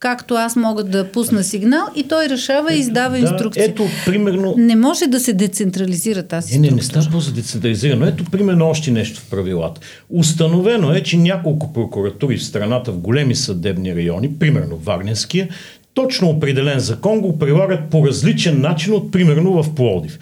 както 0.02 0.34
аз 0.34 0.56
мога 0.56 0.84
да 0.84 1.12
пусна 1.12 1.44
сигнал 1.44 1.84
и 1.96 2.08
той 2.08 2.30
решава 2.30 2.74
и 2.74 2.80
издава 2.80 3.12
да, 3.12 3.20
инструкции. 3.20 3.64
Ето, 3.64 3.88
примерно... 4.06 4.56
Не 4.58 4.76
може 4.76 5.08
да 5.08 5.20
се 5.20 5.34
децентрализира 5.34 6.24
тази 6.24 6.60
Не, 6.60 6.70
не, 6.70 6.76
не 6.76 6.82
става 6.82 7.20
за 7.20 7.32
децентрализирано. 7.34 8.06
Ето, 8.06 8.26
примерно, 8.32 8.70
още 8.70 8.92
нещо 8.92 9.20
в 9.20 9.30
правилата. 9.30 9.82
Установено 10.10 10.94
е, 10.94 11.04
че 11.04 11.18
няколко 11.18 11.74
прокуратури 11.74 12.38
в 12.38 12.44
страната 12.44 12.92
в 12.92 12.98
големи 12.98 13.36
съдебни 13.36 13.96
райони, 13.96 14.34
примерно 14.40 14.78
Варненския, 14.78 15.50
точно 15.94 16.30
определен 16.30 16.80
закон 16.80 17.20
го 17.20 17.40
прилагат 17.40 17.90
по 17.90 18.08
различен 18.08 18.62
начин 18.62 18.94
от 18.94 19.12
примерно 19.12 19.64
в 19.64 19.76
Плодив. 19.76 20.20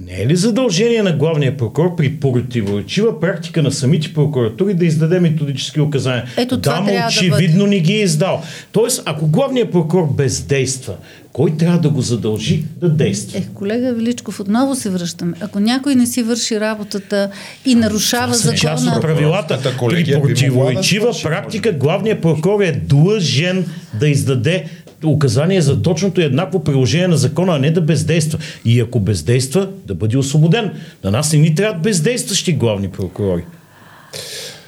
Не 0.00 0.22
е 0.22 0.26
ли 0.26 0.36
задължение 0.36 1.02
на 1.02 1.12
главния 1.12 1.56
прокурор 1.56 1.96
при 1.96 2.16
противоречива 2.16 3.20
практика 3.20 3.62
на 3.62 3.72
самите 3.72 4.14
прокуратури 4.14 4.74
да 4.74 4.84
издаде 4.84 5.20
методически 5.20 5.80
указания? 5.80 6.24
Ето 6.36 6.60
това 6.60 6.80
да, 6.80 6.86
трябва 6.86 7.08
очевидно 7.08 7.64
да 7.64 7.70
не 7.70 7.80
ги 7.80 7.92
е 7.92 8.02
издал. 8.02 8.42
Тоест, 8.72 9.02
ако 9.06 9.26
главният 9.26 9.72
прокурор 9.72 10.14
бездейства, 10.14 10.94
кой 11.32 11.56
трябва 11.56 11.78
да 11.78 11.90
го 11.90 12.00
задължи 12.00 12.64
да 12.76 12.88
действа? 12.88 13.38
Ех, 13.38 13.44
колега 13.54 13.92
Величков, 13.94 14.40
отново 14.40 14.74
се 14.74 14.90
връщаме. 14.90 15.32
Ако 15.40 15.60
някой 15.60 15.94
не 15.94 16.06
си 16.06 16.22
върши 16.22 16.60
работата 16.60 17.30
и 17.66 17.74
нарушава 17.74 18.34
закона... 18.34 18.58
Част 18.58 18.86
от 18.86 19.00
правилата. 19.00 19.60
При 19.88 20.20
противоречива 20.22 21.14
практика 21.22 21.72
главният 21.72 22.20
прокурор 22.20 22.60
е 22.60 22.72
длъжен 22.72 23.66
да 24.00 24.08
издаде 24.08 24.64
указание 25.08 25.60
за 25.60 25.82
точното 25.82 26.20
и 26.20 26.24
еднакво 26.24 26.64
приложение 26.64 27.08
на 27.08 27.16
закона, 27.16 27.52
а 27.52 27.58
не 27.58 27.70
да 27.70 27.80
бездейства. 27.80 28.38
И 28.64 28.80
ако 28.80 29.00
бездейства, 29.00 29.68
да 29.86 29.94
бъде 29.94 30.18
освободен. 30.18 30.70
На 31.04 31.10
нас 31.10 31.32
не 31.32 31.38
ни 31.38 31.54
трябват 31.54 31.82
бездействащи 31.82 32.52
главни 32.52 32.88
прокурори. 32.88 33.44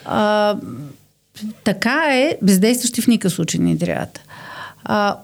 А, 0.05 0.57
така 1.65 2.05
е, 2.13 2.37
бездействащи 2.43 3.03
в 3.03 3.07
никакъв 3.07 3.33
случай 3.33 3.61
не 3.61 3.79
трябват. 3.79 4.21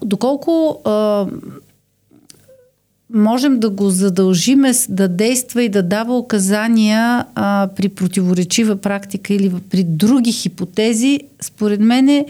Доколко 0.04 0.80
а, 0.84 1.26
можем 3.14 3.60
да 3.60 3.70
го 3.70 3.90
задължиме 3.90 4.72
да 4.88 5.08
действа 5.08 5.62
и 5.62 5.68
да 5.68 5.82
дава 5.82 6.18
указания 6.18 7.24
а, 7.34 7.68
при 7.76 7.88
противоречива 7.88 8.76
практика 8.76 9.34
или 9.34 9.52
при 9.70 9.84
други 9.84 10.32
хипотези, 10.32 11.20
според 11.40 11.80
мен 11.80 12.08
е 12.08 12.26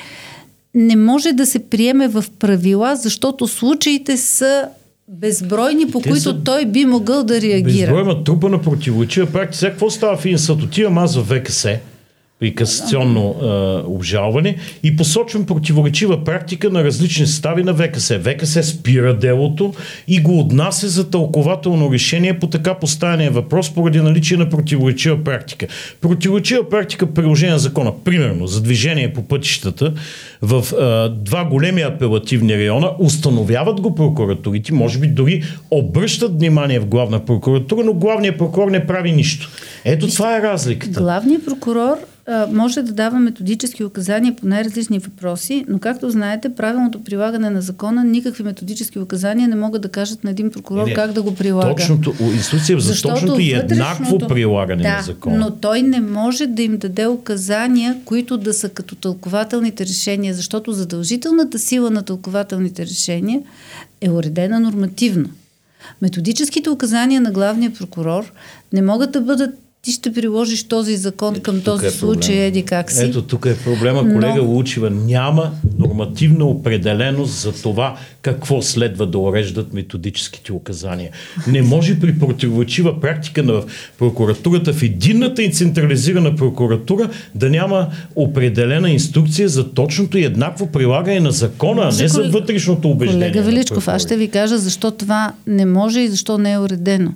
не 0.74 0.96
може 0.96 1.32
да 1.32 1.46
се 1.46 1.58
приеме 1.58 2.08
в 2.08 2.24
правила, 2.38 2.96
защото 2.96 3.48
случаите 3.48 4.16
са 4.16 4.68
безбройни, 5.08 5.90
по 5.90 6.00
Те 6.00 6.08
които 6.08 6.22
са... 6.22 6.44
той 6.44 6.66
би 6.66 6.84
могъл 6.84 7.24
да 7.24 7.40
реагира. 7.40 7.92
Безбройна 7.92 8.24
трупа 8.24 8.48
на 8.48 8.62
противоречива 8.62 9.26
практика. 9.26 9.56
Сега 9.56 9.70
какво 9.70 9.90
става 9.90 10.16
в 10.16 10.24
един 10.24 10.38
съд? 10.38 10.62
Отивам 10.62 10.98
аз 10.98 11.16
в 11.16 11.24
ВКС, 11.24 11.66
при 12.40 12.54
касационно 12.54 13.30
а, 13.30 13.82
обжалване 13.86 14.56
и 14.82 14.96
посочвам 14.96 15.46
противоречива 15.46 16.24
практика 16.24 16.70
на 16.70 16.84
различни 16.84 17.26
състави 17.26 17.62
на 17.62 17.74
ВКС. 17.74 18.12
ВКС 18.12 18.62
спира 18.62 19.16
делото 19.16 19.74
и 20.08 20.20
го 20.20 20.40
отнася 20.40 20.88
за 20.88 21.10
тълкователно 21.10 21.92
решение 21.92 22.38
по 22.38 22.46
така 22.46 22.74
поставения 22.74 23.30
въпрос 23.30 23.74
поради 23.74 24.00
наличие 24.00 24.36
на 24.36 24.48
противоречива 24.48 25.24
практика. 25.24 25.66
Противоречива 26.00 26.68
практика 26.68 27.06
приложение 27.06 27.52
на 27.52 27.58
закона, 27.58 27.92
примерно 28.04 28.46
за 28.46 28.62
движение 28.62 29.12
по 29.12 29.22
пътищата 29.22 29.92
в 30.42 30.64
а, 30.72 31.08
два 31.08 31.44
големи 31.44 31.82
апелативни 31.82 32.54
района, 32.54 32.90
установяват 32.98 33.80
го 33.80 33.94
прокуратурите, 33.94 34.72
може 34.72 34.98
би 34.98 35.06
дори 35.06 35.42
обръщат 35.70 36.38
внимание 36.38 36.80
в 36.80 36.86
главна 36.86 37.24
прокуратура, 37.24 37.84
но 37.84 37.94
главният 37.94 38.38
прокурор 38.38 38.70
не 38.70 38.86
прави 38.86 39.12
нищо. 39.12 39.50
Ето 39.84 40.08
това 40.08 40.36
е 40.36 40.42
разликата. 40.42 41.00
Главният 41.00 41.44
прокурор 41.44 41.96
може 42.48 42.82
да 42.82 42.92
дава 42.92 43.18
методически 43.18 43.84
указания 43.84 44.36
по 44.36 44.46
най-различни 44.46 44.98
въпроси, 44.98 45.64
но 45.68 45.78
както 45.78 46.10
знаете, 46.10 46.54
правилното 46.54 47.04
прилагане 47.04 47.50
на 47.50 47.60
закона, 47.60 48.04
никакви 48.04 48.42
методически 48.42 48.98
указания 48.98 49.48
не 49.48 49.56
могат 49.56 49.82
да 49.82 49.88
кажат 49.88 50.24
на 50.24 50.30
един 50.30 50.50
прокурор 50.50 50.86
не, 50.86 50.94
как 50.94 51.12
да 51.12 51.22
го 51.22 51.34
прилага. 51.34 51.74
Точното, 51.74 52.14
инструкция 52.34 52.80
за 52.80 53.02
точното 53.02 53.40
и 53.40 53.52
еднакво 53.52 54.18
прилагане 54.18 54.82
да, 54.82 54.96
на 54.96 55.02
закона. 55.02 55.38
но 55.38 55.50
той 55.50 55.82
не 55.82 56.00
може 56.00 56.46
да 56.46 56.62
им 56.62 56.78
даде 56.78 57.06
указания, 57.06 57.96
които 58.04 58.38
да 58.38 58.54
са 58.54 58.68
като 58.68 58.94
тълкователните 58.94 59.86
решения, 59.86 60.34
защото 60.34 60.72
задължителната 60.72 61.58
сила 61.58 61.90
на 61.90 62.02
тълкователните 62.02 62.86
решения 62.86 63.40
е 64.00 64.10
уредена 64.10 64.60
нормативно. 64.60 65.28
Методическите 66.02 66.70
указания 66.70 67.20
на 67.20 67.30
главния 67.30 67.72
прокурор 67.72 68.32
не 68.72 68.82
могат 68.82 69.12
да 69.12 69.20
бъдат 69.20 69.50
ти 69.82 69.92
ще 69.92 70.12
приложиш 70.12 70.68
този 70.68 70.96
закон 70.96 71.34
Ето, 71.34 71.42
към 71.42 71.60
този 71.60 71.86
е 71.86 71.90
случай, 71.90 72.36
еди 72.36 72.62
как 72.62 72.92
си. 72.92 73.04
Ето 73.04 73.22
тук 73.22 73.46
е 73.46 73.56
проблема, 73.56 74.00
колега 74.00 74.42
Но... 74.42 74.44
Лучева. 74.44 74.90
Няма 74.90 75.50
нормативна 75.78 76.44
определеност 76.44 77.32
за 77.32 77.52
това 77.52 77.96
какво 78.22 78.62
следва 78.62 79.06
да 79.06 79.18
уреждат 79.18 79.74
методическите 79.74 80.52
указания. 80.52 81.10
Не 81.46 81.62
може 81.62 82.00
при 82.00 82.18
противоречива 82.18 83.00
практика 83.00 83.42
на 83.42 83.62
прокуратурата 83.98 84.72
в 84.72 84.82
единната 84.82 85.42
и 85.42 85.52
централизирана 85.52 86.36
прокуратура 86.36 87.10
да 87.34 87.50
няма 87.50 87.88
определена 88.16 88.90
инструкция 88.90 89.48
за 89.48 89.70
точното 89.70 90.18
и 90.18 90.24
еднакво 90.24 90.66
прилагане 90.66 91.20
на 91.20 91.30
закона, 91.30 91.82
а 91.82 92.02
не 92.02 92.08
за 92.08 92.22
вътрешното 92.22 92.90
убеждение. 92.90 93.32
Колега 93.32 93.42
Величков, 93.42 93.88
аз 93.88 94.02
ще 94.02 94.16
ви 94.16 94.28
кажа 94.28 94.58
защо 94.58 94.90
това 94.90 95.32
не 95.46 95.66
може 95.66 96.00
и 96.00 96.08
защо 96.08 96.38
не 96.38 96.52
е 96.52 96.58
уредено. 96.58 97.12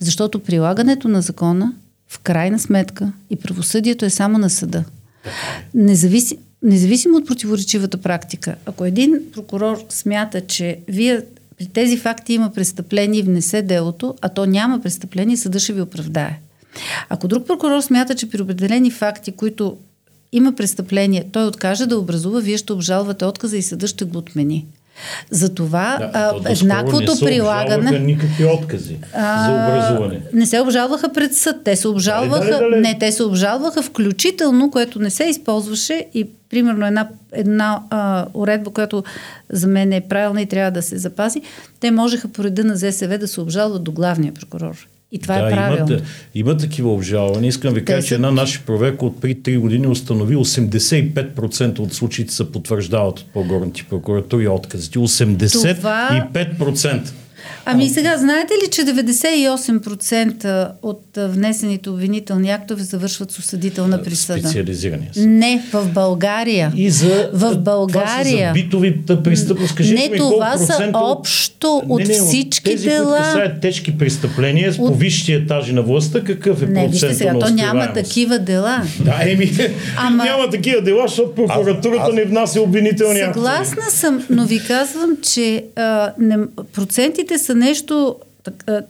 Защото 0.00 0.38
прилагането 0.38 1.08
на 1.08 1.22
закона 1.22 1.72
в 2.08 2.18
крайна 2.18 2.58
сметка 2.58 3.12
и 3.30 3.36
правосъдието 3.36 4.04
е 4.04 4.10
само 4.10 4.38
на 4.38 4.50
съда. 4.50 4.84
Независи, 5.74 6.38
независимо 6.62 7.16
от 7.16 7.26
противоречивата 7.26 7.96
практика, 7.96 8.54
ако 8.66 8.84
един 8.84 9.20
прокурор 9.32 9.84
смята, 9.88 10.46
че 10.46 10.78
вие 10.88 11.22
при 11.58 11.66
тези 11.66 11.96
факти 11.96 12.32
има 12.34 12.52
престъпление 12.52 13.20
и 13.20 13.22
внесе 13.22 13.62
делото, 13.62 14.14
а 14.20 14.28
то 14.28 14.46
няма 14.46 14.80
престъпление, 14.80 15.36
съда 15.36 15.58
ще 15.58 15.72
ви 15.72 15.80
оправдае. 15.80 16.38
Ако 17.08 17.28
друг 17.28 17.46
прокурор 17.46 17.80
смята, 17.80 18.14
че 18.14 18.30
при 18.30 18.42
определени 18.42 18.90
факти, 18.90 19.32
които 19.32 19.76
има 20.32 20.52
престъпление, 20.52 21.28
той 21.32 21.46
откаже 21.46 21.86
да 21.86 21.98
образува, 21.98 22.40
вие 22.40 22.58
ще 22.58 22.72
обжалвате 22.72 23.24
отказа 23.24 23.56
и 23.56 23.62
съда 23.62 23.86
ще 23.86 24.04
го 24.04 24.18
отмени. 24.18 24.66
Затова 25.30 25.96
да, 25.98 26.10
а, 26.14 26.52
еднаквото 26.52 27.14
не 27.14 27.20
прилагане. 27.20 27.98
никакви 27.98 28.44
откази 28.44 28.98
а, 29.14 29.46
за 29.46 29.52
образуване. 29.52 30.20
Не 30.32 30.46
се 30.46 30.60
обжалваха 30.60 31.12
пред 31.12 31.34
съд. 31.34 31.56
Те 31.64 31.76
се 31.76 31.88
обжалваха. 31.88 32.44
Дали, 32.44 32.58
дали, 32.58 32.70
дали. 32.70 32.80
Не, 32.80 32.98
те 32.98 33.12
се 33.12 33.22
обжалваха 33.22 33.82
включително, 33.82 34.70
което 34.70 34.98
не 34.98 35.10
се 35.10 35.24
използваше 35.24 36.06
и 36.14 36.28
примерно 36.50 36.86
една, 36.86 37.08
една 37.32 37.80
а, 37.90 38.26
уредба, 38.34 38.70
която 38.70 39.04
за 39.50 39.66
мен 39.66 39.92
е 39.92 40.00
правилна 40.00 40.42
и 40.42 40.46
трябва 40.46 40.70
да 40.70 40.82
се 40.82 40.98
запази, 40.98 41.42
те 41.80 41.90
можеха 41.90 42.28
по 42.28 42.44
реда 42.44 42.64
на 42.64 42.76
ЗСВ 42.76 43.18
да 43.18 43.28
се 43.28 43.40
обжалват 43.40 43.84
до 43.84 43.92
главния 43.92 44.34
прокурор. 44.34 44.88
И 45.14 45.18
това 45.18 45.38
да, 45.38 45.46
е 45.46 45.50
правилно. 45.50 45.92
Има, 45.92 46.02
има 46.34 46.56
такива 46.56 46.92
обжалвания. 46.92 47.48
Искам 47.48 47.74
ви 47.74 47.84
кажа, 47.84 48.06
че 48.06 48.14
една 48.14 48.30
наша 48.30 48.60
проверка 48.66 49.06
от 49.06 49.20
преди 49.20 49.42
3 49.42 49.58
години 49.58 49.86
установи 49.86 50.36
85% 50.36 51.78
от 51.78 51.92
случаите 51.92 52.34
се 52.34 52.52
потвърждават 52.52 53.18
от 53.18 53.26
по-горните 53.32 53.84
прокуратури 53.90 54.48
отказите. 54.48 54.98
85%. 54.98 55.76
Това... 55.76 56.26
Ами 57.66 57.88
сега, 57.88 58.18
знаете 58.18 58.54
ли, 58.54 58.70
че 58.70 58.82
98% 58.82 60.70
от 60.82 61.02
внесените 61.16 61.90
обвинителни 61.90 62.50
актове 62.50 62.82
завършват 62.82 63.30
с 63.30 63.38
осъдителна 63.38 64.02
присъда? 64.02 64.40
Специализирани 64.40 65.08
са. 65.12 65.26
Не, 65.26 65.62
в 65.72 65.88
България. 65.94 66.72
И 66.76 66.90
за, 66.90 67.30
в 67.32 67.56
България. 67.58 68.38
Това 68.38 68.46
за 68.48 68.52
битовите 68.52 69.22
престъпност. 69.22 69.78
не, 69.78 70.08
ми, 70.08 70.18
това 70.18 70.58
са 70.58 70.90
общо 70.94 71.82
от 71.88 72.00
не, 72.00 72.06
не, 72.06 72.14
всички 72.14 72.64
тези, 72.64 72.88
дела. 72.88 73.18
Тези, 73.18 73.32
които 73.32 73.60
тежки 73.60 73.98
престъпления 73.98 74.70
от... 74.70 74.76
по 74.76 74.94
висши 74.94 75.32
етажи 75.32 75.72
на 75.72 75.82
властта, 75.82 76.20
какъв 76.20 76.62
е 76.62 76.66
Не, 76.66 76.88
вижте 76.88 77.14
сега, 77.14 77.38
то 77.38 77.50
няма 77.50 77.92
такива 77.92 78.38
дела. 78.38 78.82
Да, 79.00 79.20
еми, 79.26 79.52
Ама... 79.96 80.24
няма 80.24 80.50
такива 80.50 80.82
дела, 80.82 81.04
защото 81.08 81.34
прокуратурата 81.34 82.12
не 82.12 82.24
внася 82.24 82.60
обвинителни 82.60 83.20
актове. 83.20 83.46
Съгласна 83.46 83.90
съм, 83.90 84.26
но 84.30 84.44
ви 84.46 84.60
казвам, 84.66 85.16
че 85.32 85.64
а, 85.76 86.12
не, 86.18 86.36
процентите 86.72 87.33
са 87.38 87.54
нещо, 87.54 88.16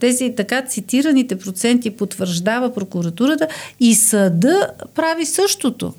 тези 0.00 0.34
така 0.36 0.62
цитираните 0.62 1.38
проценти 1.38 1.90
потвърждава 1.90 2.74
прокуратурата 2.74 3.48
и 3.80 3.94
съда 3.94 4.70
прави 4.94 5.26
същото. 5.26 5.94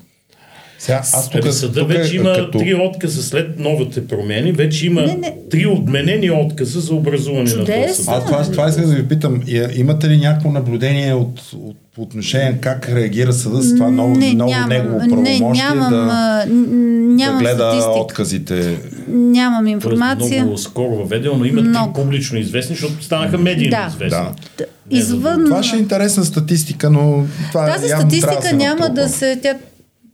Сега, 0.78 0.98
аз 0.98 1.30
тук, 1.30 1.52
съда 1.52 1.80
тук, 1.80 1.88
вече 1.88 2.16
има 2.16 2.32
като... 2.32 2.58
три 2.58 2.74
отказа 2.74 3.22
след 3.22 3.58
новите 3.58 4.06
промени, 4.06 4.52
вече 4.52 4.86
има 4.86 5.02
не, 5.02 5.14
не. 5.14 5.36
три 5.50 5.66
отменени 5.66 6.30
отказа 6.30 6.80
за 6.80 6.94
образуване 6.94 7.50
Чудесно. 7.50 7.74
на 7.74 7.86
този 7.86 7.94
съд. 7.94 8.14
Аз 8.14 8.24
това, 8.24 8.42
това 8.42 8.68
искам 8.68 8.84
да 8.84 8.94
ви 8.94 9.08
питам. 9.08 9.42
Имате 9.76 10.08
ли 10.08 10.16
някакво 10.16 10.50
наблюдение 10.50 11.14
от, 11.14 11.40
от 11.54 11.76
по 11.96 12.02
отношение 12.02 12.58
как 12.60 12.88
реагира 12.88 13.32
съда 13.32 13.62
с 13.62 13.74
това 13.74 13.90
ново, 13.90 14.14
не, 14.14 14.32
ново 14.32 14.50
нямам, 14.50 14.68
негово 14.68 14.98
правомощие 14.98 15.64
не, 15.64 15.74
нямам, 15.74 15.90
да, 15.90 16.44
нямам 16.48 17.38
да 17.38 17.44
гледа 17.44 17.56
статистика. 17.56 18.00
отказите? 18.00 18.78
Нямам 19.08 19.66
информация. 19.66 20.28
Тоест 20.28 20.42
много 20.42 20.58
скоро 20.58 20.96
въведено, 20.96 21.34
но 21.34 21.44
има 21.44 21.62
много. 21.62 21.92
публично 21.92 22.38
известни, 22.38 22.76
защото 22.76 23.04
станаха 23.04 23.38
медийно 23.38 23.70
да. 23.70 23.86
известни. 23.88 24.26
Да. 24.58 24.64
Извън... 24.90 25.44
Това 25.44 25.62
ще 25.62 25.76
е 25.76 25.78
интересна 25.78 26.24
статистика, 26.24 26.90
но 26.90 27.24
това 27.48 27.66
Тази 27.66 27.88
статистика 27.88 28.38
да 28.50 28.56
няма 28.56 28.90
да 28.90 29.08
се... 29.08 29.38
Тя 29.42 29.54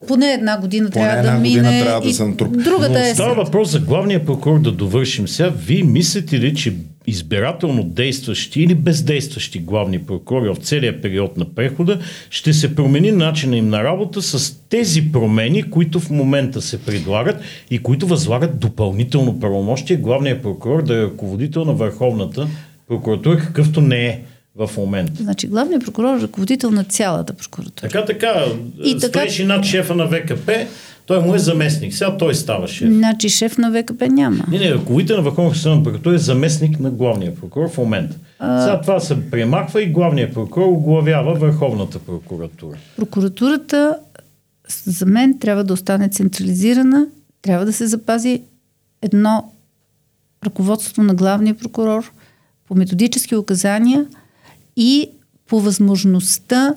поне 0.09 0.33
една 0.33 0.61
година 0.61 0.91
поне 0.91 1.05
трябва 1.05 1.19
една 1.19 1.33
да 1.33 1.39
мине. 1.39 1.55
Година 1.55 1.85
трябва 1.85 2.01
да 2.01 2.15
съм 2.15 2.37
труп. 2.37 2.53
Другата 2.65 2.93
Но 2.93 2.99
е. 2.99 3.15
Става 3.15 3.35
въпрос 3.35 3.71
за 3.71 3.81
главния 3.81 4.25
прокурор 4.25 4.61
да 4.61 4.73
довършим. 4.73 5.29
Сега, 5.29 5.53
вие 5.67 5.83
мислите 5.83 6.41
ли, 6.41 6.55
че 6.55 6.75
избирателно 7.07 7.85
действащи 7.85 8.63
или 8.63 8.75
бездействащи 8.75 9.59
главни 9.59 9.99
прокурори 9.99 10.49
в 10.49 10.57
целия 10.57 11.01
период 11.01 11.37
на 11.37 11.45
прехода, 11.45 11.99
ще 12.31 12.53
се 12.53 12.75
промени 12.75 13.13
начина 13.13 13.57
им 13.57 13.69
на 13.69 13.85
работа 13.85 14.23
с 14.23 14.57
тези 14.69 15.13
промени, 15.13 15.63
които 15.63 16.01
в 16.01 16.11
момента 16.11 16.63
се 16.63 16.83
предлагат 16.83 17.41
и 17.71 17.79
които 17.79 18.07
възлагат 18.07 18.59
допълнително 18.59 19.41
правомощие 19.41 19.97
главния 19.97 20.43
прокурор 20.43 20.83
да 20.83 20.95
е 20.95 21.03
ръководител 21.03 21.65
на 21.65 21.73
Върховната 21.73 22.49
прокуратура, 22.89 23.39
какъвто 23.39 23.81
не 23.81 24.07
е 24.07 24.21
в 24.57 24.71
момента. 24.77 25.23
Значи 25.23 25.47
главният 25.47 25.85
прокурор 25.85 26.19
е 26.19 26.21
ръководител 26.21 26.71
на 26.71 26.85
цялата 26.85 27.33
прокуратура. 27.33 27.91
Така, 27.91 28.05
така. 28.05 28.45
И 28.85 29.01
стоиш 29.01 29.37
така... 29.37 29.49
над 29.49 29.65
шефа 29.65 29.95
на 29.95 30.09
ВКП, 30.09 30.67
той 31.07 31.21
му 31.21 31.35
е 31.35 31.39
заместник. 31.39 31.95
Сега 31.95 32.17
той 32.17 32.35
става 32.35 32.69
шеф. 32.69 32.93
Значи 32.93 33.29
шеф 33.29 33.59
на 33.59 33.83
ВКП 33.83 34.09
няма. 34.09 34.45
Не, 34.51 34.59
не, 34.59 34.75
ръководител 34.75 35.17
на 35.17 35.23
Върховната 35.23 35.59
съдна 35.59 35.83
прокуратура 35.83 36.15
е 36.15 36.19
заместник 36.19 36.81
на 36.81 36.91
главния 36.91 37.35
прокурор 37.35 37.71
в 37.71 37.79
момента. 37.79 38.17
А... 38.39 38.63
Сега 38.63 38.81
това 38.81 39.01
се 39.01 39.31
премахва 39.31 39.83
и 39.83 39.87
главният 39.87 40.35
прокурор 40.35 40.67
оглавява 40.67 41.35
Върховната 41.35 41.99
прокуратура. 41.99 42.77
Прокуратурата 42.97 43.97
за 44.85 45.07
мен 45.07 45.39
трябва 45.39 45.65
да 45.65 45.73
остане 45.73 46.09
централизирана, 46.09 47.07
трябва 47.43 47.67
да 47.67 47.73
се 47.73 47.87
запази 47.87 48.43
едно 49.03 49.53
ръководство 50.45 51.03
на 51.03 51.15
главния 51.15 51.55
прокурор 51.55 52.13
по 52.69 52.75
методически 52.75 53.37
указания– 53.37 54.07
и 54.77 55.11
по 55.49 55.61
възможността 55.61 56.75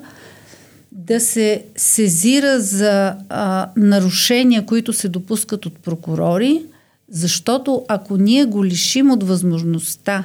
да 0.92 1.20
се 1.20 1.64
сезира 1.76 2.60
за 2.60 3.16
а, 3.30 3.70
нарушения, 3.78 4.66
които 4.66 4.94
се 4.94 5.10
допускат 5.10 5.66
от 5.66 5.80
прокурори, 5.80 6.66
защото 7.10 7.86
ако 7.88 8.18
ние 8.18 8.46
го 8.46 8.66
лишим 8.66 9.12
от 9.12 9.24
възможността 9.24 10.24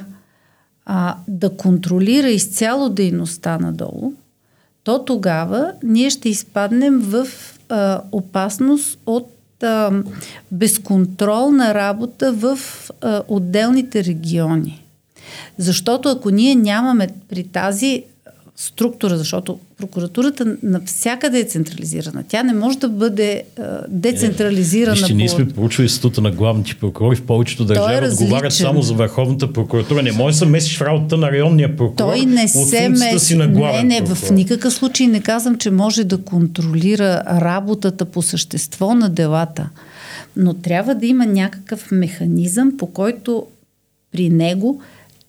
а, 0.85 1.15
да 1.27 1.49
контролира 1.49 2.29
изцяло 2.29 2.89
дейността 2.89 3.57
надолу, 3.59 4.13
то 4.83 5.05
тогава 5.05 5.71
ние 5.83 6.09
ще 6.09 6.29
изпаднем 6.29 6.99
в 6.99 7.27
а, 7.69 8.01
опасност 8.11 8.99
от 9.05 9.29
а, 9.63 10.03
безконтролна 10.51 11.73
работа 11.73 12.33
в 12.33 12.59
а, 13.01 13.23
отделните 13.27 14.03
региони. 14.03 14.80
Защото 15.57 16.09
ако 16.09 16.29
ние 16.29 16.55
нямаме 16.55 17.07
при 17.29 17.43
тази 17.43 18.03
структура, 18.61 19.17
защото 19.17 19.59
прокуратурата 19.77 20.55
навсякъде 20.63 21.39
е 21.39 21.43
централизирана. 21.43 22.23
Тя 22.27 22.43
не 22.43 22.53
може 22.53 22.77
да 22.77 22.89
бъде 22.89 23.43
а, 23.59 23.63
децентрализирана. 23.87 24.95
Вижте, 24.95 25.13
ние 25.13 25.29
сме 25.29 25.47
проучвали 25.47 25.89
статута 25.89 26.21
на 26.21 26.31
главните 26.31 26.75
прокурори 26.79 27.15
в 27.15 27.21
повечето 27.21 27.63
е 27.63 27.65
държави 27.65 28.07
отговарят 28.07 28.53
само 28.53 28.81
за 28.81 28.93
Върховната 28.93 29.53
прокуратура. 29.53 30.03
Не 30.03 30.11
може 30.11 30.33
да 30.33 30.37
се 30.37 30.45
месиш 30.45 30.77
в 30.77 30.81
работата 30.81 31.17
на 31.17 31.31
районния 31.31 31.77
прокурор. 31.77 31.97
Той 31.97 32.25
не 32.25 32.47
се 32.47 32.89
меси. 32.89 33.35
на 33.35 33.47
не, 33.47 33.83
не, 33.83 33.97
прокурор. 33.97 34.15
в 34.15 34.31
никакъв 34.31 34.73
случай 34.73 35.07
не 35.07 35.21
казвам, 35.21 35.57
че 35.57 35.71
може 35.71 36.03
да 36.03 36.17
контролира 36.17 37.23
работата 37.27 38.05
по 38.05 38.21
същество 38.21 38.93
на 38.93 39.09
делата. 39.09 39.69
Но 40.35 40.53
трябва 40.53 40.95
да 40.95 41.05
има 41.05 41.25
някакъв 41.25 41.91
механизъм, 41.91 42.77
по 42.77 42.87
който 42.87 43.45
при 44.11 44.29
него 44.29 44.81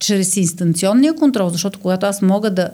чрез 0.02 0.36
инстанционния 0.36 1.14
контрол, 1.14 1.48
защото 1.48 1.78
когато 1.78 2.06
аз 2.06 2.22
мога 2.22 2.50
да 2.50 2.70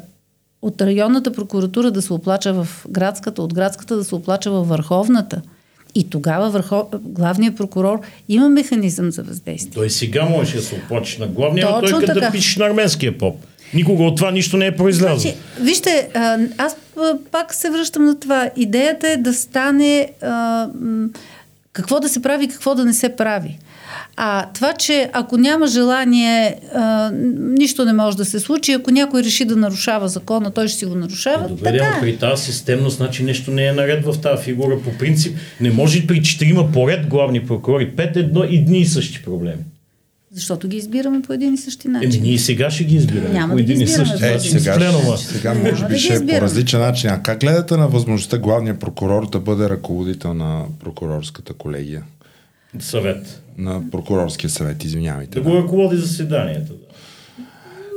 от 0.63 0.83
районната 0.83 1.33
прокуратура 1.33 1.91
да 1.91 2.03
се 2.03 2.13
оплача 2.13 2.53
в 2.53 2.69
градската, 2.89 3.43
от 3.43 3.55
градската 3.55 3.97
да 3.97 4.05
се 4.05 4.15
оплача 4.15 4.51
във 4.51 4.69
върховната. 4.69 5.43
И 5.95 6.11
тогава 6.11 6.51
върхов... 6.51 6.87
главният 7.01 7.57
прокурор 7.57 8.01
има 8.29 8.49
механизъм 8.49 9.11
за 9.11 9.23
въздействие. 9.23 9.73
Той 9.75 9.91
сега 9.91 10.25
може 10.25 10.57
да 10.57 10.63
се 10.63 10.75
оплачеш 10.75 11.19
на 11.19 11.27
главния, 11.27 11.71
но 11.71 11.81
той 11.81 12.01
като 12.01 12.21
да 12.21 12.31
пишеш 12.31 12.57
на 12.57 12.67
арменския 12.67 13.19
поп. 13.19 13.37
Никога 13.75 14.05
от 14.05 14.17
това 14.17 14.31
нищо 14.31 14.57
не 14.57 14.67
е 14.67 14.77
произлязло. 14.77 15.19
Значи, 15.19 15.37
вижте, 15.61 16.09
аз 16.59 16.77
пак 17.31 17.55
се 17.55 17.71
връщам 17.71 18.05
на 18.05 18.21
това. 18.21 18.51
Идеята 18.57 19.09
е 19.09 19.17
да 19.17 19.35
стане 19.35 20.13
а, 20.23 20.69
какво 21.79 22.01
да 22.01 22.09
се 22.09 22.23
прави, 22.23 22.49
какво 22.49 22.75
да 22.75 22.85
не 22.85 22.93
се 22.93 23.17
прави. 23.17 23.59
А 24.17 24.47
това, 24.55 24.73
че 24.73 25.11
ако 25.13 25.37
няма 25.37 25.67
желание, 25.67 26.57
а, 26.75 27.11
нищо 27.39 27.85
не 27.85 27.93
може 27.93 28.17
да 28.17 28.25
се 28.25 28.41
случи. 28.41 28.73
Ако 28.73 28.91
някой 28.91 29.23
реши 29.23 29.45
да 29.45 29.57
нарушава 29.57 30.09
закона, 30.09 30.51
той 30.51 30.69
ще 30.69 30.79
си 30.79 30.87
го 30.87 30.95
нарушава. 30.95 31.45
Е, 31.45 31.49
добре, 31.49 31.79
така. 31.79 31.99
при 32.01 32.17
тази 32.17 32.45
системност, 32.45 32.97
значи 32.97 33.25
нещо 33.25 33.51
не 33.51 33.67
е 33.67 33.73
наред 33.73 34.05
в 34.05 34.21
тази 34.21 34.43
фигура. 34.43 34.79
По 34.85 34.99
принцип, 34.99 35.37
не 35.61 35.71
може 35.71 36.07
при 36.07 36.23
четирима 36.23 36.73
поред 36.73 37.07
главни 37.07 37.47
прокурори, 37.47 37.91
пет 37.91 38.17
едно 38.17 38.45
и 38.45 38.65
дни 38.65 38.81
и 38.81 38.87
същи 38.87 39.23
проблеми. 39.23 39.63
Защото 40.33 40.69
ги 40.69 40.77
избираме 40.77 41.23
по 41.23 41.33
един 41.33 41.55
и 41.55 41.57
същи 41.57 41.89
начин. 41.89 42.11
Еми, 42.11 42.29
ние 42.29 42.39
сега 42.39 42.71
ще 42.71 42.85
ги 42.85 42.97
избираме. 42.97 43.29
Няма 43.29 43.55
по 43.55 43.59
един 43.59 43.77
да 43.79 43.85
и 43.85 43.89
същи 43.89 44.25
е, 44.25 44.39
сега, 44.39 45.17
сега 45.17 45.55
може 45.55 45.87
би 45.87 45.93
да 45.93 45.99
ще 45.99 46.15
е 46.15 46.27
по 46.27 46.41
различен 46.41 46.81
начин. 46.81 47.11
А 47.11 47.23
как 47.23 47.41
гледате 47.41 47.77
на 47.77 47.89
възможността 47.89 48.39
главният 48.39 48.81
прокурор 48.81 49.31
да 49.31 49.41
бъде 49.41 49.69
ръководител 49.69 50.35
на 50.35 50.65
прокурорската 50.81 51.53
колегия? 51.53 52.03
Съвет. 52.79 53.43
На 53.59 53.91
прокурорския 53.91 54.51
съвет, 54.51 54.85
извинявайте. 54.85 55.41
Да, 55.41 55.45
да. 55.45 55.51
го 55.51 55.57
ръководи 55.57 55.97
заседанието. 55.97 56.73
Да. 56.73 56.89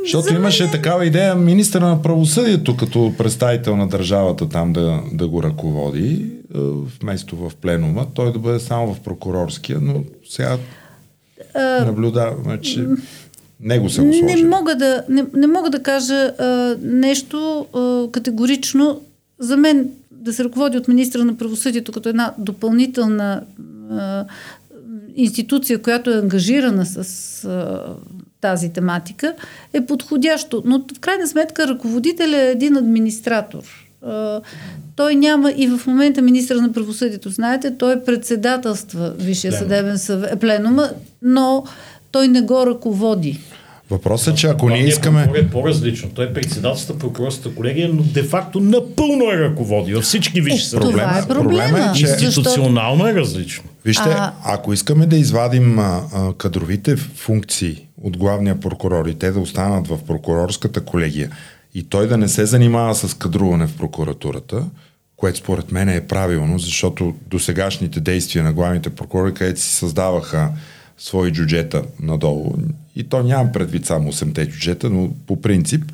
Защото 0.03 0.27
За 0.27 0.35
имаше 0.35 0.63
мен... 0.63 0.71
такава 0.71 1.05
идея 1.05 1.35
министра 1.35 1.79
на 1.79 2.01
правосъдието 2.01 2.77
като 2.77 3.13
представител 3.17 3.75
на 3.75 3.87
държавата 3.87 4.49
там 4.49 4.73
да, 4.73 5.01
да 5.13 5.27
го 5.27 5.43
ръководи, 5.43 6.25
е, 6.55 6.59
вместо 7.01 7.35
в 7.35 7.51
пленума, 7.61 8.07
той 8.13 8.33
да 8.33 8.39
бъде 8.39 8.59
само 8.59 8.93
в 8.93 8.99
прокурорския, 8.99 9.79
но 9.81 10.03
сега 10.29 10.57
а... 11.53 11.85
наблюдаваме, 11.85 12.61
че 12.61 12.87
него 13.61 13.89
се 13.89 14.01
го 14.01 14.07
Не 14.07 14.43
мога 14.43 14.75
да, 14.75 15.03
не, 15.09 15.25
не 15.33 15.47
мога 15.47 15.69
да 15.69 15.83
кажа 15.83 16.15
а, 16.15 16.75
нещо 16.81 17.67
а, 17.73 18.11
категорично. 18.11 19.01
За 19.39 19.57
мен 19.57 19.89
да 20.11 20.33
се 20.33 20.43
ръководи 20.43 20.77
от 20.77 20.87
министра 20.87 21.25
на 21.25 21.37
правосъдието 21.37 21.91
като 21.91 22.09
една 22.09 22.33
допълнителна 22.37 23.43
а, 23.91 24.25
институция, 25.15 25.81
която 25.81 26.11
е 26.11 26.19
ангажирана 26.19 26.85
с 26.85 26.97
а, 27.45 27.83
тази 28.41 28.73
тематика, 28.73 29.33
е 29.73 29.85
подходящо. 29.85 30.63
Но 30.65 30.83
в 30.95 30.99
крайна 30.99 31.27
сметка 31.27 31.67
ръководител 31.67 32.27
е 32.27 32.51
един 32.51 32.77
администратор. 32.77 33.90
А, 34.05 34.41
той 34.95 35.15
няма 35.15 35.51
и 35.51 35.67
в 35.67 35.87
момента 35.87 36.21
министра 36.21 36.61
на 36.61 36.73
правосъдието, 36.73 37.29
знаете, 37.29 37.77
той 37.77 38.03
председателства 38.03 39.13
Висшия 39.17 39.53
съдебен 39.53 39.97
съвет, 39.97 40.39
пленума, 40.39 40.89
но 41.21 41.63
той 42.11 42.27
не 42.27 42.41
го 42.41 42.65
ръководи. 42.65 43.39
Въпросът 43.91 44.33
е, 44.33 44.37
че 44.37 44.47
ако 44.47 44.69
ние 44.69 44.87
искаме... 44.87 45.31
Е 45.35 45.47
по-различно. 45.47 46.09
Той 46.15 46.25
е 46.25 46.33
председателството 46.33 46.99
прокурорската 46.99 47.55
колегия, 47.55 47.89
но 47.93 48.03
де-факто 48.03 48.59
напълно 48.59 49.31
е 49.31 49.37
ръководи 49.37 49.93
във 49.93 50.03
всички 50.03 50.41
висши 50.41 50.65
съдебни. 50.65 50.91
Е, 50.91 50.93
това 50.93 51.17
е 51.17 51.27
проблема. 51.27 51.79
е, 51.79 51.97
че... 51.97 52.05
Институционално 52.05 53.07
е 53.07 53.13
различно. 53.13 53.63
Вижте, 53.85 54.09
а... 54.09 54.33
ако 54.45 54.73
искаме 54.73 55.05
да 55.05 55.15
извадим 55.15 55.79
а, 55.79 56.01
а, 56.13 56.33
кадровите 56.33 56.95
функции 56.95 57.87
от 58.03 58.17
главния 58.17 58.59
прокурор 58.59 59.05
и 59.05 59.15
те 59.15 59.31
да 59.31 59.39
останат 59.39 59.87
в 59.87 59.97
прокурорската 60.07 60.81
колегия 60.81 61.29
и 61.73 61.83
той 61.83 62.07
да 62.07 62.17
не 62.17 62.27
се 62.27 62.45
занимава 62.45 62.95
с 62.95 63.13
кадруване 63.13 63.67
в 63.67 63.77
прокуратурата, 63.77 64.65
което 65.17 65.37
според 65.37 65.71
мен 65.71 65.89
е 65.89 66.07
правилно, 66.07 66.59
защото 66.59 67.15
досегашните 67.27 67.99
действия 67.99 68.43
на 68.43 68.53
главните 68.53 68.89
прокурори, 68.89 69.33
където 69.33 69.61
си 69.61 69.73
създаваха 69.73 70.49
свои 70.97 71.31
джуджета 71.31 71.83
надолу, 71.99 72.53
и 72.95 73.03
то 73.03 73.23
нямам 73.23 73.51
предвид 73.51 73.85
само 73.85 74.11
8-те 74.11 74.45
джуджета, 74.45 74.89
но 74.89 75.09
по 75.27 75.41
принцип, 75.41 75.91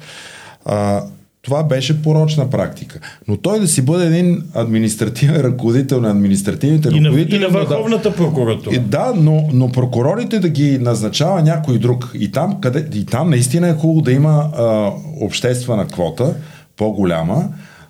а, 0.66 1.04
това 1.48 1.64
беше 1.64 2.02
порочна 2.02 2.50
практика. 2.50 3.00
Но 3.28 3.38
той 3.38 3.60
да 3.60 3.68
си 3.68 3.82
бъде 3.82 4.06
един 4.06 4.43
административен 4.54 5.41
ръководител 5.41 6.02
на 6.02 6.10
административните 6.10 6.88
и 6.88 6.91
ръководители. 6.91 7.36
И 7.36 7.39
на 7.39 7.48
Върховната 7.48 8.16
прокуратура. 8.16 8.76
И, 8.76 8.80
да, 8.80 9.14
но, 9.16 9.50
но 9.54 9.72
прокурорите 9.72 10.39
да 10.39 10.50
ги 10.50 10.78
назначава 10.78 11.41
някой 11.41 11.80
друг. 11.80 12.12
И 12.14 12.32
там, 12.32 12.62
къде, 12.62 13.00
и 13.00 13.06
там 13.06 13.30
наистина 13.30 13.70
е 13.70 13.74
хубаво 13.74 14.02
да 14.02 14.12
има 14.12 14.50
а, 14.58 14.91
обществена 15.22 15.88
квота, 15.88 16.36
по-голяма, 16.78 17.50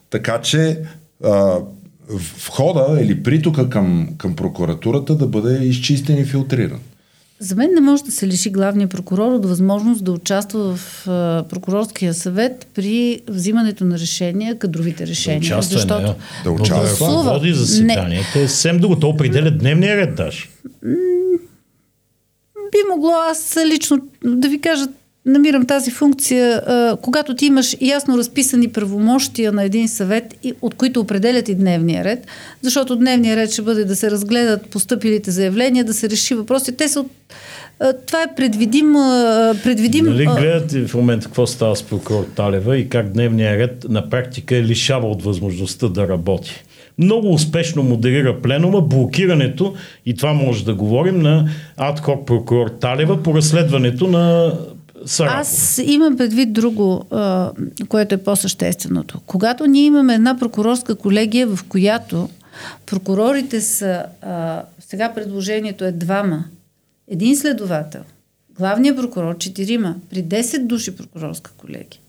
така 0.09 0.41
че 0.41 0.79
а, 1.25 1.55
входа 2.37 3.01
или 3.01 3.23
притока 3.23 3.69
към, 3.69 4.09
към 4.17 4.35
прокуратурата 4.35 5.15
да 5.15 5.27
бъде 5.27 5.65
изчистен 5.65 6.17
и 6.17 6.25
филтриран. 6.25 6.79
За 7.39 7.55
мен 7.55 7.69
не 7.73 7.81
може 7.81 8.03
да 8.03 8.11
се 8.11 8.27
лиши 8.27 8.49
главния 8.49 8.87
прокурор 8.87 9.31
от 9.31 9.45
възможност 9.45 10.03
да 10.03 10.11
участва 10.11 10.75
в 10.75 11.03
прокурорския 11.49 12.13
съвет 12.13 12.67
при 12.73 13.21
взимането 13.27 13.85
на 13.85 13.99
решения, 13.99 14.59
кадровите 14.59 15.07
решения. 15.07 15.39
Да 15.39 15.45
участва, 15.45 15.79
защото... 15.79 16.01
не, 16.01 16.15
да 16.43 16.51
участва. 16.51 17.23
Да 17.23 17.33
води 17.33 17.53
заседанията. 17.53 18.39
Е 18.39 18.47
съвсем 18.47 18.79
да 18.79 18.87
го 18.87 18.99
то 18.99 19.09
определя 19.09 19.51
дневния 19.51 19.97
ред 19.97 20.15
даже. 20.15 20.49
Би 22.71 22.77
могло 22.89 23.11
аз 23.11 23.57
лично 23.65 23.99
да 24.23 24.49
ви 24.49 24.61
кажа 24.61 24.87
намирам 25.27 25.65
тази 25.65 25.91
функция, 25.91 26.61
а, 26.67 26.97
когато 27.01 27.35
ти 27.35 27.45
имаш 27.45 27.77
ясно 27.81 28.17
разписани 28.17 28.67
правомощия 28.67 29.51
на 29.51 29.63
един 29.63 29.87
съвет, 29.87 30.35
и, 30.43 30.53
от 30.61 30.75
които 30.75 30.99
определят 30.99 31.49
и 31.49 31.55
дневния 31.55 32.03
ред, 32.03 32.27
защото 32.61 32.95
дневния 32.95 33.35
ред 33.35 33.51
ще 33.51 33.61
бъде 33.61 33.85
да 33.85 33.95
се 33.95 34.11
разгледат 34.11 34.69
поступилите 34.69 35.31
заявления, 35.31 35.85
да 35.85 35.93
се 35.93 36.09
реши 36.09 36.35
въпроси. 36.35 36.77
Те 36.77 36.87
са 36.87 36.99
от 36.99 37.11
това 38.05 38.23
е 38.23 38.35
предвидим. 38.35 38.93
предвидим 39.63 40.05
нали 40.05 40.25
гледате 40.25 40.87
в 40.87 40.93
момента 40.93 41.25
какво 41.25 41.47
става 41.47 41.75
с 41.75 41.83
прокурор 41.83 42.25
Талева 42.35 42.77
и 42.77 42.89
как 42.89 43.09
дневния 43.09 43.57
ред 43.57 43.85
на 43.89 44.09
практика 44.09 44.55
е 44.55 44.63
лишава 44.63 45.07
от 45.07 45.23
възможността 45.23 45.87
да 45.87 46.07
работи? 46.07 46.63
Много 46.97 47.33
успешно 47.33 47.83
модерира 47.83 48.41
пленума 48.41 48.81
блокирането, 48.81 49.73
и 50.05 50.15
това 50.15 50.33
може 50.33 50.65
да 50.65 50.75
говорим, 50.75 51.19
на 51.19 51.49
адхок 51.77 52.27
прокурор 52.27 52.69
Талева 52.69 53.23
по 53.23 53.33
разследването 53.33 54.07
на 54.07 54.53
Сарапова. 55.05 55.39
Аз 55.39 55.81
имам 55.83 56.17
предвид 56.17 56.53
друго, 56.53 57.05
което 57.89 58.15
е 58.15 58.23
по-същественото. 58.23 59.19
Когато 59.25 59.65
ние 59.65 59.85
имаме 59.85 60.13
една 60.13 60.37
прокурорска 60.37 60.95
колегия, 60.95 61.47
в 61.47 61.59
която 61.69 62.29
прокурорите 62.85 63.61
са, 63.61 64.05
сега 64.79 65.13
предложението 65.13 65.85
е 65.85 65.91
двама, 65.91 66.45
един 67.07 67.37
следовател, 67.37 68.01
главният 68.57 68.97
прокурор 68.97 69.37
четирима, 69.37 69.95
при 70.09 70.23
10 70.23 70.65
души 70.65 70.95
прокурорска 70.95 71.51
колегия, 71.57 72.01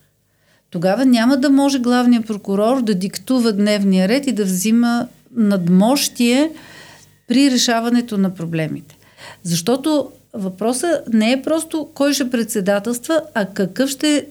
тогава 0.70 1.04
няма 1.04 1.36
да 1.36 1.50
може 1.50 1.78
главният 1.78 2.26
прокурор 2.26 2.82
да 2.82 2.94
диктува 2.94 3.52
дневния 3.52 4.08
ред 4.08 4.26
и 4.26 4.32
да 4.32 4.44
взима 4.44 5.08
надмощие 5.36 6.50
при 7.28 7.50
решаването 7.50 8.18
на 8.18 8.34
проблемите. 8.34 8.96
Защото 9.42 10.10
въпросът 10.34 11.12
не 11.12 11.32
е 11.32 11.42
просто 11.42 11.88
кой 11.94 12.14
ще 12.14 12.30
председателства, 12.30 13.20
а 13.34 13.46
какъв 13.46 13.90
ще 13.90 14.16
е 14.16 14.24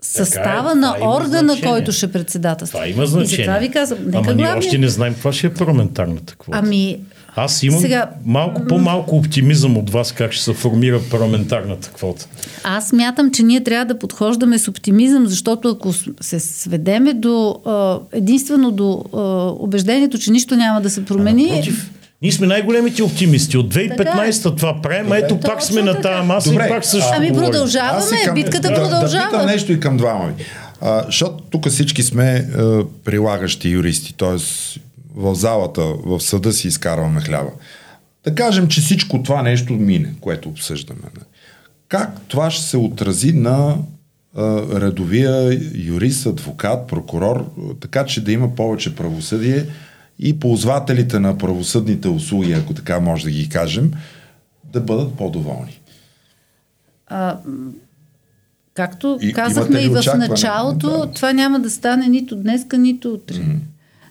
състава 0.00 0.72
е, 0.72 0.74
на 0.74 0.96
органа, 1.02 1.52
значение. 1.52 1.70
който 1.70 1.92
ще 1.92 2.12
председателства. 2.12 2.78
Това 2.78 2.88
има 2.88 3.06
значение. 3.06 3.44
И 3.44 3.46
това 3.46 3.58
ви 3.58 3.70
казвам. 3.70 3.98
Нека 4.04 4.18
Ама 4.18 4.34
ние 4.34 4.52
още 4.58 4.78
не 4.78 4.88
знаем 4.88 5.14
това 5.14 5.32
ще 5.32 5.46
е 5.46 5.54
парламентарната 5.54 6.34
квота. 6.34 6.58
Ами, 6.58 6.98
аз 7.36 7.62
имам 7.62 7.80
Сега, 7.80 8.10
малко 8.24 8.66
по-малко 8.66 9.16
оптимизъм 9.16 9.76
от 9.76 9.90
вас 9.90 10.12
как 10.12 10.32
ще 10.32 10.44
се 10.44 10.54
формира 10.54 11.00
парламентарната 11.10 11.90
квота. 11.90 12.26
Аз 12.64 12.92
мятам, 12.92 13.30
че 13.30 13.42
ние 13.42 13.64
трябва 13.64 13.84
да 13.84 13.98
подхождаме 13.98 14.58
с 14.58 14.68
оптимизъм, 14.68 15.26
защото 15.26 15.68
ако 15.68 15.92
се 16.20 16.40
сведеме 16.40 17.14
до 17.14 17.60
единствено 18.12 18.70
до 18.70 19.04
убеждението, 19.60 20.18
че 20.18 20.30
нищо 20.30 20.56
няма 20.56 20.80
да 20.80 20.90
се 20.90 21.04
промени. 21.04 21.44
А 21.44 21.48
напротив, 21.48 21.90
ние 22.26 22.32
сме 22.32 22.46
най-големите 22.46 23.02
оптимисти. 23.02 23.56
От 23.56 23.74
2015 23.74 24.42
та 24.42 24.56
това 24.56 24.82
правим, 24.82 25.12
ето 25.12 25.40
пак 25.40 25.62
сме 25.62 25.82
на 25.82 26.00
тази 26.00 26.26
маса 26.26 26.50
Добре. 26.50 26.66
и 26.66 26.68
пак 26.68 26.84
също 26.84 27.10
Ами 27.16 27.32
продължаваме, 27.32 28.24
към, 28.24 28.34
битката 28.34 28.68
да, 28.68 28.74
продължава. 28.74 29.24
Да 29.24 29.30
питам 29.30 29.46
нещо 29.46 29.72
и 29.72 29.80
към 29.80 29.96
двама 29.96 30.26
ви. 30.26 30.44
А, 30.80 31.02
защото 31.06 31.44
тук 31.50 31.68
всички 31.68 32.02
сме 32.02 32.24
а, 32.58 32.84
прилагащи 33.04 33.68
юристи, 33.68 34.14
т.е. 34.16 34.36
в 35.16 35.34
залата, 35.34 35.82
в 35.82 36.20
съда 36.20 36.52
си 36.52 36.68
изкарваме 36.68 37.20
хляба. 37.20 37.50
Да 38.24 38.34
кажем, 38.34 38.68
че 38.68 38.80
всичко 38.80 39.22
това 39.22 39.42
нещо 39.42 39.72
мине, 39.72 40.12
което 40.20 40.48
обсъждаме. 40.48 41.00
Как 41.88 42.20
това 42.28 42.50
ще 42.50 42.64
се 42.64 42.76
отрази 42.76 43.32
на 43.32 43.76
а, 44.36 44.62
редовия 44.80 45.60
юрист, 45.74 46.26
адвокат, 46.26 46.86
прокурор, 46.86 47.50
така 47.80 48.04
че 48.04 48.24
да 48.24 48.32
има 48.32 48.54
повече 48.54 48.94
правосъдие 48.94 49.64
и 50.18 50.40
ползвателите 50.40 51.18
на 51.18 51.38
правосъдните 51.38 52.08
услуги, 52.08 52.52
ако 52.52 52.74
така 52.74 53.00
може 53.00 53.24
да 53.24 53.30
ги 53.30 53.48
кажем, 53.48 53.92
да 54.72 54.80
бъдат 54.80 55.14
по-доволни? 55.14 55.80
А, 57.06 57.38
както 58.74 59.18
и, 59.22 59.32
казахме 59.32 59.80
и 59.80 59.88
в 59.88 60.14
началото, 60.16 60.90
да. 60.90 61.12
това 61.12 61.32
няма 61.32 61.60
да 61.60 61.70
стане 61.70 62.08
нито 62.08 62.36
днеска, 62.36 62.78
нито 62.78 63.12
утре. 63.12 63.34
Mm-hmm. 63.34 63.58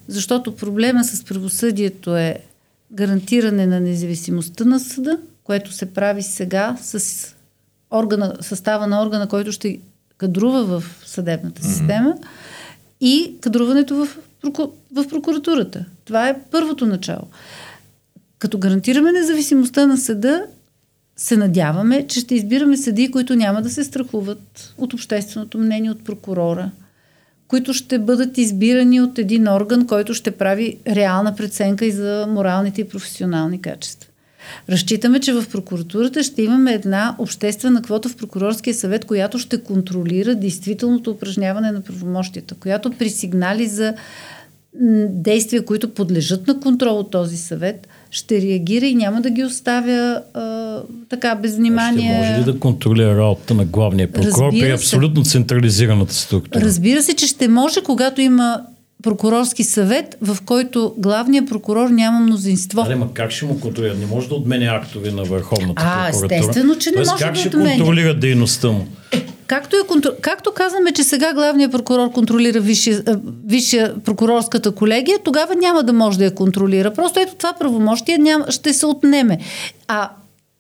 Защото 0.08 0.56
проблема 0.56 1.04
с 1.04 1.24
правосъдието 1.24 2.18
е 2.18 2.40
гарантиране 2.92 3.66
на 3.66 3.80
независимостта 3.80 4.66
на 4.66 4.80
съда, 4.80 5.20
което 5.44 5.72
се 5.74 5.94
прави 5.94 6.24
сега 6.24 6.78
с 6.82 7.28
органа, 7.92 8.34
състава 8.42 8.88
на 8.88 9.04
органа, 9.04 9.28
който 9.28 9.52
ще 9.52 9.80
кадрува 10.18 10.80
в 10.80 10.84
съдебната 11.06 11.64
система 11.64 12.10
mm-hmm. 12.10 12.26
и 13.02 13.34
кадруването 13.42 13.96
в, 13.96 14.18
в 14.92 15.08
прокуратурата. 15.10 15.86
Това 16.06 16.30
е 16.30 16.40
първото 16.52 16.86
начало. 16.86 17.28
Като 18.40 18.58
гарантираме 18.58 19.12
независимостта 19.12 19.88
на 19.88 19.98
съда, 19.98 20.46
се 21.18 21.38
надяваме, 21.38 22.08
че 22.08 22.20
ще 22.20 22.36
избираме 22.36 22.78
съдии, 22.78 23.12
които 23.12 23.36
няма 23.36 23.62
да 23.62 23.70
се 23.70 23.84
страхуват 23.84 24.74
от 24.78 24.94
общественото 24.94 25.58
мнение, 25.58 25.92
от 25.92 26.04
прокурора, 26.04 26.72
които 27.48 27.74
ще 27.74 28.00
бъдат 28.00 28.38
избирани 28.38 29.02
от 29.02 29.20
един 29.20 29.48
орган, 29.48 29.88
който 29.88 30.14
ще 30.14 30.32
прави 30.32 30.78
реална 30.88 31.36
преценка 31.36 31.86
и 31.86 31.92
за 31.92 32.28
моралните 32.30 32.82
и 32.82 32.90
професионални 32.90 33.62
качества. 33.62 34.10
Разчитаме, 34.70 35.20
че 35.20 35.34
в 35.34 35.46
прокуратурата 35.52 36.24
ще 36.24 36.42
имаме 36.42 36.74
една 36.74 37.16
обществена 37.18 37.82
квота 37.82 38.10
в 38.10 38.16
прокурорския 38.16 38.74
съвет, 38.74 39.06
която 39.06 39.40
ще 39.40 39.64
контролира 39.64 40.36
действителното 40.36 41.12
упражняване 41.12 41.72
на 41.72 41.82
правомощията, 41.82 42.56
която 42.56 42.92
при 42.92 43.10
сигнали 43.10 43.68
за 43.68 43.94
действия, 45.10 45.66
които 45.66 45.94
подлежат 45.94 46.48
на 46.48 46.60
контрол 46.60 47.00
от 47.00 47.12
този 47.12 47.38
съвет, 47.38 47.88
ще 48.12 48.42
реагира 48.42 48.86
и 48.86 48.96
няма 48.96 49.22
да 49.22 49.30
ги 49.30 49.44
оставя 49.44 50.22
а, 50.34 50.80
така 51.10 51.36
без 51.36 51.56
внимание. 51.56 52.24
Ще 52.24 52.30
може 52.30 52.40
ли 52.40 52.54
да 52.54 52.60
контролира 52.60 53.18
работата 53.18 53.54
на 53.54 53.66
главния 53.66 54.12
прокурор 54.12 54.52
при 54.52 54.72
абсолютно 54.72 55.24
централизираната 55.24 56.14
структура? 56.14 56.64
Разбира 56.64 57.02
се, 57.02 57.14
че 57.14 57.28
ще 57.28 57.48
може, 57.48 57.82
когато 57.82 58.22
има 58.22 58.62
прокурорски 59.04 59.64
съвет, 59.64 60.18
в 60.22 60.38
който 60.46 60.94
главният 60.98 61.50
прокурор 61.50 61.90
няма 61.90 62.20
мнозинство. 62.20 62.84
Але, 62.86 62.96
ма 62.96 63.14
как 63.14 63.32
ще 63.32 63.46
му 63.46 63.60
контролира? 63.60 63.96
Не 63.96 64.06
може 64.06 64.28
да 64.28 64.36
отменя 64.36 64.66
актове 64.66 65.12
на 65.12 65.24
Върховната 65.24 65.84
а, 65.86 66.12
прокуратура. 66.12 66.40
естествено, 66.40 66.78
че 66.78 66.90
не 66.90 66.96
Тоест, 66.96 67.12
може 67.12 67.24
как 67.24 67.34
да 67.34 67.40
ще 67.40 67.48
отменя. 67.48 67.78
контролира 67.78 68.14
дейността 68.20 68.68
му? 68.68 68.88
Е, 69.12 69.26
както, 69.48 69.76
е, 69.76 69.88
контр... 69.88 70.08
както 70.22 70.52
казваме, 70.52 70.92
че 70.92 71.04
сега 71.04 71.34
главният 71.34 71.72
прокурор 71.72 72.12
контролира 72.12 72.60
висшия, 72.60 73.04
висшия 73.46 73.96
прокурорската 74.04 74.72
колегия, 74.72 75.20
тогава 75.24 75.56
няма 75.56 75.84
да 75.84 75.94
може 75.94 76.18
да 76.18 76.26
я 76.26 76.36
контролира. 76.36 76.94
Просто 76.94 77.20
ето 77.20 77.36
това 77.36 77.54
правомощие 77.54 78.18
няма, 78.18 78.46
ще 78.50 78.74
се 78.74 78.86
отнеме. 78.86 79.38
А, 79.88 80.10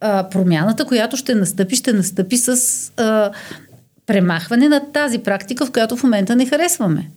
а 0.01 0.29
промяната, 0.29 0.85
която 0.85 1.17
ще 1.17 1.35
настъпи, 1.35 1.75
ще 1.75 1.93
настъпи 1.93 2.37
с 2.37 2.57
а, 2.97 3.31
премахване 4.05 4.69
на 4.69 4.81
тази 4.93 5.17
практика, 5.17 5.65
в 5.65 5.71
която 5.71 5.97
в 5.97 6.03
момента 6.03 6.35
не 6.35 6.45
харесваме. 6.45 7.09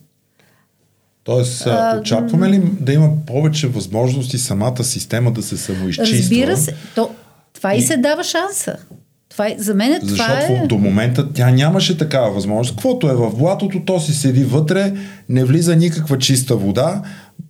Тоест, 1.29 1.67
а, 1.67 1.97
очакваме 2.01 2.49
ли 2.49 2.61
да 2.79 2.93
има 2.93 3.09
повече 3.27 3.67
възможности 3.67 4.37
самата 4.37 4.83
система 4.83 5.31
да 5.31 5.43
се 5.43 5.57
самоизчиства? 5.57 6.17
Разбира 6.17 6.57
се. 6.57 6.75
То, 6.95 7.09
това 7.53 7.75
и, 7.75 7.77
и 7.77 7.81
се 7.81 7.97
дава 7.97 8.23
шанса. 8.23 8.75
Това 9.29 9.47
е, 9.47 9.55
за 9.57 9.73
мен 9.73 9.93
е, 9.93 9.99
това 9.99 10.09
Защото 10.09 10.63
е... 10.63 10.67
до 10.67 10.77
момента 10.77 11.33
тя 11.33 11.51
нямаше 11.51 11.97
такава 11.97 12.31
възможност. 12.31 12.75
Каквото 12.75 13.09
е 13.09 13.13
в 13.13 13.35
блатото, 13.37 13.81
то 13.85 13.99
си 13.99 14.13
седи 14.13 14.43
вътре, 14.43 14.93
не 15.29 15.45
влиза 15.45 15.75
никаква 15.75 16.17
чиста 16.17 16.55
вода, 16.55 17.01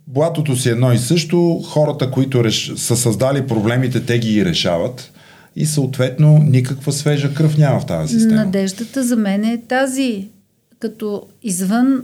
блатото 0.06 0.56
си 0.56 0.68
едно 0.68 0.92
и 0.92 0.98
също, 0.98 1.62
хората, 1.68 2.10
които 2.10 2.44
реш... 2.44 2.72
са 2.76 2.96
създали 2.96 3.46
проблемите, 3.46 4.06
те 4.06 4.18
ги 4.18 4.44
решават 4.44 5.12
и 5.56 5.66
съответно 5.66 6.38
никаква 6.38 6.92
свежа 6.92 7.34
кръв 7.34 7.58
няма 7.58 7.80
в 7.80 7.86
тази 7.86 8.14
система. 8.14 8.44
Надеждата 8.44 9.04
за 9.04 9.16
мен 9.16 9.44
е 9.44 9.62
тази, 9.68 10.28
като 10.78 11.22
извън 11.42 12.02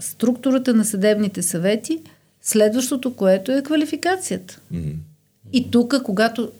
структурата 0.00 0.74
на 0.74 0.84
съдебните 0.84 1.42
съвети, 1.42 2.00
следващото, 2.42 3.14
което 3.14 3.52
е 3.52 3.62
квалификацията. 3.62 4.60
Mm-hmm. 4.74 4.94
И 5.52 5.70
тук, 5.70 5.94
когато 6.04 6.50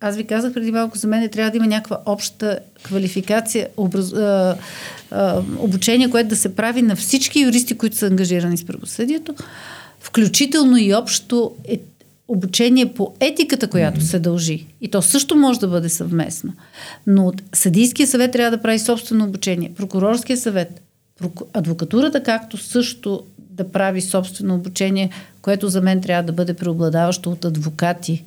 аз 0.00 0.16
ви 0.16 0.24
казах 0.24 0.52
преди 0.52 0.72
малко, 0.72 0.98
за 0.98 1.06
мен 1.06 1.28
трябва 1.28 1.50
да 1.50 1.56
има 1.56 1.66
някаква 1.66 2.00
обща 2.06 2.58
квалификация, 2.82 3.68
образ, 3.76 4.12
а, 4.12 4.56
а, 5.10 5.42
обучение, 5.58 6.10
което 6.10 6.28
да 6.28 6.36
се 6.36 6.56
прави 6.56 6.82
на 6.82 6.96
всички 6.96 7.40
юристи, 7.40 7.78
които 7.78 7.96
са 7.96 8.06
ангажирани 8.06 8.56
с 8.56 8.64
правосъдието, 8.64 9.34
включително 10.00 10.76
и 10.76 10.94
общо 10.94 11.52
е, 11.64 11.80
обучение 12.28 12.92
по 12.94 13.14
етиката, 13.20 13.68
която 13.70 14.00
mm-hmm. 14.00 14.10
се 14.10 14.18
дължи. 14.18 14.66
И 14.80 14.88
то 14.88 15.02
също 15.02 15.36
може 15.36 15.60
да 15.60 15.68
бъде 15.68 15.88
съвместно. 15.88 16.52
Но 17.06 17.32
съдийския 17.52 18.06
съвет 18.06 18.32
трябва 18.32 18.56
да 18.56 18.62
прави 18.62 18.78
собствено 18.78 19.24
обучение. 19.24 19.72
Прокурорския 19.76 20.36
съвет, 20.36 20.82
адвокатурата, 21.52 22.22
както 22.22 22.56
също 22.56 23.22
да 23.38 23.72
прави 23.72 24.00
собствено 24.00 24.54
обучение, 24.54 25.10
което 25.42 25.68
за 25.68 25.80
мен 25.80 26.00
трябва 26.00 26.22
да 26.22 26.32
бъде 26.32 26.54
преобладаващо 26.54 27.30
от 27.30 27.44
адвокати, 27.44 28.24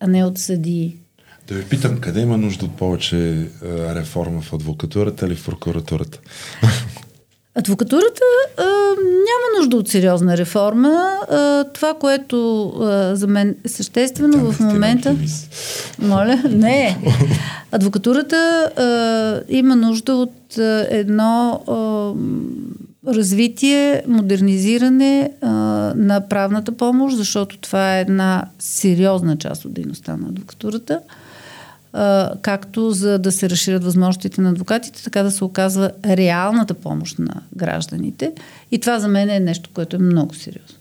а 0.00 0.06
не 0.06 0.24
от 0.24 0.38
съдии. 0.38 0.96
Да 1.48 1.54
ви 1.54 1.64
питам, 1.64 2.00
къде 2.00 2.20
има 2.20 2.38
нужда 2.38 2.64
от 2.64 2.76
повече 2.76 3.48
реформа 3.94 4.40
в 4.40 4.52
адвокатурата 4.52 5.26
или 5.26 5.34
в 5.34 5.44
прокуратурата? 5.44 6.18
Адвокатурата 7.56 8.22
а, 8.58 8.62
няма 8.98 9.58
нужда 9.58 9.76
от 9.76 9.88
сериозна 9.88 10.36
реформа. 10.36 11.18
А, 11.30 11.64
това, 11.64 11.94
което 11.94 12.66
а, 12.68 13.16
за 13.16 13.26
мен 13.26 13.56
е 13.64 13.68
съществено 13.68 14.32
Там 14.32 14.52
в 14.52 14.60
момента. 14.60 15.16
Моля, 15.98 16.42
не. 16.50 16.98
Адвокатурата 17.72 18.36
а, 18.76 19.40
има 19.48 19.76
нужда 19.76 20.14
от 20.14 20.58
а, 20.58 20.86
едно 20.90 21.60
а, 21.68 23.14
развитие, 23.14 24.02
модернизиране 24.08 25.30
а, 25.40 25.48
на 25.96 26.28
правната 26.28 26.72
помощ, 26.72 27.16
защото 27.16 27.58
това 27.58 27.96
е 27.96 28.00
една 28.00 28.44
сериозна 28.58 29.36
част 29.36 29.64
от 29.64 29.72
дейността 29.74 30.16
на 30.16 30.28
адвокатурата 30.28 31.00
както 32.42 32.90
за 32.90 33.18
да 33.18 33.32
се 33.32 33.50
разширят 33.50 33.84
възможностите 33.84 34.40
на 34.40 34.50
адвокатите, 34.50 35.04
така 35.04 35.22
да 35.22 35.30
се 35.30 35.44
оказва 35.44 35.90
реалната 36.06 36.74
помощ 36.74 37.18
на 37.18 37.42
гражданите. 37.56 38.32
И 38.70 38.78
това 38.78 38.98
за 38.98 39.08
мен 39.08 39.30
е 39.30 39.40
нещо, 39.40 39.70
което 39.74 39.96
е 39.96 39.98
много 39.98 40.34
сериозно. 40.34 40.78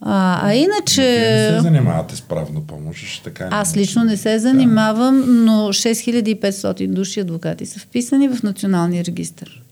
А, 0.00 0.48
а 0.48 0.54
иначе... 0.54 1.02
Вие 1.02 1.50
не 1.50 1.56
се 1.56 1.62
занимавате 1.62 2.16
с 2.16 2.20
правна 2.20 2.60
помощ, 2.60 3.24
така 3.24 3.44
е. 3.44 3.48
Аз 3.50 3.76
лично 3.76 4.04
не 4.04 4.16
се 4.16 4.38
занимавам, 4.38 5.44
но 5.44 5.52
6500 5.52 6.86
души 6.88 7.20
адвокати 7.20 7.66
са 7.66 7.80
вписани 7.80 8.28
в 8.28 8.42
Националния 8.42 9.04
регистр. 9.04 9.62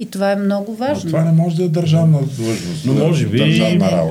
И 0.00 0.06
това 0.06 0.32
е 0.32 0.36
много 0.36 0.76
важно. 0.76 1.02
Но 1.04 1.10
това 1.10 1.24
не 1.24 1.32
може 1.32 1.56
да 1.56 1.64
е 1.64 1.68
държавна 1.68 2.18
длъжност. 2.18 2.86
Но 2.86 2.94
може 2.94 3.26
би 3.26 3.62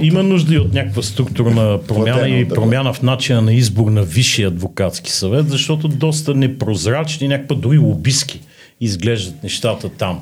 има 0.01 0.23
нужда 0.23 0.53
и 0.53 0.57
от 0.57 0.73
някаква 0.73 1.01
структурна 1.01 1.79
промяна 1.87 2.29
и 2.29 2.47
промяна 2.47 2.93
в 2.93 3.01
начина 3.01 3.41
на 3.41 3.53
избор 3.53 3.91
на 3.91 4.03
Висшия 4.03 4.47
адвокатски 4.47 5.11
съвет, 5.11 5.49
защото 5.49 5.87
доста 5.87 6.35
непрозрачни, 6.35 7.27
някаква 7.27 7.55
дори 7.55 7.77
лобиски 7.77 8.41
изглеждат 8.81 9.43
нещата 9.43 9.89
там. 9.89 10.19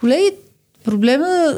Колеги, 0.00 0.30
проблема 0.88 1.54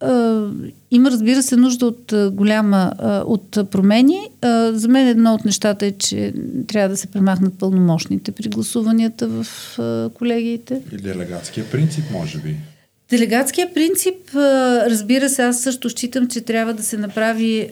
а, 0.00 0.46
има, 0.90 1.10
разбира 1.10 1.42
се, 1.42 1.56
нужда 1.56 1.86
от 1.86 2.14
голяма 2.32 2.92
а, 2.98 3.22
от 3.26 3.70
промени. 3.70 4.18
А, 4.40 4.72
за 4.72 4.88
мен 4.88 5.08
едно 5.08 5.34
от 5.34 5.44
нещата 5.44 5.86
е, 5.86 5.92
че 5.92 6.34
трябва 6.68 6.88
да 6.88 6.96
се 6.96 7.06
премахнат 7.06 7.58
пълномощните 7.58 8.32
при 8.32 8.48
гласуванията 8.48 9.28
в 9.28 9.46
а, 9.78 10.08
колегиите. 10.14 10.80
И 10.92 10.96
делегатския 10.96 11.70
принцип, 11.70 12.04
може 12.12 12.38
би. 12.38 12.56
Делегатския 13.10 13.74
принцип, 13.74 14.14
разбира 14.86 15.28
се, 15.28 15.42
аз 15.42 15.60
също 15.60 15.90
считам, 15.90 16.28
че 16.28 16.40
трябва 16.40 16.74
да 16.74 16.82
се 16.82 16.96
направи 16.96 17.70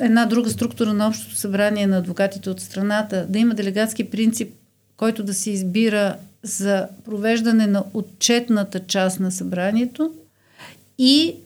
една 0.00 0.26
друга 0.26 0.50
структура 0.50 0.92
на 0.92 1.08
Общото 1.08 1.36
събрание 1.36 1.86
на 1.86 1.98
адвокатите 1.98 2.50
от 2.50 2.60
страната, 2.60 3.26
да 3.28 3.38
има 3.38 3.54
делегатски 3.54 4.04
принцип, 4.04 4.48
който 4.96 5.22
да 5.22 5.34
се 5.34 5.50
избира 5.50 6.16
за 6.44 6.88
провеждане 7.04 7.66
на 7.66 7.84
отчетната 7.94 8.80
част 8.80 9.20
на 9.20 9.32
събранието 9.32 10.12
и 10.98 11.36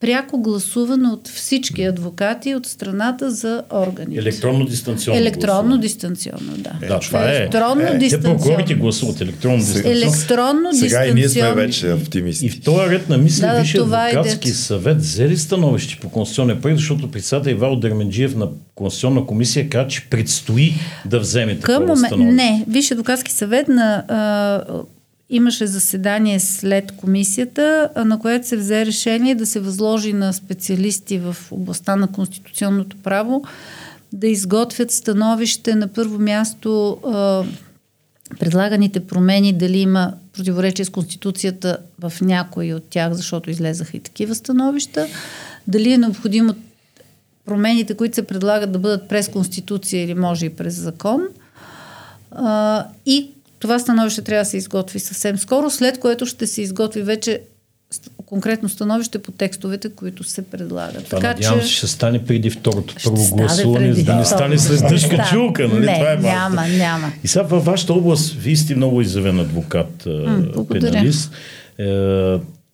пряко 0.00 0.38
гласуване 0.38 1.08
от 1.08 1.28
всички 1.28 1.82
адвокати 1.82 2.54
от 2.54 2.66
страната 2.66 3.30
за 3.30 3.62
органите. 3.72 4.20
Електронно 4.20 4.64
дистанционно. 4.64 5.20
Електронно 5.20 5.62
гласуване. 5.62 5.82
дистанционно, 5.82 6.52
да. 6.56 6.72
Е, 6.82 6.88
да, 6.88 7.00
това 7.00 7.32
е. 7.32 7.36
Електронно 7.36 7.82
е, 7.82 7.98
дистанционно. 7.98 8.38
Те 8.38 8.44
прокурорите 8.44 8.74
гласуват 8.74 9.20
електронно 9.20 9.58
дистанционно. 9.58 9.96
Електронно 9.96 10.72
Сега 10.72 10.84
дистанционно. 10.84 11.10
и 11.10 11.14
ние 11.14 11.28
сме 11.28 11.52
вече 11.54 11.92
оптимисти. 11.92 12.46
И 12.46 12.50
в 12.50 12.62
този 12.62 12.90
ред 12.90 13.08
на 13.08 13.18
мисли 13.18 13.40
да, 13.40 13.60
Висше 13.60 13.78
адвокатски 13.78 14.48
е 14.48 14.52
съвет 14.52 14.96
взели 14.96 15.36
становище 15.36 15.98
по 16.02 16.08
конституционния 16.08 16.60
проект, 16.60 16.78
защото 16.78 17.10
председател 17.10 17.50
Ивал 17.50 17.76
Дерменджиев 17.76 18.36
на 18.36 18.48
Конституционна 18.74 19.26
комисия 19.26 19.68
каза, 19.68 19.88
че 19.88 20.06
предстои 20.10 20.74
да 21.06 21.20
вземе 21.20 21.58
такова 21.58 21.96
становище. 21.96 22.32
Не, 22.32 22.64
Висше 22.68 22.94
адвокатски 22.94 23.32
съвет 23.32 23.68
на 23.68 24.04
а, 24.08 24.82
имаше 25.30 25.66
заседание 25.66 26.40
след 26.40 26.92
комисията, 26.92 27.88
на 28.04 28.18
което 28.18 28.48
се 28.48 28.56
взе 28.56 28.86
решение 28.86 29.34
да 29.34 29.46
се 29.46 29.60
възложи 29.60 30.12
на 30.12 30.32
специалисти 30.32 31.18
в 31.18 31.36
областта 31.50 31.96
на 31.96 32.12
конституционното 32.12 32.96
право 32.96 33.44
да 34.12 34.26
изготвят 34.26 34.90
становище 34.90 35.74
на 35.74 35.88
първо 35.88 36.18
място 36.18 36.98
предлаганите 38.38 39.00
промени, 39.00 39.52
дали 39.52 39.78
има 39.78 40.12
противоречие 40.32 40.84
с 40.84 40.90
Конституцията 40.90 41.78
в 41.98 42.12
някои 42.20 42.74
от 42.74 42.84
тях, 42.90 43.12
защото 43.12 43.50
излезаха 43.50 43.96
и 43.96 44.00
такива 44.00 44.34
становища, 44.34 45.06
дали 45.68 45.92
е 45.92 45.98
необходимо 45.98 46.54
промените, 47.44 47.94
които 47.94 48.14
се 48.14 48.26
предлагат 48.26 48.72
да 48.72 48.78
бъдат 48.78 49.08
през 49.08 49.28
Конституция 49.28 50.04
или 50.04 50.14
може 50.14 50.46
и 50.46 50.56
през 50.56 50.74
закон, 50.74 51.20
и 53.06 53.30
това 53.58 53.78
становище 53.78 54.22
трябва 54.22 54.44
да 54.44 54.50
се 54.50 54.56
изготви 54.56 54.98
съвсем 54.98 55.38
скоро, 55.38 55.70
след 55.70 56.00
което 56.00 56.26
ще 56.26 56.46
се 56.46 56.62
изготви 56.62 57.02
вече 57.02 57.40
конкретно 58.26 58.68
становище 58.68 59.18
по 59.18 59.32
текстовете, 59.32 59.88
които 59.88 60.24
се 60.24 60.42
предлагат. 60.42 61.04
Това 61.04 61.18
така, 61.18 61.28
надявам 61.28 61.60
че... 61.60 61.66
ще 61.66 61.86
стане 61.86 62.24
преди 62.24 62.50
второто 62.50 62.94
първо 63.04 63.36
гласуване, 63.36 63.92
за 63.92 64.04
да 64.04 64.14
не 64.14 64.24
стане 64.24 64.58
след 64.58 64.80
дъжка 64.88 65.24
чулка. 65.30 65.68
Нали? 65.68 65.86
Не, 65.86 65.94
Това 65.94 66.12
е 66.12 66.16
няма, 66.16 66.68
няма. 66.68 67.12
И 67.24 67.28
сега 67.28 67.42
във 67.42 67.64
вашата 67.64 67.92
област, 67.92 68.34
вие 68.34 68.56
сте 68.56 68.74
много 68.74 69.00
изявен 69.00 69.40
адвокат, 69.40 70.06
М, 70.06 70.66
пеналист. 70.68 71.30
Е, 71.78 71.84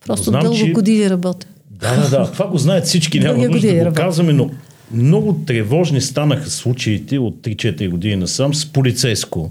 Просто 0.06 0.30
знам, 0.30 0.42
дълго 0.42 0.58
че... 0.58 0.72
години 0.72 1.10
работя. 1.10 1.46
Да, 1.70 1.96
да, 1.96 2.08
да. 2.08 2.32
Това 2.32 2.46
го 2.46 2.58
знаят 2.58 2.84
всички, 2.84 3.20
няма 3.20 3.48
нужда 3.48 3.74
да 3.76 3.84
го 3.84 3.94
казваме, 3.94 4.32
но 4.32 4.50
много 4.92 5.40
тревожни 5.46 6.00
станаха 6.00 6.50
случаите 6.50 7.18
от 7.18 7.34
3-4 7.34 7.88
години 7.88 8.16
насам 8.16 8.54
с 8.54 8.66
полицейско 8.66 9.50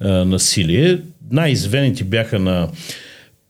насилие. 0.00 0.98
Най-извените 1.30 2.04
бяха 2.04 2.38
на 2.38 2.68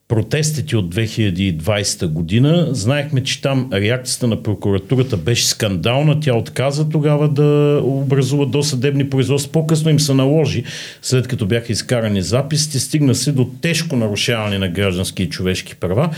протестите 0.09 0.76
от 0.76 0.94
2020 0.94 2.07
година. 2.07 2.68
Знаехме, 2.70 3.22
че 3.22 3.42
там 3.42 3.70
реакцията 3.72 4.26
на 4.26 4.42
прокуратурата 4.42 5.16
беше 5.16 5.46
скандална. 5.46 6.20
Тя 6.20 6.34
отказа 6.34 6.88
тогава 6.88 7.28
да 7.28 7.80
образува 7.84 8.46
досъдебни 8.46 9.11
производства. 9.11 9.53
По-късно 9.53 9.90
им 9.90 10.01
се 10.01 10.14
наложи, 10.14 10.64
след 11.03 11.28
като 11.28 11.46
бяха 11.46 11.72
изкарани 11.72 12.22
записите, 12.22 12.78
стигна 12.78 13.14
се 13.14 13.32
до 13.32 13.51
тежко 13.61 13.96
нарушаване 13.96 14.59
на 14.59 14.68
граждански 14.68 15.22
и 15.22 15.30
човешки 15.30 15.76
права. 15.76 16.11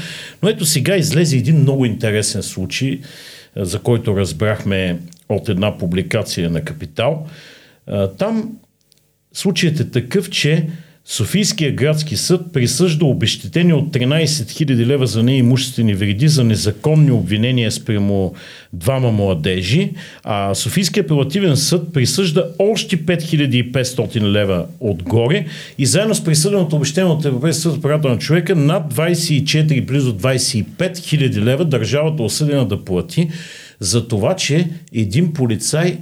Но 0.42 0.48
ето 0.48 0.64
сега 0.64 0.96
излезе 0.96 1.36
един 1.36 1.56
много 1.56 1.84
интересен 1.84 2.42
случай, 2.42 3.00
за 3.56 3.78
който 3.78 4.16
разбрахме 4.16 4.98
от 5.28 5.48
една 5.48 5.78
публикация 5.78 6.50
на 6.50 6.60
Капитал. 6.60 7.26
Там 8.18 8.50
случаят 9.32 9.80
е 9.80 9.90
такъв, 9.90 10.30
че 10.30 10.66
Софийския 11.04 11.72
градски 11.72 12.16
съд 12.16 12.52
присъжда 12.52 13.06
обещетение 13.06 13.74
от 13.74 13.90
13 13.90 14.26
000 14.26 14.86
лева 14.86 15.06
за 15.06 15.22
неимуществени 15.22 15.94
вреди 15.94 16.28
за 16.28 16.44
незаконни 16.44 17.10
обвинения 17.10 17.72
спрямо 17.72 18.34
двама 18.72 19.12
младежи, 19.12 19.90
а 20.24 20.54
Софийския 20.54 21.02
апелативен 21.02 21.56
съд 21.56 21.92
присъжда 21.92 22.44
още 22.58 22.98
5500 22.98 24.20
лева 24.20 24.66
отгоре 24.80 25.46
и 25.78 25.86
заедно 25.86 26.14
с 26.14 26.24
присъденото 26.24 26.76
обещение 26.76 27.12
от 27.12 27.24
Европейския 27.24 27.72
съд 27.72 27.82
правата 27.82 28.08
на 28.08 28.18
човека 28.18 28.56
над 28.56 28.94
24, 28.94 29.86
близо 29.86 30.18
25 30.18 30.64
000 30.78 31.36
лева 31.36 31.64
държавата 31.64 32.22
осъдена 32.22 32.68
да 32.68 32.84
плати 32.84 33.30
за 33.80 34.08
това, 34.08 34.36
че 34.36 34.68
един 34.92 35.32
полицай 35.32 35.98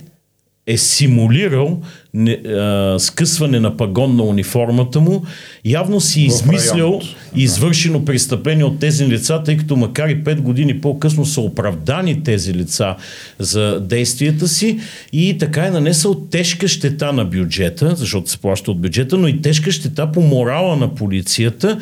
е 0.69 0.77
симулирал 0.77 1.81
не, 2.15 2.33
а, 2.33 2.97
скъсване 2.99 3.61
на 3.61 3.77
пагон 3.77 4.17
на 4.17 4.23
униформата 4.23 5.01
му, 5.01 5.25
явно 5.65 6.01
си 6.01 6.21
измислял 6.21 7.01
извършено 7.37 8.05
престъпление 8.05 8.65
от 8.65 8.81
тези 8.81 9.07
лица, 9.07 9.43
тъй 9.45 9.57
като 9.57 9.77
макар 9.77 10.09
и 10.09 10.25
5 10.25 10.41
години 10.41 10.81
по-късно 10.81 11.27
са 11.27 11.41
оправдани 11.41 12.23
тези 12.23 12.55
лица 12.55 12.97
за 13.39 13.81
действията 13.81 14.49
си 14.49 14.79
и 15.13 15.39
така 15.39 15.67
е 15.67 15.71
нанесъл 15.71 16.15
тежка 16.15 16.69
щета 16.69 17.13
на 17.13 17.25
бюджета, 17.25 17.95
защото 17.97 18.31
се 18.31 18.39
плаща 18.39 18.71
от 18.71 18.81
бюджета, 18.81 19.19
но 19.19 19.29
и 19.29 19.43
тежка 19.43 19.73
щета 19.73 20.13
по 20.13 20.23
морала 20.23 20.77
на 20.77 20.95
полицията, 20.95 21.79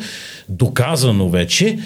доказано 0.49 1.29
вече. 1.29 1.79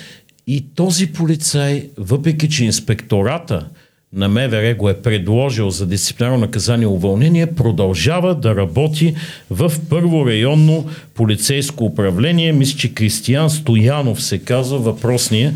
И 0.47 0.66
този 0.76 1.08
полицай, 1.08 1.89
въпреки 1.97 2.49
че 2.49 2.66
инспектората 2.66 3.66
на 4.14 4.28
МВР 4.28 4.76
го 4.76 4.89
е 4.89 4.93
предложил 4.93 5.70
за 5.70 5.86
дисциплинарно 5.86 6.38
наказание 6.38 6.88
уволнение, 6.88 7.47
продължава 7.47 8.36
да 8.36 8.55
работи 8.55 9.16
в 9.49 9.72
първо 9.89 10.26
районно 10.26 10.86
полицейско 11.14 11.86
управление. 11.86 12.53
Мисля, 12.53 12.78
че 12.78 12.93
Кристиян 12.93 13.49
Стоянов 13.49 14.24
се 14.24 14.38
казва 14.38 14.78
въпросния 14.78 15.53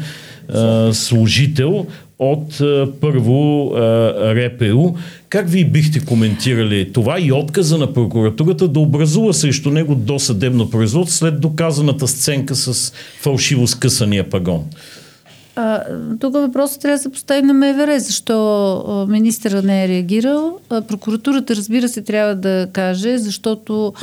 а, 0.53 0.93
служител 0.93 1.85
от 2.19 2.61
а, 2.61 2.87
първо 3.01 3.71
а, 3.75 4.35
РПУ. 4.35 4.95
Как 5.29 5.49
ви 5.49 5.65
бихте 5.65 6.05
коментирали 6.05 6.93
това 6.93 7.19
и 7.19 7.31
отказа 7.31 7.77
на 7.77 7.93
прокуратурата 7.93 8.67
да 8.67 8.79
образува 8.79 9.33
срещу 9.33 9.71
него 9.71 9.95
досъдебно 9.95 10.69
производство 10.69 11.17
след 11.17 11.41
доказаната 11.41 12.07
сценка 12.07 12.55
с 12.55 12.93
фалшиво 13.21 13.67
скъсания 13.67 14.29
пагон? 14.29 14.63
А, 15.55 15.83
тук 16.19 16.33
въпросът 16.33 16.81
трябва 16.81 16.97
да 16.97 17.01
се 17.01 17.11
постави 17.11 17.41
на 17.41 17.53
МВР. 17.53 17.99
Защо 17.99 19.05
министъра 19.09 19.61
не 19.61 19.85
е 19.85 19.87
реагирал? 19.87 20.59
А, 20.69 20.81
прокуратурата, 20.81 21.55
разбира 21.55 21.89
се, 21.89 22.01
трябва 22.01 22.35
да 22.35 22.67
каже, 22.73 23.17
защото 23.17 23.93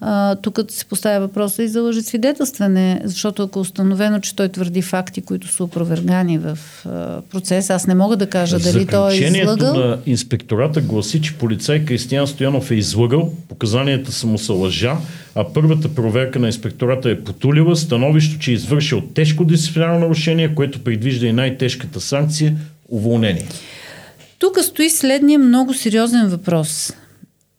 а, 0.00 0.34
тук 0.34 0.60
се 0.68 0.84
поставя 0.84 1.20
въпроса 1.20 1.62
и 1.62 1.68
за 1.68 1.82
лъжесвидетелстване, 1.82 3.00
защото 3.04 3.42
ако 3.42 3.58
е 3.58 3.62
установено, 3.62 4.20
че 4.20 4.36
той 4.36 4.48
твърди 4.48 4.82
факти, 4.82 5.22
които 5.22 5.48
са 5.48 5.64
опровергани 5.64 6.38
в 6.38 6.58
а, 6.86 7.20
процес, 7.20 7.70
аз 7.70 7.86
не 7.86 7.94
мога 7.94 8.16
да 8.16 8.26
кажа 8.26 8.58
дали 8.58 8.86
той 8.86 9.14
е 9.14 9.16
излъгал. 9.16 9.74
на 9.74 9.98
инспектората 10.06 10.80
гласи, 10.80 11.22
че 11.22 11.34
полицай 11.34 11.84
Кристиян 11.84 12.26
Стоянов 12.26 12.70
е 12.70 12.74
излъгал, 12.74 13.32
показанията 13.48 14.12
са 14.12 14.26
му 14.26 14.38
са 14.38 14.52
лъжа, 14.52 14.96
а 15.34 15.44
първата 15.54 15.94
проверка 15.94 16.38
на 16.38 16.46
инспектората 16.46 17.10
е 17.10 17.20
потулила 17.20 17.76
становището, 17.76 18.40
че 18.40 18.50
е 18.50 18.54
извършил 18.54 19.00
тежко 19.00 19.44
дисциплинарно 19.44 19.98
нарушение, 19.98 20.54
което 20.54 20.84
предвижда 20.84 21.26
и 21.26 21.32
най-тежката 21.32 22.00
санкция– 22.00 22.56
уволнение. 22.88 23.46
Тук 24.38 24.58
стои 24.62 24.90
следния 24.90 25.38
много 25.38 25.74
сериозен 25.74 26.28
въпрос– 26.28 26.92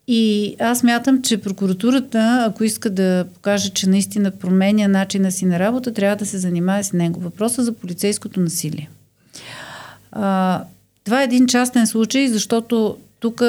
и 0.07 0.55
аз 0.59 0.83
мятам, 0.83 1.21
че 1.21 1.37
прокуратурата, 1.37 2.45
ако 2.49 2.63
иска 2.63 2.89
да 2.89 3.25
покаже, 3.33 3.69
че 3.69 3.89
наистина 3.89 4.31
променя 4.31 4.87
начина 4.87 5.31
си 5.31 5.45
на 5.45 5.59
работа, 5.59 5.93
трябва 5.93 6.15
да 6.15 6.25
се 6.25 6.37
занимава 6.37 6.83
с 6.83 6.93
него. 6.93 7.19
Въпроса 7.19 7.63
за 7.63 7.73
полицейското 7.73 8.39
насилие. 8.39 8.89
А, 10.11 10.61
това 11.03 11.21
е 11.21 11.23
един 11.23 11.47
частен 11.47 11.87
случай, 11.87 12.27
защото 12.27 12.97
тук 13.19 13.41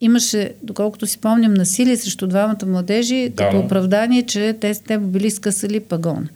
имаше, 0.00 0.52
доколкото 0.62 1.06
си 1.06 1.18
помням, 1.18 1.54
насилие 1.54 1.96
срещу 1.96 2.26
двамата 2.26 2.66
младежи, 2.66 3.28
да. 3.28 3.44
като 3.44 3.58
оправдание, 3.58 4.22
че 4.22 4.56
те, 4.60 4.74
те 4.86 4.98
били 4.98 5.30
скъсали 5.30 5.80
пагон. 5.80 6.28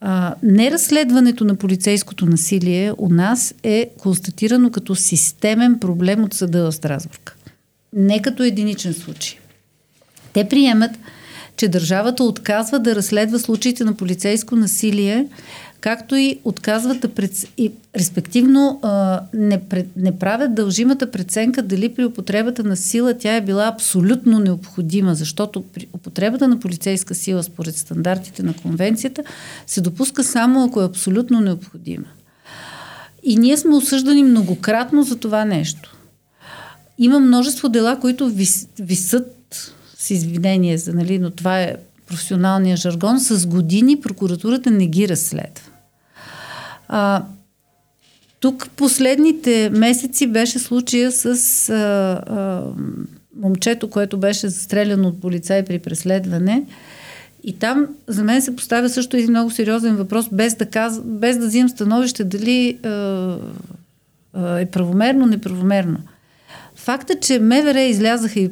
А, 0.00 0.34
неразследването 0.42 1.44
на 1.44 1.54
полицейското 1.54 2.26
насилие 2.26 2.92
у 2.98 3.08
нас 3.08 3.54
е 3.62 3.90
констатирано 3.98 4.70
като 4.70 4.94
системен 4.94 5.78
проблем 5.78 6.24
от 6.24 6.34
съда 6.34 6.70
в 6.70 6.72
Страсбург 6.72 7.36
не 7.92 8.22
като 8.22 8.42
единичен 8.42 8.94
случай. 8.94 9.38
Те 10.32 10.48
приемат, 10.48 10.90
че 11.56 11.68
държавата 11.68 12.24
отказва 12.24 12.78
да 12.78 12.94
разследва 12.94 13.38
случаите 13.38 13.84
на 13.84 13.94
полицейско 13.94 14.56
насилие, 14.56 15.26
както 15.80 16.16
и 16.16 16.38
отказват 16.44 17.00
да 17.00 17.08
пред... 17.08 17.32
и 17.58 17.72
респективно 17.96 18.80
а, 18.82 19.20
не, 19.34 19.60
пред... 19.60 19.86
не 19.96 20.18
правят 20.18 20.54
дължимата 20.54 21.10
преценка 21.10 21.62
дали 21.62 21.94
при 21.94 22.04
употребата 22.04 22.64
на 22.64 22.76
сила 22.76 23.18
тя 23.18 23.36
е 23.36 23.40
била 23.40 23.66
абсолютно 23.66 24.38
необходима, 24.38 25.14
защото 25.14 25.62
при 25.62 25.86
употребата 25.92 26.48
на 26.48 26.60
полицейска 26.60 27.14
сила 27.14 27.42
според 27.42 27.76
стандартите 27.76 28.42
на 28.42 28.54
конвенцията 28.54 29.22
се 29.66 29.80
допуска 29.80 30.24
само 30.24 30.64
ако 30.64 30.82
е 30.82 30.86
абсолютно 30.86 31.40
необходима. 31.40 32.06
И 33.22 33.36
ние 33.36 33.56
сме 33.56 33.76
осъждани 33.76 34.22
многократно 34.22 35.02
за 35.02 35.16
това 35.16 35.44
нещо. 35.44 35.99
Има 37.02 37.20
множество 37.20 37.68
дела, 37.68 38.00
които 38.00 38.28
вис, 38.28 38.68
висат 38.78 39.74
с 39.98 40.10
извинение, 40.10 40.78
за, 40.78 40.92
нали, 40.92 41.18
но 41.18 41.30
това 41.30 41.60
е 41.60 41.76
професионалния 42.06 42.76
жаргон, 42.76 43.20
с 43.20 43.46
години 43.46 44.00
прокуратурата 44.00 44.70
не 44.70 44.86
ги 44.86 45.08
разследва. 45.08 45.62
А, 46.88 47.22
Тук 48.40 48.68
последните 48.76 49.70
месеци 49.72 50.26
беше 50.26 50.58
случая 50.58 51.12
с 51.12 51.26
а, 51.68 51.74
а, 51.74 52.62
момчето, 53.36 53.90
което 53.90 54.18
беше 54.18 54.48
застреляно 54.48 55.08
от 55.08 55.20
полицай 55.20 55.64
при 55.64 55.78
преследване. 55.78 56.62
И 57.44 57.52
там 57.52 57.86
за 58.06 58.24
мен 58.24 58.42
се 58.42 58.56
поставя 58.56 58.88
също 58.88 59.16
един 59.16 59.30
много 59.30 59.50
сериозен 59.50 59.96
въпрос, 59.96 60.28
без 60.32 60.54
да, 60.54 60.66
каз... 60.66 61.00
без 61.04 61.38
да 61.38 61.46
взимам 61.46 61.68
становище 61.68 62.24
дали 62.24 62.78
а, 62.84 63.38
е 64.58 64.66
правомерно, 64.66 65.26
неправомерно. 65.26 65.98
Факта, 66.80 67.14
че 67.20 67.38
МВР 67.38 67.80
излязаха 67.80 68.40
и 68.40 68.50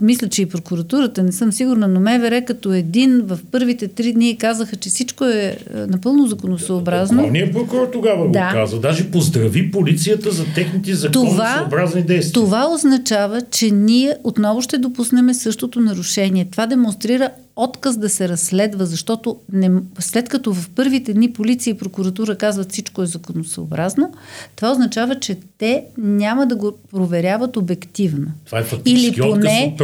мисля, 0.00 0.28
че 0.28 0.42
и 0.42 0.46
прокуратурата, 0.46 1.22
не 1.22 1.32
съм 1.32 1.52
сигурна, 1.52 1.88
но 1.88 2.00
МВР 2.00 2.42
като 2.44 2.72
един 2.72 3.20
в 3.24 3.38
първите 3.52 3.88
три 3.88 4.12
дни 4.12 4.38
казаха, 4.38 4.76
че 4.76 4.88
всичко 4.88 5.24
е, 5.24 5.58
е 5.74 5.76
напълно 5.86 6.26
законосъобразно. 6.26 7.20
Главният 7.20 7.52
прокурор 7.52 7.86
тогава 7.92 8.30
да. 8.30 8.46
го 8.46 8.52
каза. 8.52 8.80
Даже 8.80 9.10
поздрави 9.10 9.70
полицията 9.70 10.30
за 10.30 10.44
техните 10.54 10.94
законосъобразни 10.94 12.02
действия. 12.02 12.32
Това 12.32 12.68
означава, 12.74 13.40
че 13.50 13.70
ние 13.70 14.16
отново 14.24 14.62
ще 14.62 14.78
допуснем 14.78 15.34
същото 15.34 15.80
нарушение. 15.80 16.48
Това 16.50 16.66
демонстрира 16.66 17.30
отказ 17.58 17.96
да 17.96 18.08
се 18.08 18.28
разследва, 18.28 18.84
защото 18.84 19.36
не, 19.52 19.70
след 19.98 20.28
като 20.28 20.54
в 20.54 20.70
първите 20.70 21.14
дни 21.14 21.32
полиция 21.32 21.70
и 21.70 21.78
прокуратура 21.78 22.36
казват 22.36 22.72
всичко 22.72 23.02
е 23.02 23.06
законосъобразно, 23.06 24.12
това 24.56 24.70
означава, 24.70 25.20
че 25.20 25.38
те 25.58 25.84
няма 25.98 26.46
да 26.46 26.56
го 26.56 26.72
проверяват 26.90 27.56
обективно. 27.56 28.26
Това 28.46 28.58
е 28.58 28.64
или 28.84 29.16
поне, 29.20 29.76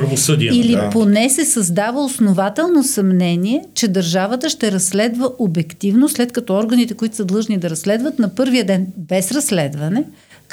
Или 0.54 0.72
да. 0.72 0.90
поне 0.90 1.30
се 1.30 1.44
създава 1.44 2.04
основателно 2.04 2.82
съмнение, 2.82 3.64
че 3.74 3.88
държавата 3.88 4.48
ще 4.48 4.72
разследва 4.72 5.28
обективно, 5.38 6.08
след 6.08 6.32
като 6.32 6.54
органите, 6.54 6.94
които 6.94 7.16
са 7.16 7.24
длъжни 7.24 7.58
да 7.58 7.70
разследват 7.70 8.18
на 8.18 8.34
първия 8.34 8.64
ден 8.64 8.86
без 8.96 9.32
разследване, 9.32 10.04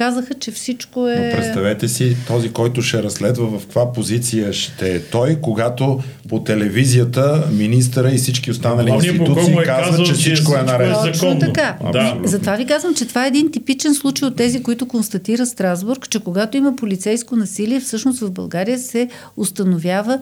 казаха, 0.02 0.34
че 0.34 0.52
всичко 0.52 1.08
е... 1.08 1.16
Но 1.16 1.38
представете 1.38 1.88
си, 1.88 2.18
този, 2.28 2.52
който 2.52 2.82
ще 2.82 3.04
разследва 3.04 3.46
в 3.46 3.62
каква 3.62 3.94
позиция 3.94 4.54
ще 4.54 4.96
е 4.96 5.02
той, 5.02 5.38
когато 5.42 6.00
по 6.30 6.44
телевизията 6.44 7.48
министъра 7.52 8.12
и 8.12 8.18
всички 8.18 8.52
останали 8.52 8.90
институции 8.90 9.54
е 9.54 9.64
казват, 9.64 10.06
че 10.06 10.14
всичко 10.14 10.56
е 10.56 10.62
наред. 10.62 10.92
Е 10.92 11.12
Точно 11.12 11.40
така. 11.40 11.78
Да. 11.92 12.18
Затова 12.24 12.56
ви 12.56 12.66
казвам, 12.66 12.96
че 12.96 13.08
това 13.08 13.26
е 13.26 13.28
един 13.28 13.52
типичен 13.52 13.96
случай 13.96 14.28
от 14.28 14.36
тези, 14.36 14.64
които 14.64 14.88
констатира 14.88 15.46
Страсбург, 15.46 16.10
че 16.10 16.20
когато 16.20 16.58
има 16.58 16.76
полицейско 16.76 17.36
насилие, 17.36 17.80
всъщност 17.80 18.20
в 18.20 18.32
България 18.32 18.80
се 18.80 19.10
установява 19.38 20.20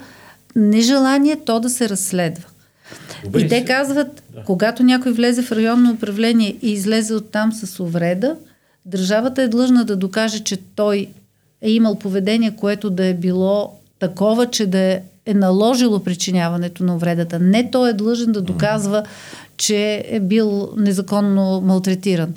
нежелание 0.55 1.37
то 1.45 1.59
да 1.59 1.69
се 1.69 1.89
разследва. 1.89 2.43
Добре, 3.23 3.41
и 3.41 3.47
те 3.47 3.65
казват, 3.65 4.23
да. 4.35 4.43
когато 4.43 4.83
някой 4.83 5.11
влезе 5.11 5.41
в 5.41 5.51
районно 5.51 5.91
управление 5.91 6.55
и 6.61 6.71
излезе 6.71 7.13
оттам 7.13 7.51
с 7.51 7.79
увреда, 7.79 8.35
Държавата 8.85 9.41
е 9.41 9.47
длъжна 9.47 9.85
да 9.85 9.95
докаже, 9.95 10.39
че 10.39 10.57
той 10.57 11.07
е 11.61 11.71
имал 11.71 11.95
поведение, 11.95 12.55
което 12.55 12.89
да 12.89 13.05
е 13.05 13.13
било 13.13 13.79
такова, 13.99 14.45
че 14.45 14.65
да 14.65 14.79
е, 14.79 15.01
е 15.25 15.33
наложило 15.33 15.99
причиняването 15.99 16.83
на 16.83 16.95
увредата. 16.95 17.39
Не 17.39 17.71
той 17.71 17.89
е 17.89 17.93
длъжен 17.93 18.31
да 18.31 18.41
доказва, 18.41 19.03
че 19.57 20.05
е 20.09 20.19
бил 20.19 20.69
незаконно 20.77 21.61
малтретиран. 21.61 22.33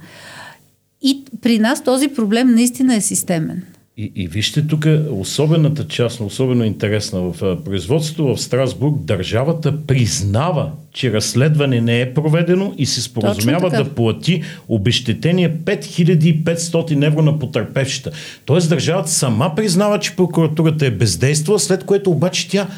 И 1.02 1.24
при 1.42 1.58
нас 1.58 1.84
този 1.84 2.08
проблем 2.08 2.54
наистина 2.54 2.94
е 2.94 3.00
системен. 3.00 3.62
И, 4.02 4.12
и 4.16 4.26
вижте 4.26 4.66
тук 4.66 4.86
особената 5.10 5.88
част, 5.88 6.20
особено 6.20 6.64
интересна 6.64 7.20
в 7.20 7.64
производството 7.64 8.34
в 8.34 8.40
Страсбург, 8.40 8.94
държавата 8.98 9.86
признава, 9.86 10.70
че 10.92 11.12
разследване 11.12 11.80
не 11.80 12.00
е 12.00 12.14
проведено 12.14 12.74
и 12.78 12.86
се 12.86 13.02
споразумява 13.02 13.70
да 13.70 13.94
плати 13.94 14.42
обещетение 14.68 15.56
5500 15.56 17.06
евро 17.06 17.22
на 17.22 17.38
потърпевщата. 17.38 18.16
Тоест 18.44 18.68
държавата 18.68 19.10
сама 19.10 19.52
признава, 19.56 19.98
че 19.98 20.16
прокуратурата 20.16 20.86
е 20.86 20.90
бездействала, 20.90 21.58
след 21.58 21.84
което 21.84 22.10
обаче 22.10 22.48
тя 22.48 22.68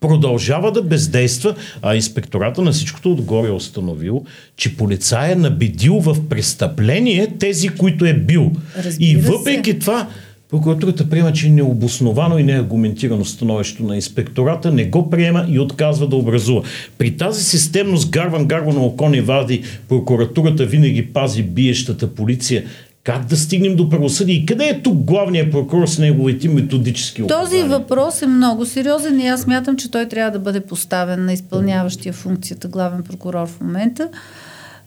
продължава 0.00 0.72
да 0.72 0.82
бездейства, 0.82 1.54
а 1.82 1.94
инспектората 1.94 2.62
на 2.62 2.72
всичкото 2.72 3.12
отгоре 3.12 3.48
е 3.48 3.52
установил, 3.52 4.24
че 4.56 4.76
полицай 4.76 5.32
е 5.32 5.34
набедил 5.34 5.94
в 5.94 6.28
престъпление 6.28 7.34
тези, 7.38 7.68
които 7.68 8.04
е 8.04 8.14
бил. 8.14 8.52
Разбира 8.76 9.10
и 9.10 9.16
въпреки 9.16 9.70
се. 9.70 9.78
това 9.78 10.08
Прокуратурата 10.50 11.10
приема, 11.10 11.32
че 11.32 11.46
е 11.46 11.50
необосновано 11.50 12.38
и 12.38 12.42
неаргументирано 12.42 13.24
становището 13.24 13.82
на 13.82 13.96
инспектората, 13.96 14.72
не 14.72 14.84
го 14.84 15.10
приема 15.10 15.46
и 15.48 15.58
отказва 15.58 16.08
да 16.08 16.16
образува. 16.16 16.62
При 16.98 17.16
тази 17.16 17.44
системност 17.44 18.10
гарван 18.10 18.46
гарван 18.46 18.74
на 18.74 18.80
око 18.80 19.08
не 19.08 19.20
вади, 19.20 19.62
прокуратурата 19.88 20.66
винаги 20.66 21.06
пази 21.06 21.42
биещата 21.42 22.14
полиция. 22.14 22.64
Как 23.04 23.24
да 23.24 23.36
стигнем 23.36 23.76
до 23.76 23.88
правосъдие? 23.88 24.34
И 24.34 24.46
къде 24.46 24.64
е 24.64 24.82
тук 24.82 24.98
главният 24.98 25.50
прокурор 25.50 25.86
с 25.86 25.98
неговите 25.98 26.48
методически 26.48 27.22
указания? 27.22 27.44
Този 27.44 27.68
въпрос 27.68 28.22
е 28.22 28.26
много 28.26 28.66
сериозен 28.66 29.20
и 29.20 29.28
аз 29.28 29.40
смятам, 29.40 29.76
че 29.76 29.90
той 29.90 30.08
трябва 30.08 30.30
да 30.30 30.38
бъде 30.38 30.60
поставен 30.60 31.24
на 31.24 31.32
изпълняващия 31.32 32.12
функцията 32.12 32.68
главен 32.68 33.02
прокурор 33.02 33.46
в 33.46 33.60
момента. 33.60 34.08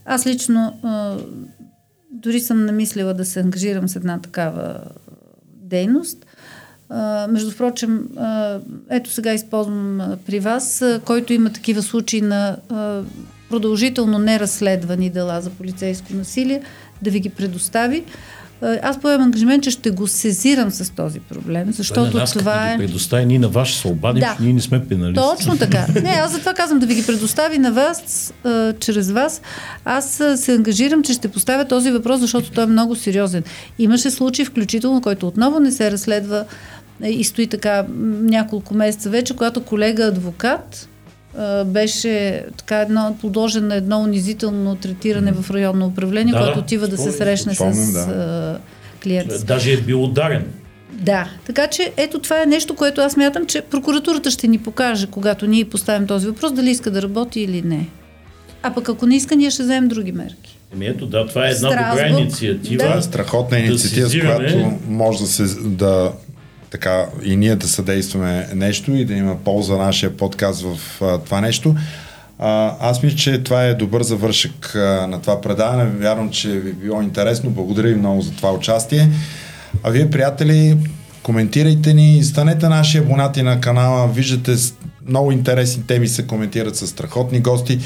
Аз 0.05 0.27
лично 0.27 0.73
дори 2.11 2.39
съм 2.39 2.65
намислила 2.65 3.13
да 3.13 3.25
се 3.25 3.39
ангажирам 3.39 3.89
с 3.89 3.95
една 3.95 4.19
такава 4.21 4.79
дейност. 5.71 6.25
Между 7.29 7.57
прочим, 7.57 8.09
а, 8.17 8.59
ето 8.89 9.09
сега 9.09 9.33
използвам 9.33 10.01
при 10.25 10.39
вас, 10.39 10.83
който 11.05 11.33
има 11.33 11.53
такива 11.53 11.81
случаи 11.81 12.21
на 12.21 12.57
продължително 13.49 14.19
неразследвани 14.19 15.09
дела 15.09 15.41
за 15.41 15.49
полицейско 15.49 16.13
насилие, 16.13 16.61
да 17.01 17.11
ви 17.11 17.19
ги 17.19 17.29
предостави. 17.29 18.03
Аз 18.81 18.99
поемам 18.99 19.21
ангажимент, 19.21 19.63
че 19.63 19.71
ще 19.71 19.89
го 19.89 20.07
сезирам 20.07 20.71
с 20.71 20.89
този 20.95 21.19
проблем, 21.19 21.71
защото 21.71 22.17
нас, 22.17 22.33
това 22.33 22.71
е... 22.71 22.77
предостави, 22.77 23.25
ние 23.25 23.39
на 23.39 23.65
ще 23.65 23.79
се 23.79 23.87
обадим, 23.87 24.19
да. 24.19 24.37
ние 24.39 24.53
не 24.53 24.61
сме 24.61 24.87
пеналисти. 24.87 25.23
Точно 25.37 25.57
така. 25.57 25.85
Не, 26.03 26.09
аз 26.09 26.31
затова 26.31 26.53
казвам 26.53 26.79
да 26.79 26.85
ви 26.85 26.95
ги 26.95 27.05
предостави 27.05 27.57
на 27.57 27.71
вас, 27.71 28.33
а, 28.43 28.73
чрез 28.73 29.11
вас. 29.11 29.41
Аз 29.85 30.21
се 30.35 30.55
ангажирам, 30.55 31.03
че 31.03 31.13
ще 31.13 31.27
поставя 31.27 31.65
този 31.65 31.91
въпрос, 31.91 32.19
защото 32.19 32.51
той 32.51 32.63
е 32.63 32.67
много 32.67 32.95
сериозен. 32.95 33.43
Имаше 33.79 34.11
случай, 34.11 34.45
включително, 34.45 35.01
който 35.01 35.27
отново 35.27 35.59
не 35.59 35.71
се 35.71 35.91
разследва 35.91 36.45
и 37.05 37.23
стои 37.23 37.47
така 37.47 37.85
няколко 38.21 38.73
месеца 38.73 39.09
вече, 39.09 39.35
когато 39.35 39.63
колега 39.63 40.03
адвокат 40.03 40.89
беше 41.65 42.43
така 42.57 42.81
едно, 42.81 43.17
подложен 43.21 43.67
на 43.67 43.75
едно 43.75 43.99
унизително 43.99 44.75
третиране 44.75 45.33
mm. 45.33 45.41
в 45.41 45.51
районно 45.51 45.85
управление, 45.85 46.33
да, 46.33 46.39
когато 46.39 46.59
отива 46.59 46.87
да 46.87 46.97
се 46.97 47.11
срещне 47.11 47.55
спомням, 47.55 47.75
с 47.75 47.93
да. 47.93 48.59
клиент. 49.03 49.31
Даже 49.45 49.73
е 49.73 49.77
бил 49.77 50.03
ударен. 50.03 50.45
Да, 50.91 51.29
така 51.45 51.67
че 51.67 51.91
ето 51.97 52.19
това 52.19 52.41
е 52.41 52.45
нещо, 52.45 52.75
което 52.75 53.01
аз 53.01 53.17
мятам, 53.17 53.45
че 53.45 53.61
прокуратурата 53.61 54.31
ще 54.31 54.47
ни 54.47 54.57
покаже, 54.57 55.07
когато 55.07 55.47
ние 55.47 55.65
поставим 55.65 56.07
този 56.07 56.27
въпрос, 56.27 56.53
дали 56.53 56.69
иска 56.69 56.91
да 56.91 57.01
работи 57.01 57.41
или 57.41 57.61
не. 57.61 57.87
А 58.63 58.73
пък 58.73 58.89
ако 58.89 59.05
не 59.05 59.15
иска, 59.15 59.35
ние 59.35 59.51
ще 59.51 59.63
вземем 59.63 59.87
други 59.87 60.11
мерки. 60.11 60.57
Еми 60.73 60.85
ето, 60.85 61.05
да, 61.05 61.27
това 61.27 61.47
е 61.47 61.49
една 61.49 61.69
Страсбург, 61.69 62.05
добра 62.05 62.19
инициатива. 62.19 62.93
Да. 62.95 63.01
Страхотна 63.01 63.59
инициатива, 63.59 64.07
да 64.07 64.09
с 64.09 64.19
която 64.21 64.73
може 64.87 65.19
да 65.19 65.27
се 65.27 65.43
да 65.63 66.11
така 66.71 67.05
и 67.23 67.35
ние 67.35 67.55
да 67.55 67.67
съдействаме 67.67 68.47
нещо 68.55 68.91
и 68.91 69.05
да 69.05 69.13
има 69.13 69.35
полза 69.35 69.77
нашия 69.77 70.17
подкаст 70.17 70.61
в 70.61 71.01
а, 71.01 71.17
това 71.17 71.41
нещо. 71.41 71.75
А, 72.39 72.75
аз 72.79 73.03
мисля, 73.03 73.17
че 73.17 73.43
това 73.43 73.63
е 73.63 73.73
добър 73.73 74.03
завършък 74.03 74.75
а, 74.75 75.07
на 75.07 75.21
това 75.21 75.41
предаване. 75.41 75.85
Вярвам, 75.85 76.29
че 76.29 76.49
ви 76.49 76.73
било 76.73 77.01
интересно. 77.01 77.49
Благодаря 77.49 77.87
ви 77.87 77.95
много 77.95 78.21
за 78.21 78.31
това 78.31 78.51
участие. 78.51 79.09
А 79.83 79.89
вие, 79.89 80.09
приятели, 80.09 80.77
коментирайте 81.23 81.93
ни, 81.93 82.23
станете 82.23 82.67
наши 82.67 82.97
абонати 82.97 83.43
на 83.43 83.61
канала, 83.61 84.07
виждате 84.07 84.55
много 85.07 85.31
интересни 85.31 85.83
теми 85.87 86.07
се 86.07 86.27
коментират 86.27 86.75
с 86.75 86.87
страхотни 86.87 87.39
гости. 87.39 87.79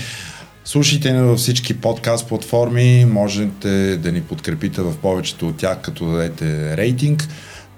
Слушайте 0.66 1.14
ни 1.14 1.22
във 1.22 1.40
всички 1.40 1.82
подкаст 1.82 2.28
платформи, 2.28 3.06
можете 3.06 3.98
да 3.98 4.12
ни 4.12 4.22
подкрепите 4.22 4.82
в 4.82 4.94
повечето 5.02 5.48
от 5.48 5.58
тях, 5.58 5.82
като 5.82 6.06
дадете 6.06 6.78
рейтинг. 6.78 7.28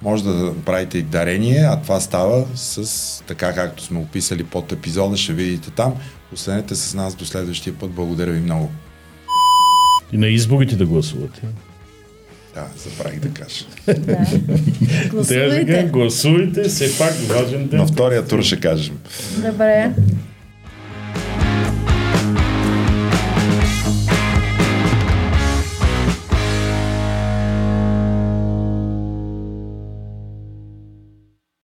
Може 0.01 0.23
да 0.23 0.53
правите 0.65 0.97
и 0.97 1.01
дарение, 1.01 1.59
а 1.59 1.81
това 1.81 1.99
става 1.99 2.45
с 2.55 3.23
така 3.27 3.53
както 3.53 3.83
сме 3.83 3.99
описали 3.99 4.43
под 4.43 4.71
епизода, 4.71 5.17
ще 5.17 5.33
видите 5.33 5.71
там. 5.71 5.93
Останете 6.33 6.75
с 6.75 6.93
нас 6.93 7.15
до 7.15 7.25
следващия 7.25 7.73
път. 7.73 7.91
Благодаря 7.91 8.31
ви 8.31 8.39
много. 8.39 8.71
И 10.11 10.17
на 10.17 10.27
изборите 10.27 10.75
да 10.75 10.85
гласувате. 10.85 11.41
Да, 12.55 12.67
забравих 12.77 13.19
да 13.19 13.29
кажа. 13.29 13.65
Да. 13.87 14.25
Гласувайте. 15.09 15.89
гласувайте, 15.93 16.63
все 16.63 16.97
пак 16.97 17.13
важен 17.13 17.67
ден. 17.67 17.79
На 17.79 17.87
втория 17.87 18.25
тур 18.25 18.43
ще 18.43 18.59
кажем. 18.59 18.97
Добре. 19.35 19.91